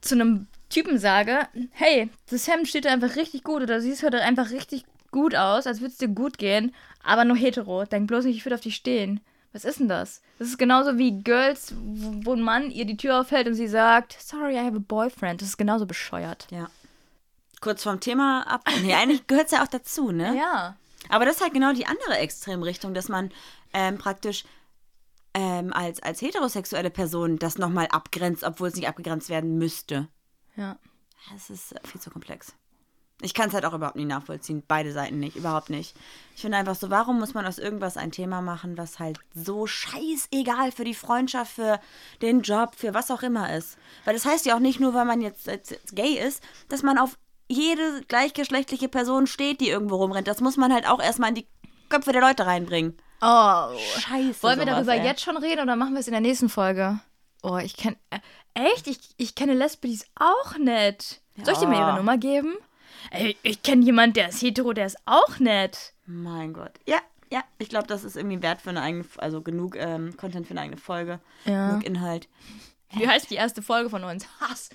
zu 0.00 0.14
einem 0.14 0.46
Typen 0.68 0.98
sage, 0.98 1.48
hey, 1.72 2.08
das 2.30 2.46
Hemd 2.46 2.68
steht 2.68 2.84
dir 2.84 2.90
einfach 2.92 3.16
richtig 3.16 3.42
gut 3.42 3.62
oder 3.62 3.80
siehst 3.80 4.02
heute 4.02 4.20
einfach 4.22 4.50
richtig 4.50 4.84
gut 5.10 5.34
aus, 5.34 5.66
als 5.66 5.80
würde 5.80 5.92
es 5.92 5.98
dir 5.98 6.08
gut 6.08 6.38
gehen, 6.38 6.74
aber 7.02 7.24
nur 7.24 7.36
hetero. 7.36 7.84
Denk 7.84 8.06
bloß 8.06 8.24
nicht, 8.26 8.36
ich 8.36 8.44
würde 8.44 8.54
auf 8.56 8.60
dich 8.60 8.76
stehen. 8.76 9.20
Was 9.52 9.64
ist 9.64 9.80
denn 9.80 9.88
das? 9.88 10.20
Das 10.38 10.48
ist 10.48 10.58
genauso 10.58 10.98
wie 10.98 11.22
Girls, 11.22 11.72
wo 11.82 12.26
wo 12.26 12.32
ein 12.34 12.42
Mann 12.42 12.70
ihr 12.70 12.84
die 12.84 12.98
Tür 12.98 13.20
aufhält 13.20 13.46
und 13.46 13.54
sie 13.54 13.66
sagt, 13.66 14.16
sorry, 14.20 14.54
I 14.54 14.58
have 14.58 14.76
a 14.76 14.82
boyfriend. 14.86 15.40
Das 15.40 15.48
ist 15.48 15.56
genauso 15.56 15.86
bescheuert. 15.86 16.46
Ja. 16.50 16.68
Kurz 17.60 17.82
vom 17.82 17.98
Thema 17.98 18.42
ab. 18.46 18.62
Nee, 18.82 18.94
eigentlich 18.94 19.26
gehört 19.26 19.46
es 19.46 19.52
ja 19.52 19.64
auch 19.64 19.68
dazu, 19.68 20.12
ne? 20.12 20.36
Ja. 20.38 20.76
Aber 21.08 21.24
das 21.24 21.36
ist 21.36 21.42
halt 21.42 21.54
genau 21.54 21.72
die 21.72 21.86
andere 21.86 22.18
Extremrichtung, 22.18 22.92
dass 22.92 23.08
man 23.08 23.30
ähm, 23.72 23.96
praktisch 23.96 24.44
ähm, 25.34 25.72
als, 25.72 26.02
als 26.02 26.20
heterosexuelle 26.20 26.90
Person 26.90 27.38
das 27.38 27.58
nochmal 27.58 27.88
abgrenzt, 27.88 28.44
obwohl 28.44 28.68
es 28.68 28.74
nicht 28.76 28.88
abgegrenzt 28.88 29.28
werden 29.28 29.58
müsste. 29.58 30.08
Ja. 30.56 30.78
Es 31.34 31.50
ist 31.50 31.72
äh, 31.72 31.80
viel 31.86 32.00
zu 32.00 32.10
komplex. 32.10 32.54
Ich 33.20 33.34
kann 33.34 33.48
es 33.48 33.54
halt 33.54 33.64
auch 33.64 33.74
überhaupt 33.74 33.96
nicht 33.96 34.06
nachvollziehen. 34.06 34.62
Beide 34.66 34.92
Seiten 34.92 35.18
nicht, 35.18 35.34
überhaupt 35.34 35.70
nicht. 35.70 35.96
Ich 36.36 36.42
finde 36.42 36.56
einfach 36.56 36.76
so, 36.76 36.88
warum 36.88 37.18
muss 37.18 37.34
man 37.34 37.46
aus 37.46 37.58
irgendwas 37.58 37.96
ein 37.96 38.12
Thema 38.12 38.42
machen, 38.42 38.78
was 38.78 39.00
halt 39.00 39.18
so 39.34 39.66
scheißegal 39.66 40.70
für 40.70 40.84
die 40.84 40.94
Freundschaft, 40.94 41.52
für 41.52 41.80
den 42.22 42.42
Job, 42.42 42.76
für 42.76 42.94
was 42.94 43.10
auch 43.10 43.22
immer 43.22 43.52
ist. 43.56 43.76
Weil 44.04 44.14
das 44.14 44.24
heißt 44.24 44.46
ja 44.46 44.54
auch 44.54 44.60
nicht 44.60 44.78
nur, 44.78 44.94
weil 44.94 45.04
man 45.04 45.20
jetzt, 45.20 45.48
jetzt, 45.48 45.72
jetzt 45.72 45.96
gay 45.96 46.12
ist, 46.12 46.44
dass 46.68 46.84
man 46.84 46.96
auf 46.96 47.18
jede 47.48 48.02
gleichgeschlechtliche 48.06 48.88
Person 48.88 49.26
steht, 49.26 49.60
die 49.60 49.68
irgendwo 49.68 49.96
rumrennt. 49.96 50.28
Das 50.28 50.40
muss 50.40 50.56
man 50.56 50.72
halt 50.72 50.88
auch 50.88 51.00
erstmal 51.00 51.30
in 51.30 51.36
die 51.36 51.46
Köpfe 51.88 52.12
der 52.12 52.20
Leute 52.20 52.46
reinbringen. 52.46 52.96
Oh. 53.20 53.76
Scheiße. 53.98 54.42
Wollen 54.42 54.58
wir 54.58 54.66
sowas, 54.66 54.86
darüber 54.86 54.94
ey. 54.94 55.04
jetzt 55.04 55.22
schon 55.22 55.36
reden 55.36 55.62
oder 55.62 55.76
machen 55.76 55.92
wir 55.94 56.00
es 56.00 56.06
in 56.08 56.12
der 56.12 56.20
nächsten 56.20 56.48
Folge? 56.48 57.00
Oh, 57.42 57.56
ich 57.58 57.76
kenne. 57.76 57.96
Äh, 58.10 58.18
echt? 58.54 58.86
Ich, 58.86 58.98
ich 59.16 59.34
kenne 59.34 59.54
Lesbe, 59.54 59.88
die 59.88 59.94
ist 59.94 60.06
auch 60.16 60.56
nett. 60.58 61.20
Soll 61.42 61.54
ich 61.54 61.60
dir 61.60 61.66
mal 61.68 61.74
Ja. 61.78 61.88
ihre 61.88 61.96
Nummer 61.98 62.18
geben? 62.18 62.56
Ey, 63.10 63.36
ich 63.42 63.62
kenne 63.62 63.84
jemanden, 63.84 64.14
der 64.14 64.28
ist 64.28 64.42
hetero, 64.42 64.72
der 64.72 64.86
ist 64.86 64.96
auch 65.06 65.38
nett. 65.38 65.92
Mein 66.06 66.52
Gott. 66.52 66.72
Ja, 66.86 66.98
Ja, 67.30 67.44
ich 67.58 67.68
glaube, 67.68 67.86
das 67.86 68.04
ist 68.04 68.16
irgendwie 68.16 68.42
wert 68.42 68.60
für 68.62 68.70
eine 68.70 68.82
eigene, 68.82 69.04
also 69.18 69.40
genug 69.42 69.76
ähm, 69.76 70.16
Content 70.16 70.46
für 70.46 70.52
eine 70.52 70.62
eigene 70.62 70.76
Folge. 70.78 71.20
Ja. 71.44 71.68
Genug 71.70 71.84
Inhalt. 71.84 72.28
Wie 72.92 73.06
heißt 73.06 73.30
die 73.30 73.34
erste 73.36 73.62
Folge 73.62 73.90
von 73.90 74.02
uns? 74.04 74.26
Hass. 74.40 74.70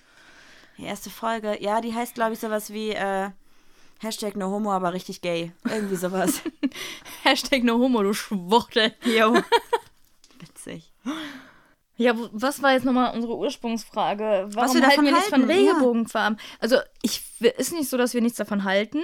Die 0.77 0.85
erste 0.85 1.09
Folge, 1.09 1.61
ja, 1.61 1.81
die 1.81 1.93
heißt, 1.93 2.13
glaube 2.15 2.33
ich, 2.33 2.39
sowas 2.39 2.71
wie 2.71 2.91
äh, 2.91 3.29
Hashtag 4.03 4.35
no 4.35 4.49
homo, 4.51 4.71
aber 4.71 4.93
richtig 4.93 5.21
gay. 5.21 5.51
Irgendwie 5.63 5.95
sowas. 5.95 6.41
Hashtag 7.23 7.63
no 7.63 7.77
homo, 7.79 8.03
du 8.03 8.13
Schwuchtel. 8.13 8.93
Jo. 9.05 9.33
Witzig. 10.39 10.91
Ja, 11.95 12.13
was 12.31 12.61
war 12.61 12.73
jetzt 12.73 12.85
nochmal 12.85 13.13
unsere 13.15 13.37
Ursprungsfrage? 13.37 14.49
Warum 14.53 14.73
wir 14.75 14.81
davon 14.81 14.83
halten 14.89 15.05
wir 15.05 15.11
nichts 15.13 15.29
von 15.29 15.47
halten, 15.47 15.49
ja. 15.49 15.71
Regenbogenfarben? 15.71 16.39
Also, 16.59 16.77
ich 17.01 17.23
ist 17.57 17.71
nicht 17.73 17.89
so, 17.89 17.97
dass 17.97 18.13
wir 18.13 18.21
nichts 18.21 18.37
davon 18.37 18.63
halten. 18.63 18.99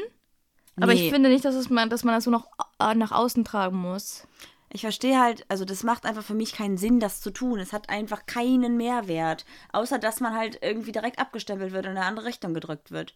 Aber 0.82 0.94
Nee. 0.94 1.06
ich 1.08 1.12
finde 1.14 1.30
nicht, 1.30 1.46
dass, 1.46 1.56
es 1.56 1.70
man, 1.70 1.90
dass 1.90 2.04
man 2.04 2.16
das 2.16 2.24
so 2.24 2.32
noch 2.32 2.48
äh, 2.80 2.96
nach 2.96 3.12
außen 3.12 3.44
tragen 3.46 3.78
muss. 3.78 4.28
Ich 4.72 4.82
verstehe 4.82 5.20
halt, 5.20 5.46
also 5.50 5.66
das 5.66 5.84
macht 5.84 6.06
einfach 6.06 6.24
für 6.24 6.36
mich 6.36 6.54
keinen 6.54 6.78
Sinn, 6.78 7.00
das 7.00 7.22
zu 7.22 7.32
tun. 7.32 7.60
Es 7.60 7.74
hat 7.74 7.90
einfach 7.90 8.26
keinen 8.28 8.78
Mehrwert. 8.78 9.46
Außer, 9.74 9.98
dass 10.00 10.20
man 10.20 10.36
halt 10.36 10.60
irgendwie 10.62 10.92
direkt 10.92 11.20
abgestempelt 11.20 11.74
wird 11.74 11.86
und 11.86 11.94
in 11.94 11.98
eine 11.98 12.06
andere 12.06 12.28
Richtung 12.28 12.54
gedrückt 12.54 12.92
wird. 12.92 13.14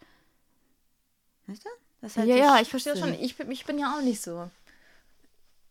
Weißt 1.48 1.66
du? 1.66 1.70
Das 2.02 2.18
halt 2.18 2.28
ja, 2.28 2.36
ja, 2.36 2.60
ich 2.62 2.70
verstehe 2.70 2.98
schon. 2.98 3.14
Ich, 3.14 3.38
bin- 3.38 3.50
ich 3.52 3.66
bin 3.66 3.78
ja 3.80 3.96
auch 3.98 4.02
nicht 4.02 4.22
so. 4.22 4.50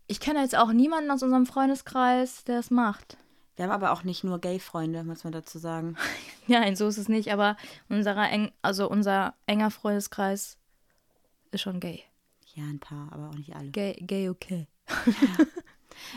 Ich 0.06 0.20
kenne 0.20 0.40
jetzt 0.40 0.56
auch 0.56 0.72
niemanden 0.72 1.10
aus 1.10 1.22
unserem 1.22 1.46
Freundeskreis, 1.46 2.44
der 2.44 2.58
es 2.58 2.70
macht. 2.70 3.16
Wir 3.56 3.64
haben 3.66 3.72
aber 3.72 3.92
auch 3.92 4.02
nicht 4.02 4.24
nur 4.24 4.38
Gay-Freunde, 4.40 5.04
muss 5.04 5.24
man 5.24 5.32
dazu 5.32 5.58
sagen. 5.58 5.96
Nein, 6.46 6.74
so 6.74 6.88
ist 6.88 6.96
es 6.98 7.08
nicht, 7.08 7.32
aber 7.32 7.56
unserer 7.88 8.30
eng, 8.30 8.50
also 8.62 8.88
unser 8.88 9.34
enger 9.46 9.70
Freundeskreis 9.70 10.56
ist 11.50 11.60
schon 11.60 11.78
gay. 11.80 12.02
Ja, 12.54 12.64
ein 12.64 12.80
paar, 12.80 13.08
aber 13.12 13.28
auch 13.28 13.34
nicht 13.34 13.54
alle. 13.54 13.70
Gay, 13.70 13.94
gay 14.06 14.28
okay. 14.30 14.66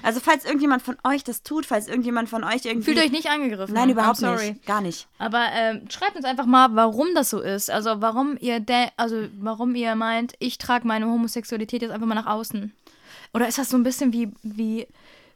Also, 0.03 0.19
falls 0.19 0.45
irgendjemand 0.45 0.81
von 0.81 0.97
euch 1.03 1.23
das 1.23 1.43
tut, 1.43 1.65
falls 1.65 1.87
irgendjemand 1.87 2.29
von 2.29 2.43
euch 2.43 2.65
irgendwie. 2.65 2.85
Fühlt 2.85 2.97
euch 2.97 3.11
nicht 3.11 3.29
angegriffen. 3.29 3.73
Nein, 3.73 3.89
überhaupt 3.89 4.17
I'm 4.17 4.37
sorry. 4.37 4.51
nicht. 4.51 4.65
Gar 4.65 4.81
nicht. 4.81 5.07
Aber 5.17 5.45
ähm, 5.51 5.89
schreibt 5.89 6.15
uns 6.15 6.25
einfach 6.25 6.45
mal, 6.45 6.75
warum 6.75 7.07
das 7.15 7.29
so 7.29 7.41
ist. 7.41 7.69
Also 7.69 8.01
warum 8.01 8.37
ihr 8.39 8.59
de 8.59 8.87
also 8.97 9.27
warum 9.39 9.75
ihr 9.75 9.95
meint, 9.95 10.33
ich 10.39 10.57
trage 10.57 10.87
meine 10.87 11.05
Homosexualität 11.05 11.81
jetzt 11.81 11.91
einfach 11.91 12.07
mal 12.07 12.15
nach 12.15 12.27
außen. 12.27 12.73
Oder 13.33 13.47
ist 13.47 13.57
das 13.57 13.69
so 13.69 13.77
ein 13.77 13.83
bisschen 13.83 14.13
wie, 14.13 14.31
wie, 14.43 14.87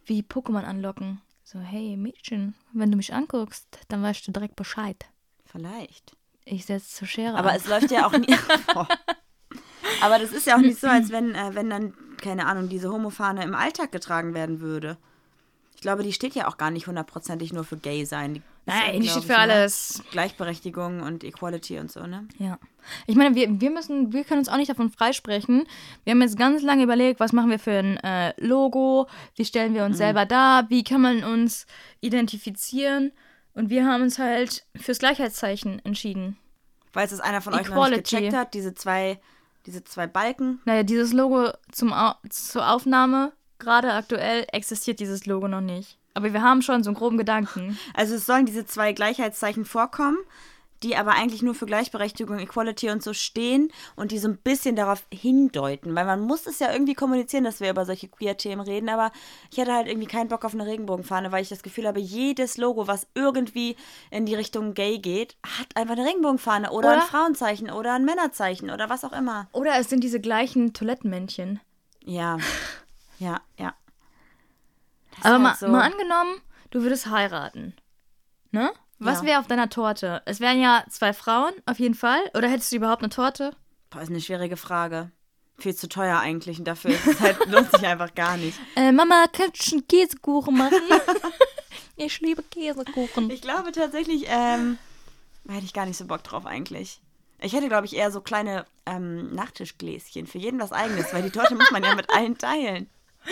wie 0.06 0.21
Pokémon 0.21 0.63
anlocken? 0.63 1.21
So, 1.43 1.60
hey 1.60 1.97
Mädchen, 1.97 2.54
wenn 2.73 2.91
du 2.91 2.97
mich 2.97 3.13
anguckst, 3.13 3.65
dann 3.88 4.04
weißt 4.04 4.28
du 4.28 4.32
direkt 4.32 4.56
Bescheid. 4.56 5.06
Vielleicht. 5.45 6.15
Ich 6.45 6.65
setze 6.65 6.95
zur 6.95 7.08
Schere. 7.08 7.36
Aber 7.38 7.52
an. 7.52 7.56
es 7.58 7.67
läuft 7.67 7.91
ja 7.91 8.06
auch 8.06 8.12
nie. 8.12 8.28
Aber 10.02 10.19
das 10.19 10.32
ist 10.32 10.47
ja 10.47 10.56
auch 10.56 10.62
nicht 10.62 10.80
so, 10.80 10.88
als 10.88 11.12
wenn, 11.12 11.36
äh, 11.36 11.56
wenn 11.56 11.69
dann, 11.69 11.93
keine 12.22 12.46
Ahnung, 12.46 12.70
diese 12.70 12.92
Homofahne 12.92 13.44
im 13.44 13.56
Alltag 13.56 13.92
getragen 13.92 14.34
werden 14.34 14.60
würde. 14.60 14.98
Ich 15.76 15.82
glaube, 15.82 16.04
die 16.04 16.12
steht 16.12 16.36
ja 16.36 16.48
auch 16.50 16.58
gar 16.58 16.72
nicht 16.72 16.88
hundertprozentig 16.88 17.54
nur 17.54 17.64
für 17.64 17.78
gay 17.78 18.04
sein. 18.04 18.34
Die 18.34 18.42
Nein, 18.66 19.00
die 19.00 19.08
steht 19.08 19.24
für 19.24 19.32
ne? 19.32 19.38
alles. 19.38 20.04
Gleichberechtigung 20.12 21.02
und 21.02 21.24
Equality 21.24 21.80
und 21.80 21.90
so, 21.90 22.06
ne? 22.06 22.28
Ja. 22.38 22.60
Ich 23.08 23.16
meine, 23.16 23.34
wir, 23.34 23.62
wir 23.62 23.70
müssen, 23.72 24.12
wir 24.12 24.26
können 24.26 24.40
uns 24.40 24.50
auch 24.50 24.58
nicht 24.58 24.70
davon 24.70 24.92
freisprechen. 24.92 25.66
Wir 26.04 26.12
haben 26.12 26.22
jetzt 26.22 26.38
ganz 26.38 26.62
lange 26.64 26.84
überlegt, 26.84 27.22
was 27.22 27.32
machen 27.32 27.50
wir 27.50 27.60
für 27.60 27.80
ein 27.80 27.98
äh, 27.98 28.34
Logo, 28.38 29.08
wie 29.36 29.46
stellen 29.46 29.74
wir 29.74 29.86
uns 29.86 29.98
selber 29.98 30.26
dar, 30.26 30.70
wie 30.70 30.84
kann 30.84 31.02
man 31.02 31.24
uns 31.24 31.66
identifizieren. 32.02 33.14
Und 33.54 33.70
wir 33.70 33.86
haben 33.86 34.04
uns 34.04 34.20
halt 34.20 34.66
fürs 34.76 35.00
Gleichheitszeichen 35.00 35.84
entschieden. 35.86 36.38
Falls 36.92 37.12
es 37.12 37.22
einer 37.22 37.42
von 37.42 37.54
euch 37.54 37.70
noch 37.70 37.70
nicht 37.70 37.76
Equality. 37.76 38.16
gecheckt 38.18 38.36
hat, 38.36 38.54
diese 38.54 38.74
zwei, 38.74 39.20
diese 39.65 39.84
zwei 39.84 40.08
Balken. 40.08 40.62
Naja, 40.65 40.84
dieses 40.84 41.13
Logo 41.13 41.52
zum 41.72 41.93
Au 41.93 42.13
zur 42.30 42.69
Aufnahme, 42.69 43.34
gerade 43.60 43.93
aktuell, 43.93 44.45
existiert 44.52 45.00
dieses 45.00 45.26
Logo 45.26 45.48
noch 45.48 45.62
nicht. 45.62 45.98
Aber 46.13 46.34
wir 46.34 46.41
haben 46.41 46.62
schon 46.62 46.84
so 46.84 46.89
einen 46.89 46.98
groben 46.98 47.17
Gedanken. 47.17 47.78
Also 47.93 48.15
es 48.15 48.26
sollen 48.26 48.45
diese 48.45 48.65
zwei 48.65 48.93
Gleichheitszeichen 48.93 49.65
vorkommen, 49.65 50.17
die 50.84 50.96
aber 50.96 51.12
eigentlich 51.12 51.42
nur 51.42 51.56
für 51.56 51.65
Gleichberechtigung, 51.65 52.39
Equality 52.39 52.89
und 52.89 53.04
so 53.04 53.13
stehen 53.13 53.72
und 53.96 54.12
die 54.12 54.18
so 54.20 54.28
ein 54.30 54.38
bisschen 54.38 54.76
darauf 54.76 55.06
hindeuten. 55.12 55.94
Weil 55.96 56.06
man 56.06 56.22
muss 56.22 56.46
es 56.48 56.60
ja 56.60 56.72
irgendwie 56.72 56.94
kommunizieren, 56.94 57.44
dass 57.44 57.60
wir 57.60 57.70
über 57.70 57.86
solche 57.86 58.08
Queer-Themen 58.08 58.62
reden, 58.62 58.89
aber 58.89 59.12
ich 59.52 59.58
hätte 59.58 59.74
halt 59.74 59.88
irgendwie 59.88 60.08
keinen 60.08 60.30
Bock 60.30 60.46
auf 60.46 60.54
eine 60.54 60.65
Regenbogenfahne, 60.65 61.32
weil 61.32 61.42
ich 61.44 61.50
das 61.50 61.63
Gefühl 61.63 61.86
habe, 61.88 62.00
jedes 62.00 62.58
Logo, 62.58 62.88
was 62.88 63.08
irgendwie 63.13 63.76
in 64.10 64.26
die 64.26 64.36
Richtung 64.36 64.74
gay 64.74 65.00
geht, 65.00 65.36
hat 65.58 65.76
einfach 65.76 65.96
eine 65.98 66.06
Regenbogenfahne 66.08 66.72
oder, 66.72 66.88
Oder? 66.89 67.02
ein 67.02 67.08
Frauenzeichen 67.08 67.70
oder 67.72 67.94
ein 67.94 68.06
Männerzeichen 68.06 68.70
oder 68.70 68.89
was 68.89 69.04
auch 69.04 69.13
immer. 69.13 69.48
Oder 69.52 69.78
es 69.80 69.89
sind 69.89 70.04
diese 70.04 70.20
gleichen 70.22 70.74
Toilettenmännchen. 70.74 71.60
Ja, 72.06 72.38
ja, 73.20 73.42
ja. 73.58 73.74
Das 75.18 75.26
Aber 75.26 75.34
halt 75.34 75.42
mal, 75.44 75.56
so- 75.56 75.68
mal 75.68 75.82
angenommen, 75.92 76.42
du 76.72 76.82
würdest 76.84 77.08
heiraten. 77.08 77.74
Ne? 78.52 78.72
Was 79.00 79.22
Ja. 79.22 79.26
wäre 79.28 79.40
auf 79.40 79.48
deiner 79.48 79.70
Torte? 79.70 80.22
Es 80.26 80.40
wären 80.40 80.60
ja 80.62 80.84
zwei 80.90 81.14
Frauen, 81.14 81.54
auf 81.66 81.80
jeden 81.80 81.96
Fall. 81.96 82.20
Oder 82.36 82.50
hättest 82.50 82.72
du 82.72 82.76
überhaupt 82.76 83.02
eine 83.02 83.10
Torte? 83.10 83.56
Boah, 83.90 84.02
ist 84.02 84.10
eine 84.10 84.22
schwierige 84.22 84.58
Frage. 84.58 85.12
Viel 85.58 85.76
zu 85.76 85.90
teuer 85.90 86.20
eigentlich 86.20 86.60
und 86.60 86.66
dafür 86.66 86.92
ist 86.92 87.08
es 87.08 87.20
halt, 87.20 87.38
lohnt 87.48 87.72
sich 87.72 87.86
einfach 87.86 88.14
gar 88.14 88.38
nicht. 88.38 88.58
Äh, 88.76 88.92
Mama, 88.92 89.26
kannst 89.32 89.72
du 89.72 89.78
einen 89.78 89.88
Käsekuchen 89.88 90.56
machen? 90.58 90.78
ich 91.96 92.20
liebe 92.22 92.44
Käsekuchen. 92.44 93.30
Ich 93.30 93.42
glaube 93.42 93.72
tatsächlich, 93.72 94.26
ähm, 94.28 94.78
da 95.46 95.54
hätte 95.54 95.66
ich 95.66 95.74
gar 95.74 95.86
nicht 95.86 95.98
so 95.98 96.06
Bock 96.06 96.24
drauf 96.24 96.46
eigentlich. 96.46 97.02
Ich 97.42 97.54
hätte, 97.54 97.70
glaube 97.70 97.86
ich, 97.86 97.96
eher 97.96 98.12
so 98.12 98.20
kleine 98.20 98.66
ähm, 98.86 99.34
Nachtischgläschen. 99.34 100.28
Für 100.28 100.38
jeden 100.40 100.60
was 100.60 100.74
eigenes, 100.74 101.14
weil 101.14 101.24
die 101.24 101.30
Torte 101.32 101.56
muss 101.56 101.72
man 101.72 101.84
ja 101.84 101.96
mit 101.96 102.10
allen 102.10 102.38
teilen. 102.38 102.90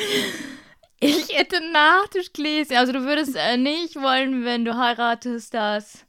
Ich 0.99 1.29
hätte 1.37 1.59
Nachtischgläschen. 1.71 2.75
Also 2.77 2.91
du 2.91 3.03
würdest 3.03 3.35
äh, 3.35 3.57
nicht 3.57 3.95
wollen, 3.95 4.43
wenn 4.45 4.65
du 4.65 4.75
heiratest, 4.77 5.53
dass... 5.53 6.05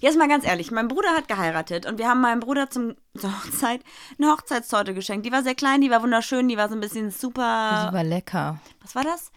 Jetzt 0.00 0.18
mal 0.18 0.26
ganz 0.26 0.44
ehrlich, 0.44 0.72
mein 0.72 0.88
Bruder 0.88 1.10
hat 1.10 1.28
geheiratet 1.28 1.86
und 1.86 1.98
wir 1.98 2.08
haben 2.08 2.20
meinem 2.20 2.40
Bruder 2.40 2.68
zum, 2.68 2.96
zur 3.16 3.30
Hochzeit 3.32 3.82
eine 4.18 4.32
Hochzeitstorte 4.32 4.94
geschenkt. 4.94 5.24
Die 5.24 5.30
war 5.30 5.44
sehr 5.44 5.54
klein, 5.54 5.80
die 5.80 5.90
war 5.92 6.02
wunderschön, 6.02 6.48
die 6.48 6.56
war 6.56 6.68
so 6.68 6.74
ein 6.74 6.80
bisschen 6.80 7.12
super. 7.12 7.90
war 7.92 8.02
lecker. 8.02 8.58
Was 8.82 8.96
war 8.96 9.04
das? 9.04 9.30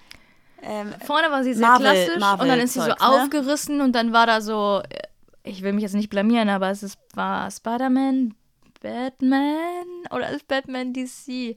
Ähm, 0.63 0.91
Vorne 1.06 1.30
war 1.30 1.43
sie 1.43 1.54
sehr 1.54 1.67
Marvel- 1.67 1.86
klassisch 1.86 2.41
und 2.41 2.48
dann 2.48 2.60
ist 2.60 2.74
sie 2.74 2.80
so 2.82 2.88
ne? 2.88 3.00
aufgerissen 3.00 3.80
und 3.82 3.93
dann 3.93 4.12
war 4.12 4.26
da 4.26 4.41
so... 4.41 4.82
äh, 4.89 5.04
Ich 5.43 5.62
will 5.62 5.72
mich 5.74 5.84
jetzt 5.84 5.93
nicht 5.93 6.10
blamieren, 6.10 6.50
aber 6.50 6.72
es 6.72 6.82
ist, 6.82 6.98
war 7.13 7.50
Spider-Man, 7.52 8.34
Batman 8.82 9.86
oder 10.10 10.32
ist 10.32 10.48
Batman 10.48 10.93
DC? 10.93 11.56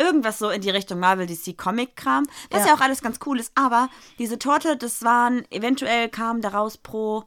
Irgendwas 0.00 0.38
so 0.38 0.50
in 0.50 0.60
die 0.62 0.70
Richtung 0.70 0.98
Marvel 0.98 1.26
DC 1.26 1.56
Comic 1.56 1.94
Kram, 1.96 2.26
was 2.50 2.62
Ja. 2.62 2.68
ja. 2.68 2.74
auch 2.74 2.80
alles 2.80 3.02
ganz 3.02 3.18
cool 3.26 3.38
ist, 3.38 3.52
aber 3.54 3.88
diese 4.18 4.38
Torte, 4.38 4.76
das 4.76 5.02
waren 5.02 5.44
eventuell 5.50 6.08
kamen 6.08 6.40
daraus 6.40 6.76
pro 6.78 7.24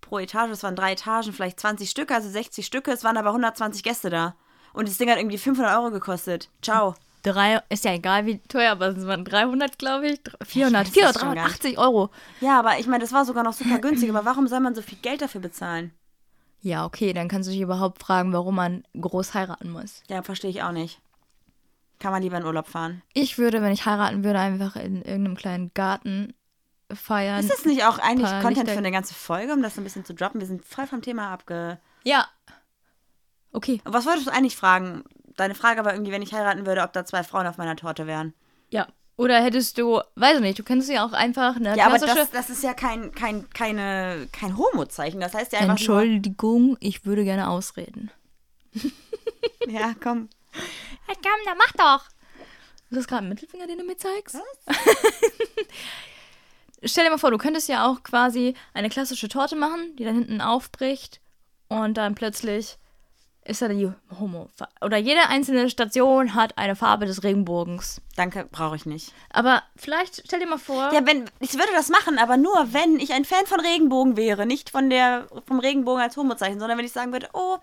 pro 0.00 0.18
Etage, 0.20 0.50
das 0.50 0.62
waren 0.62 0.76
drei 0.76 0.92
Etagen, 0.92 1.32
vielleicht 1.32 1.58
20 1.58 1.90
Stücke, 1.90 2.14
also 2.14 2.28
60 2.28 2.64
Stücke, 2.64 2.92
es 2.92 3.02
waren 3.02 3.16
aber 3.16 3.30
120 3.30 3.82
Gäste 3.82 4.08
da 4.08 4.34
und 4.72 4.88
das 4.88 4.98
Ding 4.98 5.10
hat 5.10 5.18
irgendwie 5.18 5.38
500 5.38 5.76
Euro 5.76 5.90
gekostet. 5.90 6.48
Ciao. 6.62 6.94
Drei, 7.22 7.60
ist 7.70 7.84
ja 7.84 7.92
egal 7.92 8.24
wie 8.24 8.38
teuer, 8.38 8.70
aber 8.70 8.88
es 8.88 9.04
waren 9.04 9.24
300, 9.24 9.78
glaube 9.80 10.06
ich. 10.10 10.20
400, 10.44 10.86
Ich 10.86 10.94
weiß 10.94 10.94
400, 10.94 11.14
das 11.16 11.20
schon 11.20 11.34
gar 11.34 11.48
nicht. 11.48 11.62
380 11.64 11.78
Euro. 11.78 12.10
Ja, 12.40 12.58
aber 12.60 12.78
ich 12.78 12.86
meine, 12.86 13.02
das 13.02 13.12
war 13.12 13.24
sogar 13.24 13.42
noch 13.42 13.52
super 13.54 13.78
günstig, 13.80 14.10
aber 14.10 14.24
warum 14.24 14.46
soll 14.46 14.60
man 14.60 14.76
so 14.76 14.82
viel 14.82 14.98
Geld 14.98 15.22
dafür 15.22 15.40
bezahlen? 15.40 15.92
Ja, 16.60 16.84
okay, 16.84 17.12
dann 17.12 17.26
kannst 17.28 17.48
du 17.48 17.52
dich 17.52 17.60
überhaupt 17.62 18.00
fragen, 18.00 18.32
warum 18.32 18.54
man 18.54 18.84
groß 19.00 19.34
heiraten 19.34 19.70
muss. 19.70 20.02
Ja, 20.08 20.22
verstehe 20.22 20.50
ich 20.50 20.62
auch 20.62 20.72
nicht. 20.72 21.00
Kann 21.98 22.12
man 22.12 22.22
lieber 22.22 22.36
in 22.36 22.44
Urlaub 22.44 22.68
fahren. 22.68 23.02
Ich 23.14 23.38
würde, 23.38 23.62
wenn 23.62 23.72
ich 23.72 23.86
heiraten 23.86 24.22
würde, 24.22 24.38
einfach 24.38 24.76
in 24.76 24.96
irgendeinem 25.02 25.36
kleinen 25.36 25.70
Garten 25.74 26.34
feiern. 26.92 27.40
Ist 27.40 27.50
das 27.50 27.64
nicht 27.64 27.84
auch 27.84 27.98
eigentlich 27.98 28.30
Content 28.30 28.56
Lichter- 28.58 28.72
für 28.72 28.78
eine 28.78 28.92
ganze 28.92 29.14
Folge, 29.14 29.52
um 29.52 29.62
das 29.62 29.74
so 29.74 29.80
ein 29.80 29.84
bisschen 29.84 30.04
zu 30.04 30.14
droppen? 30.14 30.40
Wir 30.40 30.46
sind 30.46 30.64
voll 30.64 30.86
vom 30.86 31.02
Thema 31.02 31.30
abge... 31.30 31.78
Ja. 32.04 32.28
Okay. 33.52 33.80
Was 33.84 34.06
wolltest 34.06 34.26
du 34.26 34.32
eigentlich 34.32 34.56
fragen? 34.56 35.04
Deine 35.36 35.54
Frage 35.54 35.84
war 35.84 35.92
irgendwie, 35.94 36.12
wenn 36.12 36.22
ich 36.22 36.32
heiraten 36.32 36.66
würde, 36.66 36.82
ob 36.82 36.92
da 36.92 37.04
zwei 37.04 37.24
Frauen 37.24 37.46
auf 37.46 37.56
meiner 37.56 37.76
Torte 37.76 38.06
wären. 38.06 38.34
Ja. 38.70 38.86
Oder 39.16 39.42
hättest 39.42 39.78
du, 39.78 40.00
weiß 40.14 40.36
ich 40.36 40.42
nicht, 40.42 40.58
du 40.58 40.62
könntest 40.62 40.90
ja 40.90 41.04
auch 41.04 41.12
einfach 41.12 41.56
eine 41.56 41.74
Ja, 41.76 41.86
aber 41.86 41.98
das, 41.98 42.30
das 42.30 42.50
ist 42.50 42.62
ja 42.62 42.74
kein, 42.74 43.12
kein, 43.12 43.48
keine, 43.50 44.28
kein 44.30 44.58
Homo-Zeichen. 44.58 45.20
Das 45.20 45.32
heißt 45.32 45.54
ja 45.54 45.60
einfach 45.60 45.72
Entschuldigung, 45.72 46.76
ich 46.80 47.06
würde 47.06 47.24
gerne 47.24 47.48
ausreden. 47.48 48.10
Ja, 49.66 49.94
komm. 50.02 50.28
Ja, 51.08 51.14
komm, 51.14 51.44
dann 51.44 51.58
mach 51.58 51.72
doch. 51.72 52.06
Ist 52.90 52.98
das 52.98 53.08
gerade 53.08 53.24
ein 53.24 53.28
Mittelfinger, 53.28 53.66
den 53.66 53.78
du 53.78 53.84
mir 53.84 53.96
zeigst? 53.96 54.36
Stell 56.84 57.04
dir 57.04 57.10
mal 57.10 57.18
vor, 57.18 57.30
du 57.30 57.38
könntest 57.38 57.68
ja 57.68 57.86
auch 57.86 58.02
quasi 58.02 58.54
eine 58.74 58.88
klassische 58.88 59.28
Torte 59.28 59.56
machen, 59.56 59.96
die 59.96 60.04
dann 60.04 60.14
hinten 60.14 60.40
aufbricht 60.40 61.20
und 61.68 61.96
dann 61.96 62.14
plötzlich 62.14 62.78
ist 63.44 63.62
da 63.62 63.68
die 63.68 63.90
Homo. 64.18 64.48
Oder 64.80 64.96
jede 64.96 65.28
einzelne 65.28 65.70
Station 65.70 66.34
hat 66.34 66.58
eine 66.58 66.76
Farbe 66.76 67.06
des 67.06 67.22
Regenbogens. 67.22 68.00
Danke, 68.16 68.46
brauche 68.50 68.76
ich 68.76 68.86
nicht. 68.86 69.12
Aber 69.30 69.62
vielleicht 69.76 70.22
stell 70.26 70.40
dir 70.40 70.48
mal 70.48 70.58
vor. 70.58 70.92
Ja, 70.92 71.06
wenn, 71.06 71.30
ich 71.40 71.54
würde 71.54 71.72
das 71.74 71.88
machen, 71.88 72.18
aber 72.18 72.36
nur, 72.36 72.72
wenn 72.72 72.98
ich 72.98 73.12
ein 73.12 73.24
Fan 73.24 73.46
von 73.46 73.60
Regenbogen 73.60 74.16
wäre. 74.16 74.46
Nicht 74.46 74.70
von 74.70 74.90
der, 74.90 75.28
vom 75.46 75.60
Regenbogen 75.60 76.02
als 76.02 76.16
Homo-Zeichen, 76.16 76.58
sondern 76.58 76.78
wenn 76.78 76.84
ich 76.84 76.92
sagen 76.92 77.12
würde, 77.12 77.28
oh, 77.32 77.58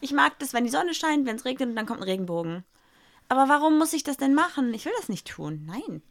ich 0.00 0.12
mag 0.12 0.38
das, 0.38 0.52
wenn 0.52 0.64
die 0.64 0.70
Sonne 0.70 0.94
scheint, 0.94 1.26
wenn 1.26 1.36
es 1.36 1.44
regnet 1.44 1.68
und 1.68 1.76
dann 1.76 1.86
kommt 1.86 2.00
ein 2.00 2.04
Regenbogen. 2.04 2.64
Aber 3.28 3.48
warum 3.48 3.78
muss 3.78 3.92
ich 3.92 4.02
das 4.04 4.16
denn 4.16 4.34
machen? 4.34 4.74
Ich 4.74 4.84
will 4.84 4.92
das 4.98 5.08
nicht 5.08 5.26
tun. 5.26 5.64
Nein. 5.66 6.02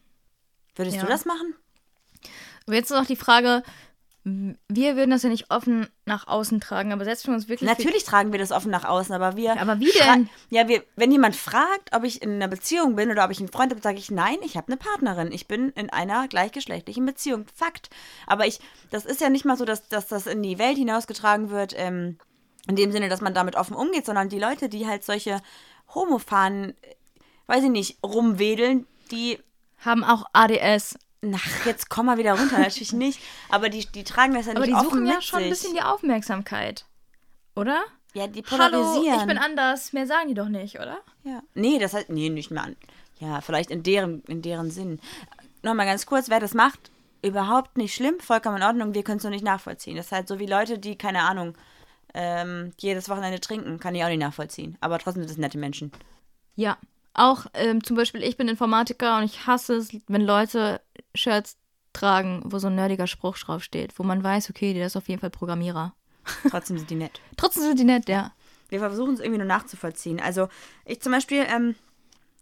Würdest 0.76 0.98
Ja. 0.98 1.04
du 1.04 1.08
das 1.08 1.26
machen? 1.26 1.56
Aber 2.66 2.76
jetzt 2.76 2.90
noch 2.90 3.06
die 3.06 3.16
Frage, 3.16 3.64
wir 4.26 4.96
würden 4.96 5.12
das 5.12 5.24
ja 5.24 5.30
nicht 5.30 5.52
offen 5.52 5.88
nach 6.06 6.28
außen 6.28 6.62
tragen, 6.62 6.94
aber 6.94 7.04
selbst 7.04 7.28
wenn 7.28 7.34
wir 7.34 7.36
uns 7.36 7.50
wirklich... 7.50 7.70
Natürlich 7.70 8.06
tragen 8.06 8.32
wir 8.32 8.40
das 8.40 8.54
offen 8.54 8.72
nach 8.72 8.86
außen, 8.86 9.14
aber 9.14 9.36
wir. 9.36 9.60
Aber 9.60 9.82
wie 9.82 9.92
denn? 9.92 10.30
Ja, 10.50 10.70
wir, 10.70 10.84
wenn 10.96 11.12
jemand 11.12 11.36
fragt, 11.36 11.94
ob 11.94 12.06
ich 12.06 12.22
in 12.22 12.32
einer 12.32 12.48
Beziehung 12.48 12.96
bin 12.96 13.12
oder 13.12 13.26
ob 13.26 13.32
ich 13.32 13.40
einen 13.40 13.52
Freund 13.52 13.72
habe, 13.72 13.82
sage 13.82 13.98
ich 13.98 14.10
nein, 14.12 14.38
ich 14.42 14.56
habe 14.56 14.68
eine 14.68 14.78
Partnerin. 14.78 15.34
Ich 15.34 15.48
bin 15.50 15.70
in 15.72 15.90
einer 15.90 16.30
gleichgeschlechtlichen 16.30 17.06
Beziehung. 17.06 17.46
Fakt. 17.54 17.90
Aber 18.26 18.48
ich, 18.48 18.62
das 18.92 19.04
ist 19.04 19.20
ja 19.20 19.30
nicht 19.30 19.44
mal 19.44 19.58
so, 19.58 19.66
dass, 19.66 19.90
dass 19.90 20.08
das 20.08 20.26
in 20.26 20.42
die 20.42 20.58
Welt 20.58 20.78
hinausgetragen 20.78 21.50
wird, 21.50 21.74
ähm, 21.78 22.18
in 22.70 22.78
dem 22.78 22.94
Sinne, 22.94 23.10
dass 23.10 23.20
man 23.20 23.34
damit 23.34 23.58
offen 23.58 23.76
umgeht, 23.76 24.06
sondern 24.06 24.30
die 24.30 24.40
Leute, 24.40 24.70
die 24.70 24.88
halt 24.88 25.04
solche 25.04 25.42
Homofahnen, 25.94 26.70
äh, 26.82 26.96
weiß 27.48 27.64
ich 27.66 27.70
nicht, 27.70 27.98
rumwedeln, 28.04 28.88
die 29.12 29.40
haben 29.80 30.04
auch 30.04 30.26
ADS. 30.34 30.98
Ach, 31.34 31.66
jetzt 31.66 31.90
komm 31.90 32.08
mal 32.08 32.18
wieder 32.18 32.38
runter, 32.38 32.60
natürlich 32.60 32.94
nicht. 32.94 33.20
Aber 33.50 33.70
die, 33.70 33.86
die 33.86 34.04
tragen 34.04 34.34
das 34.34 34.46
ja 34.46 34.54
nicht 34.54 34.58
Aber 34.58 34.68
die 34.68 34.88
suchen 34.90 35.06
ja 35.06 35.22
schon 35.22 35.44
ein 35.44 35.50
bisschen 35.50 35.74
die 35.74 35.82
Aufmerksamkeit. 35.82 36.86
Oder? 37.56 37.84
Ja, 38.14 38.28
die 38.28 38.44
Hallo, 38.44 38.82
polarisieren. 38.82 39.20
ich 39.22 39.26
bin 39.28 39.38
anders. 39.38 39.94
Mehr 39.94 40.06
sagen 40.06 40.28
die 40.28 40.34
doch 40.34 40.50
nicht, 40.50 40.76
oder? 40.80 41.00
Ja. 41.24 41.42
Nee, 41.54 41.80
das 41.80 41.94
heißt, 41.94 42.10
nee, 42.10 42.30
nicht 42.30 42.52
mehr 42.52 42.64
an. 42.64 42.76
Ja, 43.20 43.42
vielleicht 43.42 43.72
in 43.72 43.84
deren, 43.84 44.22
in 44.28 44.42
deren 44.42 44.70
Sinn. 44.70 45.00
Nochmal 45.62 45.86
ganz 45.86 46.06
kurz, 46.06 46.30
wer 46.30 46.40
das 46.40 46.54
macht, 46.54 46.92
überhaupt 47.22 47.78
nicht 47.78 47.96
schlimm, 47.96 48.20
vollkommen 48.20 48.58
in 48.58 48.64
Ordnung, 48.64 48.94
wir 48.94 49.04
können 49.04 49.18
es 49.18 49.24
nur 49.24 49.32
nicht 49.32 49.46
nachvollziehen. 49.46 49.96
Das 49.96 50.08
ist 50.08 50.12
halt 50.12 50.28
so 50.28 50.40
wie 50.40 50.46
Leute, 50.46 50.78
die, 50.78 50.98
keine 50.98 51.22
Ahnung, 51.22 51.56
ähm, 52.14 52.74
jedes 52.78 53.10
Wochenende 53.10 53.40
trinken, 53.40 53.80
kann 53.80 53.96
ich 53.96 54.04
auch 54.04 54.10
nicht 54.10 54.20
nachvollziehen. 54.20 54.78
Aber 54.82 55.00
trotzdem 55.00 55.24
sind 55.24 55.30
das 55.32 55.38
nette 55.38 55.58
Menschen. 55.58 55.92
Ja. 56.56 56.78
Auch 57.14 57.46
ähm, 57.54 57.84
zum 57.84 57.96
Beispiel, 57.96 58.24
ich 58.24 58.38
bin 58.38 58.48
Informatiker 58.48 59.18
und 59.18 59.24
ich 59.24 59.46
hasse 59.46 59.76
es, 59.76 59.90
wenn 60.08 60.22
Leute 60.22 60.82
Shirts 61.14 61.58
tragen, 61.94 62.42
wo 62.46 62.58
so 62.58 62.68
ein 62.68 62.76
nerdiger 62.76 63.08
Spruch 63.08 63.38
draufsteht, 63.38 63.98
wo 64.00 64.04
man 64.04 64.24
weiß, 64.24 64.50
okay, 64.50 64.74
der 64.74 64.88
ist 64.88 64.98
auf 64.98 65.08
jeden 65.08 65.22
Fall 65.22 65.30
Programmierer. 65.30 65.94
Trotzdem 66.50 66.78
sind 66.78 66.90
die 66.90 66.96
nett. 66.96 67.22
Trotzdem 67.38 67.64
sind 67.64 67.80
die 67.80 67.84
nett, 67.84 68.10
ja. 68.10 68.32
Wir 68.70 68.80
versuchen 68.80 69.14
es 69.14 69.20
irgendwie 69.20 69.38
nur 69.38 69.48
nachzuvollziehen. 69.48 70.20
Also, 70.20 70.48
ich 70.86 71.02
zum 71.02 71.12
Beispiel, 71.12 71.46
ähm, 71.48 71.76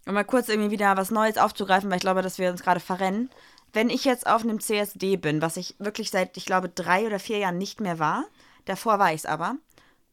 um 0.06 0.14
mal 0.14 0.24
kurz 0.24 0.48
irgendwie 0.48 0.70
wieder 0.70 0.96
was 0.96 1.10
Neues 1.10 1.36
aufzugreifen, 1.36 1.90
weil 1.90 1.98
ich 1.98 2.02
glaube, 2.02 2.22
dass 2.22 2.38
wir 2.38 2.50
uns 2.50 2.62
gerade 2.62 2.80
verrennen. 2.80 3.28
Wenn 3.74 3.90
ich 3.90 4.04
jetzt 4.04 4.26
auf 4.26 4.42
einem 4.42 4.60
CSD 4.60 5.16
bin, 5.16 5.42
was 5.42 5.56
ich 5.56 5.76
wirklich 5.78 6.10
seit, 6.10 6.36
ich 6.36 6.46
glaube, 6.46 6.68
drei 6.68 7.06
oder 7.06 7.18
vier 7.18 7.38
Jahren 7.38 7.58
nicht 7.58 7.80
mehr 7.80 7.98
war, 7.98 8.24
davor 8.64 8.98
war 8.98 9.12
ich 9.12 9.20
es 9.20 9.26
aber, 9.26 9.56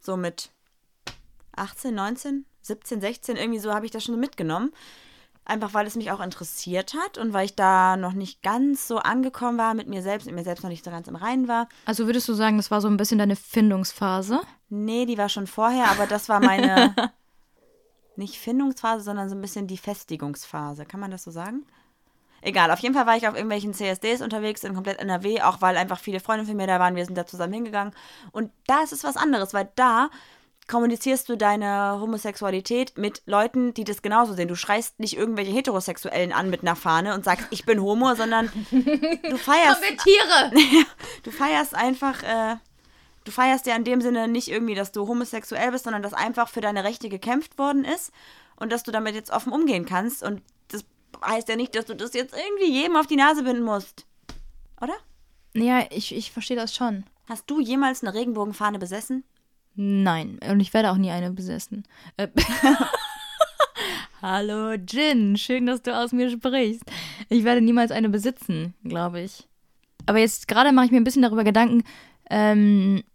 so 0.02 0.18
mit 0.18 0.50
18, 1.56 1.94
19, 1.94 2.46
17, 2.70 3.02
16, 3.02 3.36
irgendwie 3.36 3.60
so 3.60 3.74
habe 3.74 3.86
ich 3.86 3.92
das 3.92 4.06
schon 4.06 4.20
mitgenommen. 4.20 4.72
Einfach 5.46 5.74
weil 5.74 5.88
es 5.88 5.96
mich 5.96 6.12
auch 6.12 6.20
interessiert 6.20 6.94
hat 6.94 7.18
und 7.18 7.34
weil 7.34 7.46
ich 7.46 7.56
da 7.56 7.98
noch 7.98 8.14
nicht 8.14 8.44
ganz 8.44 8.88
so 8.88 9.00
angekommen 9.00 9.58
war 9.58 9.74
mit 9.74 9.88
mir 9.88 10.04
selbst, 10.04 10.28
mit 10.28 10.36
mir 10.36 10.44
selbst 10.44 10.62
noch 10.62 10.70
nicht 10.70 10.86
so 10.86 10.92
ganz 10.92 11.08
im 11.08 11.16
Reinen 11.16 11.48
war. 11.48 11.68
Also 11.86 12.06
würdest 12.06 12.30
du 12.30 12.34
sagen, 12.34 12.58
das 12.58 12.70
war 12.70 12.82
so 12.82 12.88
ein 12.88 12.98
bisschen 12.98 13.18
deine 13.18 13.36
Findungsphase? 13.36 14.42
Nee, 14.70 15.08
die 15.08 15.18
war 15.18 15.28
schon 15.28 15.48
vorher, 15.48 15.90
aber 15.90 16.06
das 16.06 16.30
war 16.30 16.40
meine 16.40 16.94
nicht 18.16 18.36
Findungsphase, 18.36 19.04
sondern 19.04 19.28
so 19.28 19.36
ein 19.36 19.42
bisschen 19.42 19.66
die 19.66 19.78
Festigungsphase. 19.78 20.86
Kann 20.86 21.00
man 21.00 21.10
das 21.10 21.24
so 21.24 21.32
sagen? 21.32 21.66
Egal, 22.42 22.72
auf 22.72 22.80
jeden 22.80 22.94
Fall 22.94 23.06
war 23.06 23.18
ich 23.18 23.28
auf 23.28 23.34
irgendwelchen 23.34 23.74
CSDs 23.74 24.22
unterwegs 24.22 24.64
in 24.64 24.74
komplett 24.74 25.00
NRW, 25.00 25.42
auch 25.42 25.62
weil 25.62 25.76
einfach 25.76 26.00
viele 26.00 26.20
Freunde 26.20 26.46
von 26.46 26.56
mir 26.56 26.68
da 26.68 26.80
waren. 26.80 26.96
Wir 26.96 27.06
sind 27.06 27.18
da 27.18 27.26
zusammen 27.26 27.54
hingegangen. 27.54 27.94
Und 28.32 28.52
da 28.68 28.82
ist 28.82 28.94
es 28.94 29.04
was 29.04 29.18
anderes, 29.18 29.54
weil 29.54 29.70
da 29.76 30.10
kommunizierst 30.70 31.28
du 31.28 31.36
deine 31.36 31.98
Homosexualität 32.00 32.98
mit 32.98 33.22
Leuten, 33.26 33.74
die 33.74 33.84
das 33.84 34.02
genauso 34.02 34.34
sehen. 34.34 34.48
Du 34.48 34.56
schreist 34.56 35.00
nicht 35.00 35.18
irgendwelche 35.18 35.52
Heterosexuellen 35.52 36.32
an 36.32 36.50
mit 36.50 36.62
einer 36.62 36.76
Fahne 36.76 37.16
und 37.16 37.26
sagst, 37.26 37.48
ich 37.50 37.66
bin 37.66 37.82
Homo, 37.82 38.14
sondern 38.16 38.50
du 38.72 39.38
feierst 39.38 39.82
Tiere! 40.04 40.52
du 41.24 41.32
feierst 41.32 41.76
einfach, 41.76 42.24
äh, 42.24 42.56
du 43.26 43.32
feierst 43.32 43.66
ja 43.66 43.76
in 43.76 43.84
dem 43.84 44.00
Sinne 44.00 44.28
nicht 44.28 44.48
irgendwie, 44.48 44.76
dass 44.76 44.92
du 44.92 45.08
homosexuell 45.08 45.72
bist, 45.72 45.86
sondern 45.86 46.04
dass 46.04 46.14
einfach 46.14 46.48
für 46.48 46.62
deine 46.62 46.84
Rechte 46.84 47.10
gekämpft 47.10 47.58
worden 47.58 47.84
ist 47.84 48.12
und 48.56 48.72
dass 48.72 48.84
du 48.84 48.92
damit 48.92 49.16
jetzt 49.16 49.32
offen 49.32 49.52
umgehen 49.52 49.86
kannst. 49.86 50.22
Und 50.24 50.42
das 50.70 50.86
heißt 51.26 51.50
ja 51.50 51.56
nicht, 51.56 51.76
dass 51.76 51.86
du 51.86 51.96
das 51.96 52.14
jetzt 52.14 52.36
irgendwie 52.36 52.72
jedem 52.72 52.96
auf 52.96 53.08
die 53.08 53.16
Nase 53.16 53.44
binden 53.44 53.64
musst. 53.64 54.06
Oder? 54.80 54.94
Ja, 55.56 55.86
ich, 55.90 56.16
ich 56.16 56.32
verstehe 56.32 56.58
das 56.58 56.76
schon. 56.76 57.06
Hast 57.28 57.50
du 57.50 57.60
jemals 57.60 58.04
eine 58.04 58.14
Regenbogenfahne 58.14 58.78
besessen? 58.78 59.24
Nein, 59.82 60.42
und 60.46 60.60
ich 60.60 60.74
werde 60.74 60.92
auch 60.92 60.98
nie 60.98 61.10
eine 61.10 61.32
besessen. 61.32 61.86
Äh, 62.18 62.28
Hallo 64.22 64.74
Jin, 64.74 65.38
schön, 65.38 65.68
dass 65.68 65.82
du 65.82 65.98
aus 65.98 66.12
mir 66.12 66.30
sprichst. 66.30 66.84
Ich 67.30 67.46
werde 67.46 67.62
niemals 67.62 67.92
eine 67.92 68.10
besitzen, 68.10 68.74
glaube 68.84 69.22
ich. 69.22 69.48
Aber 70.06 70.18
jetzt 70.18 70.50
gerade 70.50 70.74
mache 70.74 70.88
ich 70.88 70.92
mir 70.92 70.98
ein 70.98 71.06
bisschen 71.06 71.22
darüber 71.22 71.46
Gedanken, 71.46 71.86
ähm, 72.30 73.06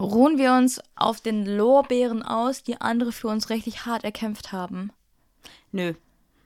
ruhen 0.00 0.38
wir 0.38 0.54
uns 0.54 0.80
auf 0.96 1.20
den 1.20 1.46
Lorbeeren 1.46 2.24
aus, 2.24 2.64
die 2.64 2.80
andere 2.80 3.12
für 3.12 3.28
uns 3.28 3.48
richtig 3.48 3.86
hart 3.86 4.02
erkämpft 4.02 4.50
haben. 4.50 4.90
Nö. 5.70 5.94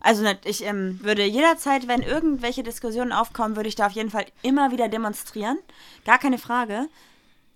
Also 0.02 0.22
ich 0.44 0.66
ähm, 0.66 1.00
würde 1.02 1.24
jederzeit, 1.24 1.88
wenn 1.88 2.02
irgendwelche 2.02 2.62
Diskussionen 2.62 3.12
aufkommen, 3.12 3.56
würde 3.56 3.70
ich 3.70 3.74
da 3.74 3.86
auf 3.86 3.92
jeden 3.92 4.10
Fall 4.10 4.26
immer 4.42 4.70
wieder 4.70 4.90
demonstrieren. 4.90 5.56
Gar 6.04 6.18
keine 6.18 6.36
Frage. 6.36 6.88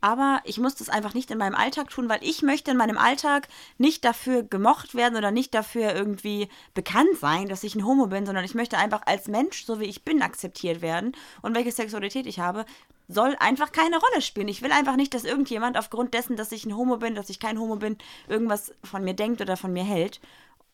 Aber 0.04 0.42
ich 0.44 0.58
muss 0.58 0.74
das 0.74 0.90
einfach 0.90 1.14
nicht 1.14 1.30
in 1.30 1.38
meinem 1.38 1.54
Alltag 1.54 1.88
tun, 1.88 2.10
weil 2.10 2.18
ich 2.20 2.42
möchte 2.42 2.70
in 2.70 2.76
meinem 2.76 2.98
Alltag 2.98 3.48
nicht 3.78 4.04
dafür 4.04 4.42
gemocht 4.42 4.94
werden 4.94 5.16
oder 5.16 5.30
nicht 5.30 5.54
dafür 5.54 5.94
irgendwie 5.94 6.50
bekannt 6.74 7.16
sein, 7.18 7.48
dass 7.48 7.64
ich 7.64 7.74
ein 7.74 7.86
Homo 7.86 8.08
bin, 8.08 8.26
sondern 8.26 8.44
ich 8.44 8.54
möchte 8.54 8.76
einfach 8.76 9.00
als 9.06 9.28
Mensch, 9.28 9.64
so 9.64 9.80
wie 9.80 9.86
ich 9.86 10.04
bin, 10.04 10.20
akzeptiert 10.20 10.82
werden. 10.82 11.12
Und 11.40 11.54
welche 11.54 11.72
Sexualität 11.72 12.26
ich 12.26 12.38
habe, 12.38 12.66
soll 13.08 13.34
einfach 13.40 13.72
keine 13.72 13.96
Rolle 13.98 14.20
spielen. 14.20 14.48
Ich 14.48 14.60
will 14.60 14.72
einfach 14.72 14.96
nicht, 14.96 15.14
dass 15.14 15.24
irgendjemand 15.24 15.78
aufgrund 15.78 16.12
dessen, 16.12 16.36
dass 16.36 16.52
ich 16.52 16.66
ein 16.66 16.76
Homo 16.76 16.98
bin, 16.98 17.14
dass 17.14 17.30
ich 17.30 17.40
kein 17.40 17.58
Homo 17.58 17.76
bin, 17.76 17.96
irgendwas 18.28 18.74
von 18.84 19.04
mir 19.04 19.14
denkt 19.14 19.40
oder 19.40 19.56
von 19.56 19.72
mir 19.72 19.84
hält. 19.84 20.20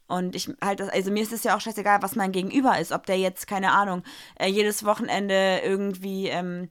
Und 0.09 0.35
ich 0.35 0.53
halt 0.61 0.81
das, 0.81 0.89
also 0.89 1.13
mir 1.13 1.23
ist 1.23 1.33
es 1.33 1.45
ja 1.45 1.55
auch 1.55 1.61
scheißegal, 1.61 2.03
was 2.03 2.17
mein 2.17 2.33
Gegenüber 2.33 2.81
ist, 2.81 2.91
ob 2.91 3.07
der 3.07 3.17
jetzt, 3.17 3.47
keine 3.47 3.71
Ahnung, 3.71 4.03
äh, 4.41 4.49
jedes 4.49 4.85
Wochenende 4.85 5.61
irgendwie 5.63 6.27
ähm, 6.27 6.69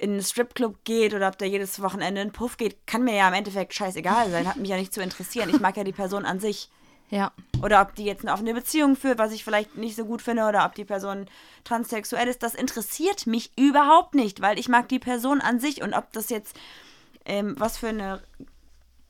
in 0.00 0.12
einen 0.12 0.22
Stripclub 0.22 0.82
geht 0.84 1.12
oder 1.12 1.28
ob 1.28 1.36
der 1.36 1.48
jedes 1.48 1.82
Wochenende 1.82 2.22
in 2.22 2.28
einen 2.28 2.32
Puff 2.32 2.56
geht, 2.56 2.86
kann 2.86 3.04
mir 3.04 3.14
ja 3.14 3.28
im 3.28 3.34
Endeffekt 3.34 3.74
scheißegal 3.74 4.30
sein, 4.30 4.48
hat 4.48 4.56
mich 4.56 4.70
ja 4.70 4.76
nicht 4.76 4.94
zu 4.94 5.02
interessieren. 5.02 5.50
Ich 5.50 5.60
mag 5.60 5.76
ja 5.76 5.84
die 5.84 5.92
Person 5.92 6.24
an 6.24 6.40
sich. 6.40 6.70
Ja. 7.10 7.32
Oder 7.62 7.82
ob 7.82 7.94
die 7.96 8.04
jetzt 8.04 8.22
eine 8.24 8.32
offene 8.32 8.54
Beziehung 8.54 8.96
führt, 8.96 9.18
was 9.18 9.32
ich 9.32 9.44
vielleicht 9.44 9.76
nicht 9.76 9.96
so 9.96 10.06
gut 10.06 10.22
finde, 10.22 10.44
oder 10.44 10.64
ob 10.64 10.74
die 10.74 10.84
Person 10.84 11.26
transsexuell 11.64 12.28
ist, 12.28 12.42
das 12.42 12.54
interessiert 12.54 13.26
mich 13.26 13.50
überhaupt 13.58 14.14
nicht, 14.14 14.40
weil 14.40 14.58
ich 14.58 14.68
mag 14.68 14.88
die 14.88 15.00
Person 15.00 15.40
an 15.40 15.60
sich 15.60 15.82
und 15.82 15.92
ob 15.92 16.12
das 16.12 16.30
jetzt 16.30 16.56
ähm, 17.26 17.54
was 17.58 17.76
für 17.76 17.88
eine 17.88 18.22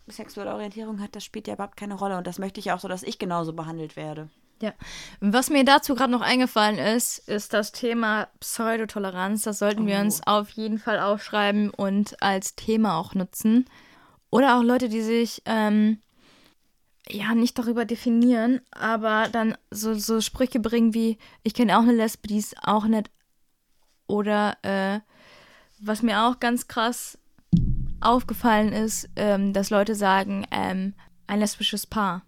sexuelle 0.09 0.53
Orientierung 0.53 1.01
hat, 1.01 1.15
das 1.15 1.25
spielt 1.25 1.47
ja 1.47 1.55
überhaupt 1.55 1.77
keine 1.77 1.95
Rolle 1.95 2.19
und 2.19 2.27
das 2.27 2.41
möchte 2.41 2.59
ich 2.59 2.73
auch 2.73 2.81
so, 2.81 2.89
dass 2.89 3.05
ich 3.05 3.19
genauso 3.21 3.53
behandelt 3.53 3.95
werde. 3.95 4.29
Ja. 4.63 4.75
Was 5.21 5.49
mir 5.49 5.65
dazu 5.65 5.95
gerade 5.95 6.13
noch 6.13 6.21
eingefallen 6.21 6.79
ist, 6.79 7.19
ist 7.29 7.55
das 7.55 7.73
Thema 7.73 8.29
Pseudotoleranz. 8.41 9.43
Das 9.43 9.59
sollten 9.59 9.87
wir 9.87 9.97
Oh. 9.97 10.01
uns 10.01 10.21
auf 10.27 10.51
jeden 10.51 10.79
Fall 10.79 11.01
aufschreiben 11.01 11.71
und 11.71 12.23
als 12.23 12.57
Thema 12.57 12.99
auch 12.99 13.15
nutzen. 13.15 13.65
Oder 14.29 14.59
auch 14.59 14.63
Leute, 14.63 14.89
die 14.91 15.01
sich 15.01 15.43
ähm, 15.47 15.99
ja 17.09 17.35
nicht 17.35 17.59
darüber 17.59 17.85
definieren, 17.87 18.61
aber 18.71 19.29
dann 19.33 19.57
so, 19.71 19.95
so 19.95 20.21
Sprüche 20.21 20.61
bringen 20.61 20.93
wie, 20.95 21.17
ich 21.43 21.55
kenne 21.55 21.77
auch 21.79 21.83
eine 21.83 21.93
Lesbe, 21.95 22.29
die 22.29 22.37
ist 22.39 22.55
auch 22.63 22.85
nett. 22.85 23.11
Oder 24.07 24.59
äh, 24.63 25.01
was 25.81 26.03
mir 26.03 26.23
auch 26.25 26.39
ganz 26.39 26.69
krass 26.69 27.17
aufgefallen 28.01 28.73
ist, 28.73 29.09
ähm, 29.17 29.53
dass 29.53 29.71
Leute 29.71 29.95
sagen, 29.95 30.47
ähm, 30.51 30.95
ein 31.27 31.41
lesbisches 31.41 31.87
Paar. 31.87 32.23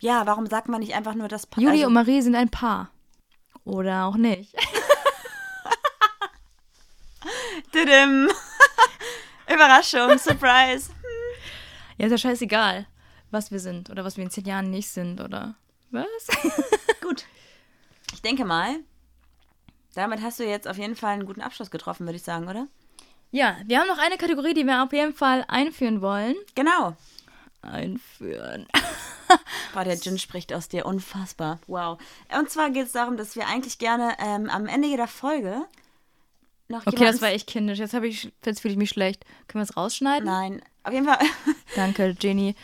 Ja, 0.00 0.26
warum 0.26 0.46
sagt 0.46 0.68
man 0.68 0.80
nicht 0.80 0.94
einfach 0.94 1.14
nur 1.14 1.28
das 1.28 1.46
Pa- 1.46 1.60
Juli 1.60 1.78
also- 1.78 1.86
und 1.88 1.92
Marie 1.94 2.22
sind 2.22 2.34
ein 2.34 2.48
Paar. 2.50 2.90
Oder 3.64 4.06
auch 4.06 4.16
nicht. 4.16 4.54
Überraschung, 9.52 10.18
Surprise. 10.18 10.90
Ja, 11.96 12.06
ist 12.06 12.12
ja 12.12 12.18
scheißegal, 12.18 12.86
was 13.30 13.50
wir 13.50 13.60
sind 13.60 13.90
oder 13.90 14.04
was 14.04 14.16
wir 14.16 14.24
in 14.24 14.30
zehn 14.30 14.44
Jahren 14.44 14.70
nicht 14.70 14.88
sind 14.88 15.20
oder 15.20 15.54
was? 15.90 16.06
Gut. 17.00 17.24
Ich 18.12 18.22
denke 18.22 18.44
mal, 18.44 18.76
damit 19.94 20.22
hast 20.22 20.38
du 20.40 20.44
jetzt 20.44 20.68
auf 20.68 20.78
jeden 20.78 20.96
Fall 20.96 21.14
einen 21.14 21.26
guten 21.26 21.40
Abschluss 21.40 21.70
getroffen, 21.70 22.06
würde 22.06 22.16
ich 22.16 22.22
sagen, 22.22 22.48
oder? 22.48 22.66
ja, 23.30 23.56
wir 23.66 23.78
haben 23.78 23.88
noch 23.88 23.98
eine 23.98 24.16
Kategorie, 24.16 24.54
die 24.54 24.64
wir 24.64 24.82
auf 24.82 24.92
jeden 24.92 25.12
Fall 25.14 25.44
einführen 25.48 26.00
wollen. 26.00 26.34
Genau. 26.54 26.96
Einführen. 27.62 28.66
Boah, 29.74 29.84
der 29.84 29.98
Gin 29.98 30.18
spricht 30.18 30.52
aus 30.52 30.68
dir. 30.68 30.86
Unfassbar. 30.86 31.58
Wow. 31.66 31.98
Und 32.36 32.50
zwar 32.50 32.70
geht 32.70 32.86
es 32.86 32.92
darum, 32.92 33.16
dass 33.16 33.36
wir 33.36 33.46
eigentlich 33.46 33.78
gerne 33.78 34.16
ähm, 34.18 34.48
am 34.48 34.66
Ende 34.66 34.88
jeder 34.88 35.08
Folge 35.08 35.66
noch 36.68 36.86
Okay, 36.86 37.04
das 37.04 37.22
war 37.22 37.30
echt 37.30 37.46
kindisch. 37.46 37.78
Jetzt, 37.78 37.94
ich, 37.94 38.32
jetzt 38.44 38.60
fühle 38.60 38.72
ich 38.72 38.78
mich 38.78 38.90
schlecht. 38.90 39.24
Können 39.46 39.64
wir 39.64 39.70
es 39.70 39.76
rausschneiden? 39.76 40.26
Nein, 40.26 40.62
auf 40.82 40.92
jeden 40.92 41.06
Fall. 41.06 41.18
Danke, 41.76 42.14
Jenny. 42.20 42.54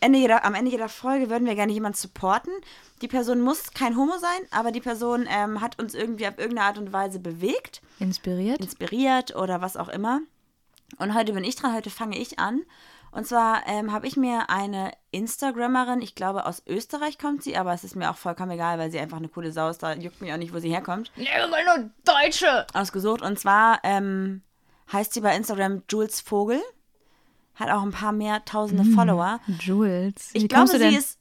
Ende 0.00 0.18
jeder, 0.18 0.44
am 0.44 0.54
Ende 0.54 0.70
jeder 0.70 0.90
Folge 0.90 1.30
würden 1.30 1.46
wir 1.46 1.54
gerne 1.54 1.72
jemanden 1.72 1.96
supporten. 1.96 2.52
Die 3.00 3.08
Person 3.08 3.40
muss 3.40 3.72
kein 3.72 3.96
Homo 3.96 4.18
sein, 4.18 4.40
aber 4.50 4.70
die 4.70 4.82
Person 4.82 5.26
ähm, 5.30 5.62
hat 5.62 5.80
uns 5.80 5.94
irgendwie 5.94 6.26
auf 6.26 6.38
irgendeine 6.38 6.68
Art 6.68 6.78
und 6.78 6.92
Weise 6.92 7.18
bewegt, 7.18 7.80
Inspiriert? 7.98 8.60
inspiriert 8.60 9.34
oder 9.34 9.62
was 9.62 9.78
auch 9.78 9.88
immer. 9.88 10.20
Und 10.98 11.14
heute 11.14 11.32
bin 11.32 11.42
ich 11.42 11.56
dran, 11.56 11.74
heute 11.74 11.88
fange 11.88 12.18
ich 12.18 12.38
an. 12.38 12.62
Und 13.14 13.26
zwar 13.28 13.62
ähm, 13.66 13.92
habe 13.92 14.08
ich 14.08 14.16
mir 14.16 14.50
eine 14.50 14.90
Instagrammerin, 15.12 16.02
ich 16.02 16.16
glaube 16.16 16.46
aus 16.46 16.62
Österreich 16.66 17.16
kommt 17.16 17.44
sie, 17.44 17.56
aber 17.56 17.72
es 17.72 17.84
ist 17.84 17.94
mir 17.94 18.10
auch 18.10 18.16
vollkommen 18.16 18.50
egal, 18.50 18.76
weil 18.78 18.90
sie 18.90 18.98
einfach 18.98 19.18
eine 19.18 19.28
coole 19.28 19.52
Sau 19.52 19.68
ist, 19.68 19.84
da 19.84 19.94
juckt 19.94 20.20
mich 20.20 20.32
auch 20.32 20.36
nicht, 20.36 20.52
wo 20.52 20.58
sie 20.58 20.70
herkommt, 20.70 21.12
Nee, 21.14 21.28
mal 21.48 21.64
nur 21.64 21.90
Deutsche. 22.04 22.66
ausgesucht. 22.74 23.22
Und 23.22 23.38
zwar 23.38 23.78
ähm, 23.84 24.42
heißt 24.92 25.14
sie 25.14 25.20
bei 25.20 25.36
Instagram 25.36 25.82
Jules 25.88 26.20
Vogel, 26.20 26.60
hat 27.54 27.70
auch 27.70 27.82
ein 27.82 27.92
paar 27.92 28.10
mehr 28.10 28.44
tausende 28.44 28.84
Follower. 28.84 29.38
Jules. 29.60 30.30
Ich 30.32 30.42
wie 30.42 30.48
glaube, 30.48 30.62
kommst 30.62 30.74
du 30.74 30.78
sie 30.78 30.84
denn, 30.90 30.98
ist. 30.98 31.18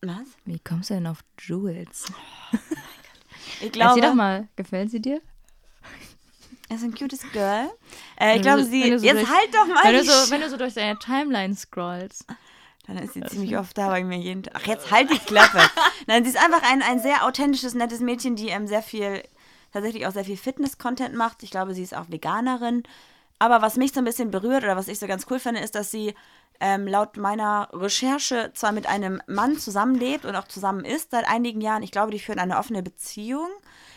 Was? 0.00 0.26
Wie 0.46 0.58
kommst 0.60 0.88
du 0.88 0.94
denn 0.94 1.06
auf 1.06 1.18
Jules? 1.38 2.06
Ich 3.60 3.66
Erzähl 3.66 3.82
doch 3.82 3.94
glaube, 3.96 4.14
mal, 4.14 4.48
gefällt 4.56 4.90
sie 4.90 5.00
dir? 5.00 5.20
Er 6.68 6.76
ist 6.76 6.82
ein 6.82 6.94
cutes 6.94 7.20
Girl. 7.32 7.70
Äh, 8.18 8.36
ich 8.36 8.42
glaube, 8.42 8.64
sie. 8.64 8.82
so 8.98 9.04
jetzt 9.04 9.20
durch- 9.20 9.28
halt 9.28 9.54
doch 9.54 9.66
mal 9.66 9.84
Wenn 9.84 9.96
du, 9.96 10.04
so, 10.04 10.30
wenn 10.30 10.40
du 10.40 10.48
so 10.50 10.56
durch 10.56 10.74
deine 10.74 10.98
Timeline 10.98 11.54
scrollst. 11.54 12.26
Dann 12.86 12.98
ist 12.98 13.14
sie 13.14 13.22
ziemlich 13.22 13.56
oft 13.56 13.78
da 13.78 13.88
bei 13.88 14.04
mir 14.04 14.18
jeden 14.18 14.42
Tag. 14.42 14.54
Ach, 14.56 14.66
jetzt 14.66 14.90
halt 14.90 15.10
die 15.10 15.18
Klappe. 15.18 15.58
Nein, 16.06 16.22
sie 16.24 16.30
ist 16.30 16.36
einfach 16.42 16.62
ein, 16.70 16.82
ein 16.82 17.00
sehr 17.00 17.24
authentisches, 17.24 17.74
nettes 17.74 18.00
Mädchen, 18.00 18.36
die 18.36 18.48
ähm, 18.48 18.66
sehr 18.66 18.82
viel, 18.82 19.22
tatsächlich 19.72 20.06
auch 20.06 20.12
sehr 20.12 20.24
viel 20.24 20.36
Fitness-Content 20.36 21.14
macht. 21.14 21.42
Ich 21.42 21.50
glaube, 21.50 21.74
sie 21.74 21.82
ist 21.82 21.96
auch 21.96 22.10
Veganerin. 22.10 22.82
Aber 23.38 23.62
was 23.62 23.76
mich 23.76 23.92
so 23.92 24.00
ein 24.00 24.04
bisschen 24.04 24.30
berührt 24.30 24.64
oder 24.64 24.76
was 24.76 24.88
ich 24.88 24.98
so 24.98 25.06
ganz 25.06 25.26
cool 25.30 25.38
finde, 25.38 25.60
ist, 25.60 25.74
dass 25.74 25.90
sie 25.90 26.14
ähm, 26.60 26.86
laut 26.86 27.16
meiner 27.16 27.68
Recherche 27.72 28.52
zwar 28.54 28.72
mit 28.72 28.86
einem 28.86 29.20
Mann 29.26 29.58
zusammenlebt 29.58 30.24
und 30.24 30.36
auch 30.36 30.46
zusammen 30.46 30.84
ist 30.84 31.10
seit 31.10 31.26
einigen 31.28 31.60
Jahren. 31.60 31.82
Ich 31.82 31.90
glaube, 31.90 32.12
die 32.12 32.20
führen 32.20 32.38
eine 32.38 32.58
offene 32.58 32.82
Beziehung. 32.82 33.48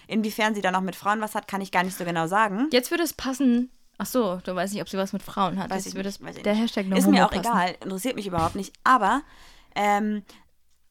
Inwiefern 0.08 0.56
sie 0.56 0.62
dann 0.62 0.76
auch 0.76 0.82
mit 0.82 0.96
Frauen 0.96 1.22
was 1.22 1.36
hat, 1.36 1.48
kann 1.48 1.62
ich 1.62 1.72
gar 1.72 1.84
nicht 1.84 1.98
so 1.98 2.06
genau 2.06 2.28
sagen. 2.28 2.70
Jetzt 2.72 2.92
würde 2.92 3.04
es 3.04 3.14
passen. 3.14 3.70
Ach 3.98 4.06
so, 4.06 4.40
du 4.44 4.56
weißt 4.56 4.74
nicht, 4.74 4.82
ob 4.82 4.90
sie 4.90 4.98
was 4.98 5.14
mit 5.14 5.24
Frauen 5.24 5.58
hat. 5.60 5.70
Weiß 5.70 5.86
Jetzt 5.86 5.88
ich 5.88 5.96
würde 5.96 6.10
nicht, 6.10 6.20
es 6.22 6.26
weiß 6.26 6.38
ich 6.38 6.44
der. 6.44 6.54
Hashtag 6.54 6.88
no 6.88 6.96
Ist 6.96 7.08
mir 7.08 7.26
auch 7.26 7.32
passen. 7.32 7.46
egal, 7.46 7.76
interessiert 7.84 8.16
mich 8.16 8.28
überhaupt 8.28 8.56
nicht. 8.56 8.74
Aber 8.84 9.22
ähm, 9.76 10.24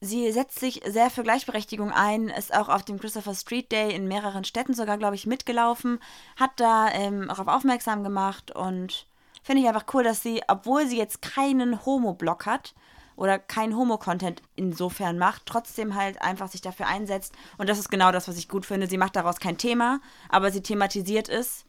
sie 0.01 0.31
setzt 0.31 0.59
sich 0.59 0.81
sehr 0.85 1.09
für 1.09 1.23
Gleichberechtigung 1.23 1.91
ein, 1.91 2.27
ist 2.29 2.53
auch 2.53 2.69
auf 2.69 2.83
dem 2.83 2.99
Christopher 2.99 3.33
Street 3.33 3.71
Day 3.71 3.95
in 3.95 4.07
mehreren 4.07 4.43
Städten 4.43 4.73
sogar, 4.73 4.97
glaube 4.97 5.15
ich, 5.15 5.25
mitgelaufen, 5.25 5.99
hat 6.35 6.51
da 6.57 6.89
ähm, 6.91 7.29
auch 7.29 7.39
auf 7.39 7.47
aufmerksam 7.47 8.03
gemacht 8.03 8.51
und 8.51 9.07
finde 9.41 9.61
ich 9.61 9.67
einfach 9.67 9.85
cool, 9.93 10.03
dass 10.03 10.21
sie, 10.21 10.41
obwohl 10.47 10.85
sie 10.85 10.97
jetzt 10.97 11.21
keinen 11.21 11.85
Homo-Blog 11.85 12.45
hat 12.45 12.73
oder 13.17 13.39
keinen 13.39 13.75
Homo-Content 13.75 14.41
insofern 14.55 15.17
macht, 15.17 15.45
trotzdem 15.45 15.95
halt 15.95 16.21
einfach 16.21 16.47
sich 16.47 16.61
dafür 16.61 16.87
einsetzt. 16.87 17.33
Und 17.57 17.67
das 17.67 17.79
ist 17.79 17.89
genau 17.89 18.11
das, 18.11 18.27
was 18.27 18.37
ich 18.37 18.47
gut 18.47 18.65
finde. 18.65 18.87
Sie 18.87 18.97
macht 18.97 19.17
daraus 19.17 19.39
kein 19.39 19.57
Thema, 19.57 19.99
aber 20.29 20.51
sie 20.51 20.61
thematisiert 20.61 21.27
es 21.27 21.65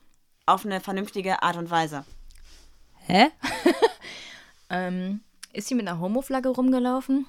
auf 0.47 0.65
eine 0.65 0.81
vernünftige 0.81 1.43
Art 1.43 1.57
und 1.57 1.71
Weise. 1.71 2.05
Hä? 3.07 3.31
ähm, 4.71 5.23
ist 5.53 5.69
sie 5.69 5.75
mit 5.75 5.89
einer 5.89 5.99
Homo-Flagge 5.99 6.51
rumgelaufen? 6.51 7.27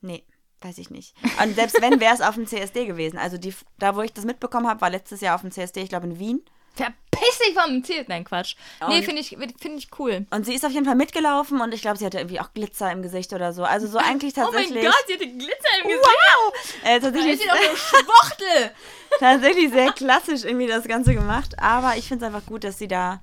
Nee, 0.00 0.24
weiß 0.60 0.78
ich 0.78 0.90
nicht. 0.90 1.14
Und 1.40 1.54
selbst 1.54 1.80
wenn, 1.80 2.00
wäre 2.00 2.14
es 2.14 2.20
auf 2.20 2.34
dem 2.34 2.46
CSD 2.46 2.86
gewesen. 2.86 3.18
Also 3.18 3.38
die, 3.38 3.54
da, 3.78 3.94
wo 3.94 4.02
ich 4.02 4.12
das 4.12 4.24
mitbekommen 4.24 4.66
habe, 4.66 4.80
war 4.80 4.90
letztes 4.90 5.20
Jahr 5.20 5.36
auf 5.36 5.42
dem 5.42 5.52
CSD, 5.52 5.82
ich 5.82 5.88
glaube 5.88 6.08
in 6.08 6.18
Wien. 6.18 6.42
Verpiss 6.78 7.38
dich 7.40 7.54
vom 7.54 7.82
Ziel. 7.84 8.04
Nein, 8.08 8.24
Quatsch. 8.24 8.54
nee, 8.88 8.98
Und- 8.98 9.04
finde 9.04 9.20
ich, 9.20 9.30
find 9.30 9.78
ich 9.78 9.88
cool. 9.98 10.26
Und 10.30 10.46
sie 10.46 10.54
ist 10.54 10.64
auf 10.64 10.70
jeden 10.72 10.86
Fall 10.86 10.94
mitgelaufen 10.94 11.60
und 11.60 11.74
ich 11.74 11.82
glaube, 11.82 11.98
sie 11.98 12.06
hatte 12.06 12.18
irgendwie 12.18 12.40
auch 12.40 12.52
Glitzer 12.54 12.90
im 12.92 13.02
Gesicht 13.02 13.32
oder 13.32 13.52
so. 13.52 13.64
Also 13.64 13.86
so 13.88 13.98
eigentlich 13.98 14.34
Oh 14.36 14.40
mein 14.42 14.52
tatsächlich. 14.52 14.84
Gott, 14.84 14.94
sie 15.08 15.14
hatte 15.14 15.26
Glitzer 15.26 15.68
im 15.82 15.88
Gesicht. 15.88 16.04
Wow! 16.04 16.52
Äh, 16.84 17.00
Da 17.00 17.06
tatsächlich, 17.06 17.32
ist 17.34 17.42
sie 17.42 17.48
doch 17.48 17.76
Schwuchtel. 17.76 18.70
tatsächlich 19.18 19.70
sehr 19.72 19.92
klassisch 19.92 20.44
irgendwie 20.44 20.66
das 20.68 20.84
Ganze 20.84 21.14
gemacht. 21.14 21.58
Aber 21.58 21.96
ich 21.96 22.06
finde 22.08 22.24
es 22.26 22.32
einfach 22.34 22.46
gut, 22.46 22.62
dass 22.64 22.78
sie 22.78 22.88
da 22.88 23.20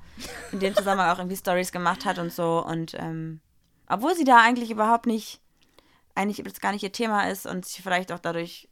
in 0.51 0.59
dem 0.59 0.75
Zusammenhang 0.75 1.11
auch 1.11 1.19
irgendwie 1.19 1.37
Stories 1.37 1.71
gemacht 1.71 2.05
hat 2.05 2.19
und 2.19 2.31
so. 2.33 2.63
Und 2.65 2.93
ähm, 2.95 3.39
obwohl 3.87 4.15
sie 4.15 4.23
da 4.25 4.37
eigentlich 4.41 4.71
überhaupt 4.71 5.05
nicht, 5.05 5.39
eigentlich 6.15 6.43
das 6.43 6.59
gar 6.59 6.71
nicht 6.71 6.83
ihr 6.83 6.91
Thema 6.91 7.29
ist 7.29 7.45
und 7.45 7.65
sie 7.65 7.81
vielleicht 7.81 8.11
auch 8.11 8.19
dadurch 8.19 8.67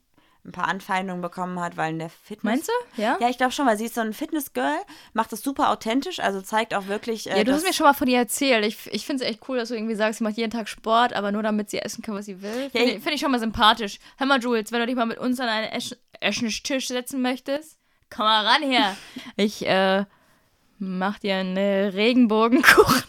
ein 0.45 0.51
paar 0.51 0.67
Anfeindungen 0.67 1.21
bekommen 1.21 1.59
hat, 1.61 1.77
weil 1.77 1.91
in 1.93 1.99
der 1.99 2.09
Fitness. 2.09 2.43
Meinst 2.43 2.67
du? 2.67 3.01
Ja? 3.01 3.17
Ja, 3.21 3.29
ich 3.29 3.37
glaube 3.37 3.53
schon, 3.53 3.65
weil 3.65 3.77
sie 3.77 3.85
ist 3.85 3.95
so 3.95 4.01
ein 4.01 4.11
Fitness-Girl, 4.11 4.77
macht 5.13 5.31
das 5.31 5.41
super 5.41 5.69
authentisch, 5.71 6.19
also 6.19 6.41
zeigt 6.41 6.73
auch 6.73 6.87
wirklich. 6.87 7.29
Äh, 7.31 7.37
Ja, 7.37 7.43
du 7.45 7.53
hast 7.53 7.63
mir 7.65 7.71
schon 7.73 7.85
mal 7.85 7.93
von 7.93 8.07
ihr 8.09 8.17
erzählt. 8.19 8.65
Ich, 8.65 8.77
ich 8.93 9.05
finde 9.05 9.23
es 9.23 9.29
echt 9.29 9.39
cool, 9.47 9.57
dass 9.57 9.69
du 9.69 9.75
irgendwie 9.75 9.95
sagst, 9.95 10.17
sie 10.17 10.23
macht 10.25 10.35
jeden 10.35 10.51
Tag 10.51 10.67
Sport, 10.67 11.13
aber 11.13 11.31
nur 11.31 11.43
damit 11.43 11.69
sie 11.69 11.79
essen 11.79 12.01
kann, 12.01 12.13
was 12.15 12.25
sie 12.25 12.41
will. 12.41 12.69
Finde 12.71 12.87
Ja, 12.91 12.97
ich, 12.97 13.03
find 13.03 13.15
ich 13.15 13.21
schon 13.21 13.31
mal 13.31 13.39
sympathisch. 13.39 13.99
Hör 14.17 14.27
mal, 14.27 14.41
Jules, 14.41 14.71
wenn 14.73 14.81
du 14.81 14.85
dich 14.87 14.95
mal 14.95 15.05
mit 15.05 15.17
uns 15.17 15.39
an 15.39 15.47
einen 15.47 15.71
Esch- 15.71 15.95
Essenstisch 16.19 16.87
setzen 16.89 17.21
möchtest, 17.21 17.77
komm 18.09 18.25
mal 18.25 18.45
ran 18.45 18.63
her. 18.63 18.97
Ich, 19.37 19.65
äh, 19.65 20.03
mach 20.77 21.19
dir 21.19 21.35
einen 21.35 21.57
Regenbogenkuchen. 21.89 23.03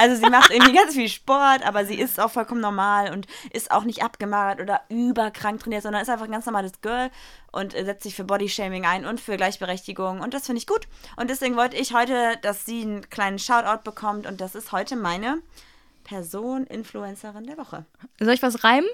Also 0.00 0.16
sie 0.16 0.30
macht 0.30 0.50
irgendwie 0.50 0.72
ganz 0.72 0.94
viel 0.94 1.10
Sport, 1.10 1.62
aber 1.62 1.84
sie 1.84 2.00
ist 2.00 2.18
auch 2.18 2.30
vollkommen 2.30 2.62
normal 2.62 3.12
und 3.12 3.26
ist 3.52 3.70
auch 3.70 3.84
nicht 3.84 4.02
abgemagert 4.02 4.62
oder 4.62 4.80
überkrank 4.88 5.60
trainiert, 5.60 5.82
sondern 5.82 6.00
ist 6.00 6.08
einfach 6.08 6.24
ein 6.24 6.30
ganz 6.30 6.46
normales 6.46 6.80
Girl 6.80 7.10
und 7.52 7.74
äh, 7.74 7.84
setzt 7.84 8.04
sich 8.04 8.14
für 8.14 8.24
Bodyshaming 8.24 8.86
ein 8.86 9.04
und 9.04 9.20
für 9.20 9.36
Gleichberechtigung 9.36 10.22
und 10.22 10.32
das 10.32 10.46
finde 10.46 10.58
ich 10.58 10.66
gut. 10.66 10.88
Und 11.16 11.28
deswegen 11.28 11.54
wollte 11.54 11.76
ich 11.76 11.92
heute, 11.92 12.38
dass 12.40 12.64
sie 12.64 12.80
einen 12.80 13.10
kleinen 13.10 13.38
Shoutout 13.38 13.82
bekommt 13.84 14.26
und 14.26 14.40
das 14.40 14.54
ist 14.54 14.72
heute 14.72 14.96
meine 14.96 15.42
Person, 16.04 16.64
Influencerin 16.64 17.44
der 17.44 17.58
Woche. 17.58 17.84
Soll 18.18 18.32
ich 18.32 18.42
was 18.42 18.64
reimen? 18.64 18.88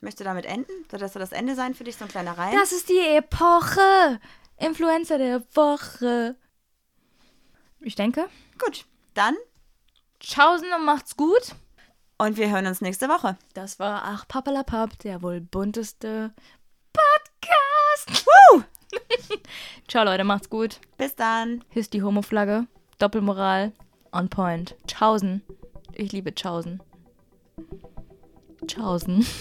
Möchtest 0.00 0.20
du 0.20 0.24
damit 0.24 0.46
enden? 0.46 0.70
Soll 0.92 1.00
das 1.00 1.12
so 1.12 1.18
das 1.18 1.32
Ende 1.32 1.56
sein 1.56 1.74
für 1.74 1.82
dich, 1.82 1.96
so 1.96 2.04
ein 2.04 2.10
kleiner 2.10 2.38
Reim? 2.38 2.54
Das 2.54 2.70
ist 2.70 2.88
die 2.88 3.00
Epoche. 3.16 4.20
Influencer 4.58 5.18
der 5.18 5.42
Woche. 5.54 6.36
Ich 7.80 7.96
denke. 7.96 8.28
Gut, 8.64 8.84
dann 9.14 9.34
Tschaußen 10.20 10.66
und 10.76 10.84
macht's 10.84 11.16
gut. 11.16 11.54
und 12.18 12.36
wir 12.36 12.50
hören 12.50 12.66
uns 12.66 12.80
nächste 12.80 13.08
Woche. 13.08 13.36
Das 13.54 13.78
war 13.78 14.02
Ach 14.04 14.26
Papalapap, 14.26 14.98
der 15.00 15.22
wohl 15.22 15.40
bunteste 15.40 16.32
Podcast. 16.92 18.26
Woo! 18.52 18.62
Ciao 19.88 20.04
Leute, 20.04 20.24
macht's 20.24 20.50
gut. 20.50 20.80
Bis 20.96 21.14
dann. 21.14 21.64
Hier 21.70 21.80
ist 21.80 21.92
die 21.92 22.02
Homo-Flagge. 22.02 22.66
Doppelmoral. 22.98 23.72
On 24.12 24.28
point. 24.28 24.74
Tschaußen. 24.86 25.42
Ich 25.92 26.10
liebe 26.12 26.34
Tschaußen. 26.34 26.82
Tschaußen. 28.66 29.24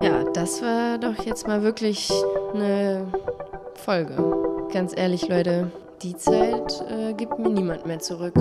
Ja, 0.00 0.24
das 0.32 0.62
war 0.62 0.98
doch 0.98 1.24
jetzt 1.24 1.46
mal 1.46 1.62
wirklich 1.62 2.10
eine 2.54 3.10
Folge. 3.76 4.16
Ganz 4.72 4.92
ehrlich, 4.96 5.28
Leute, 5.28 5.70
die 6.02 6.16
Zeit 6.16 6.84
äh, 6.88 7.12
gibt 7.14 7.38
mir 7.38 7.48
niemand 7.48 7.86
mehr 7.86 7.98
zurück. 7.98 8.34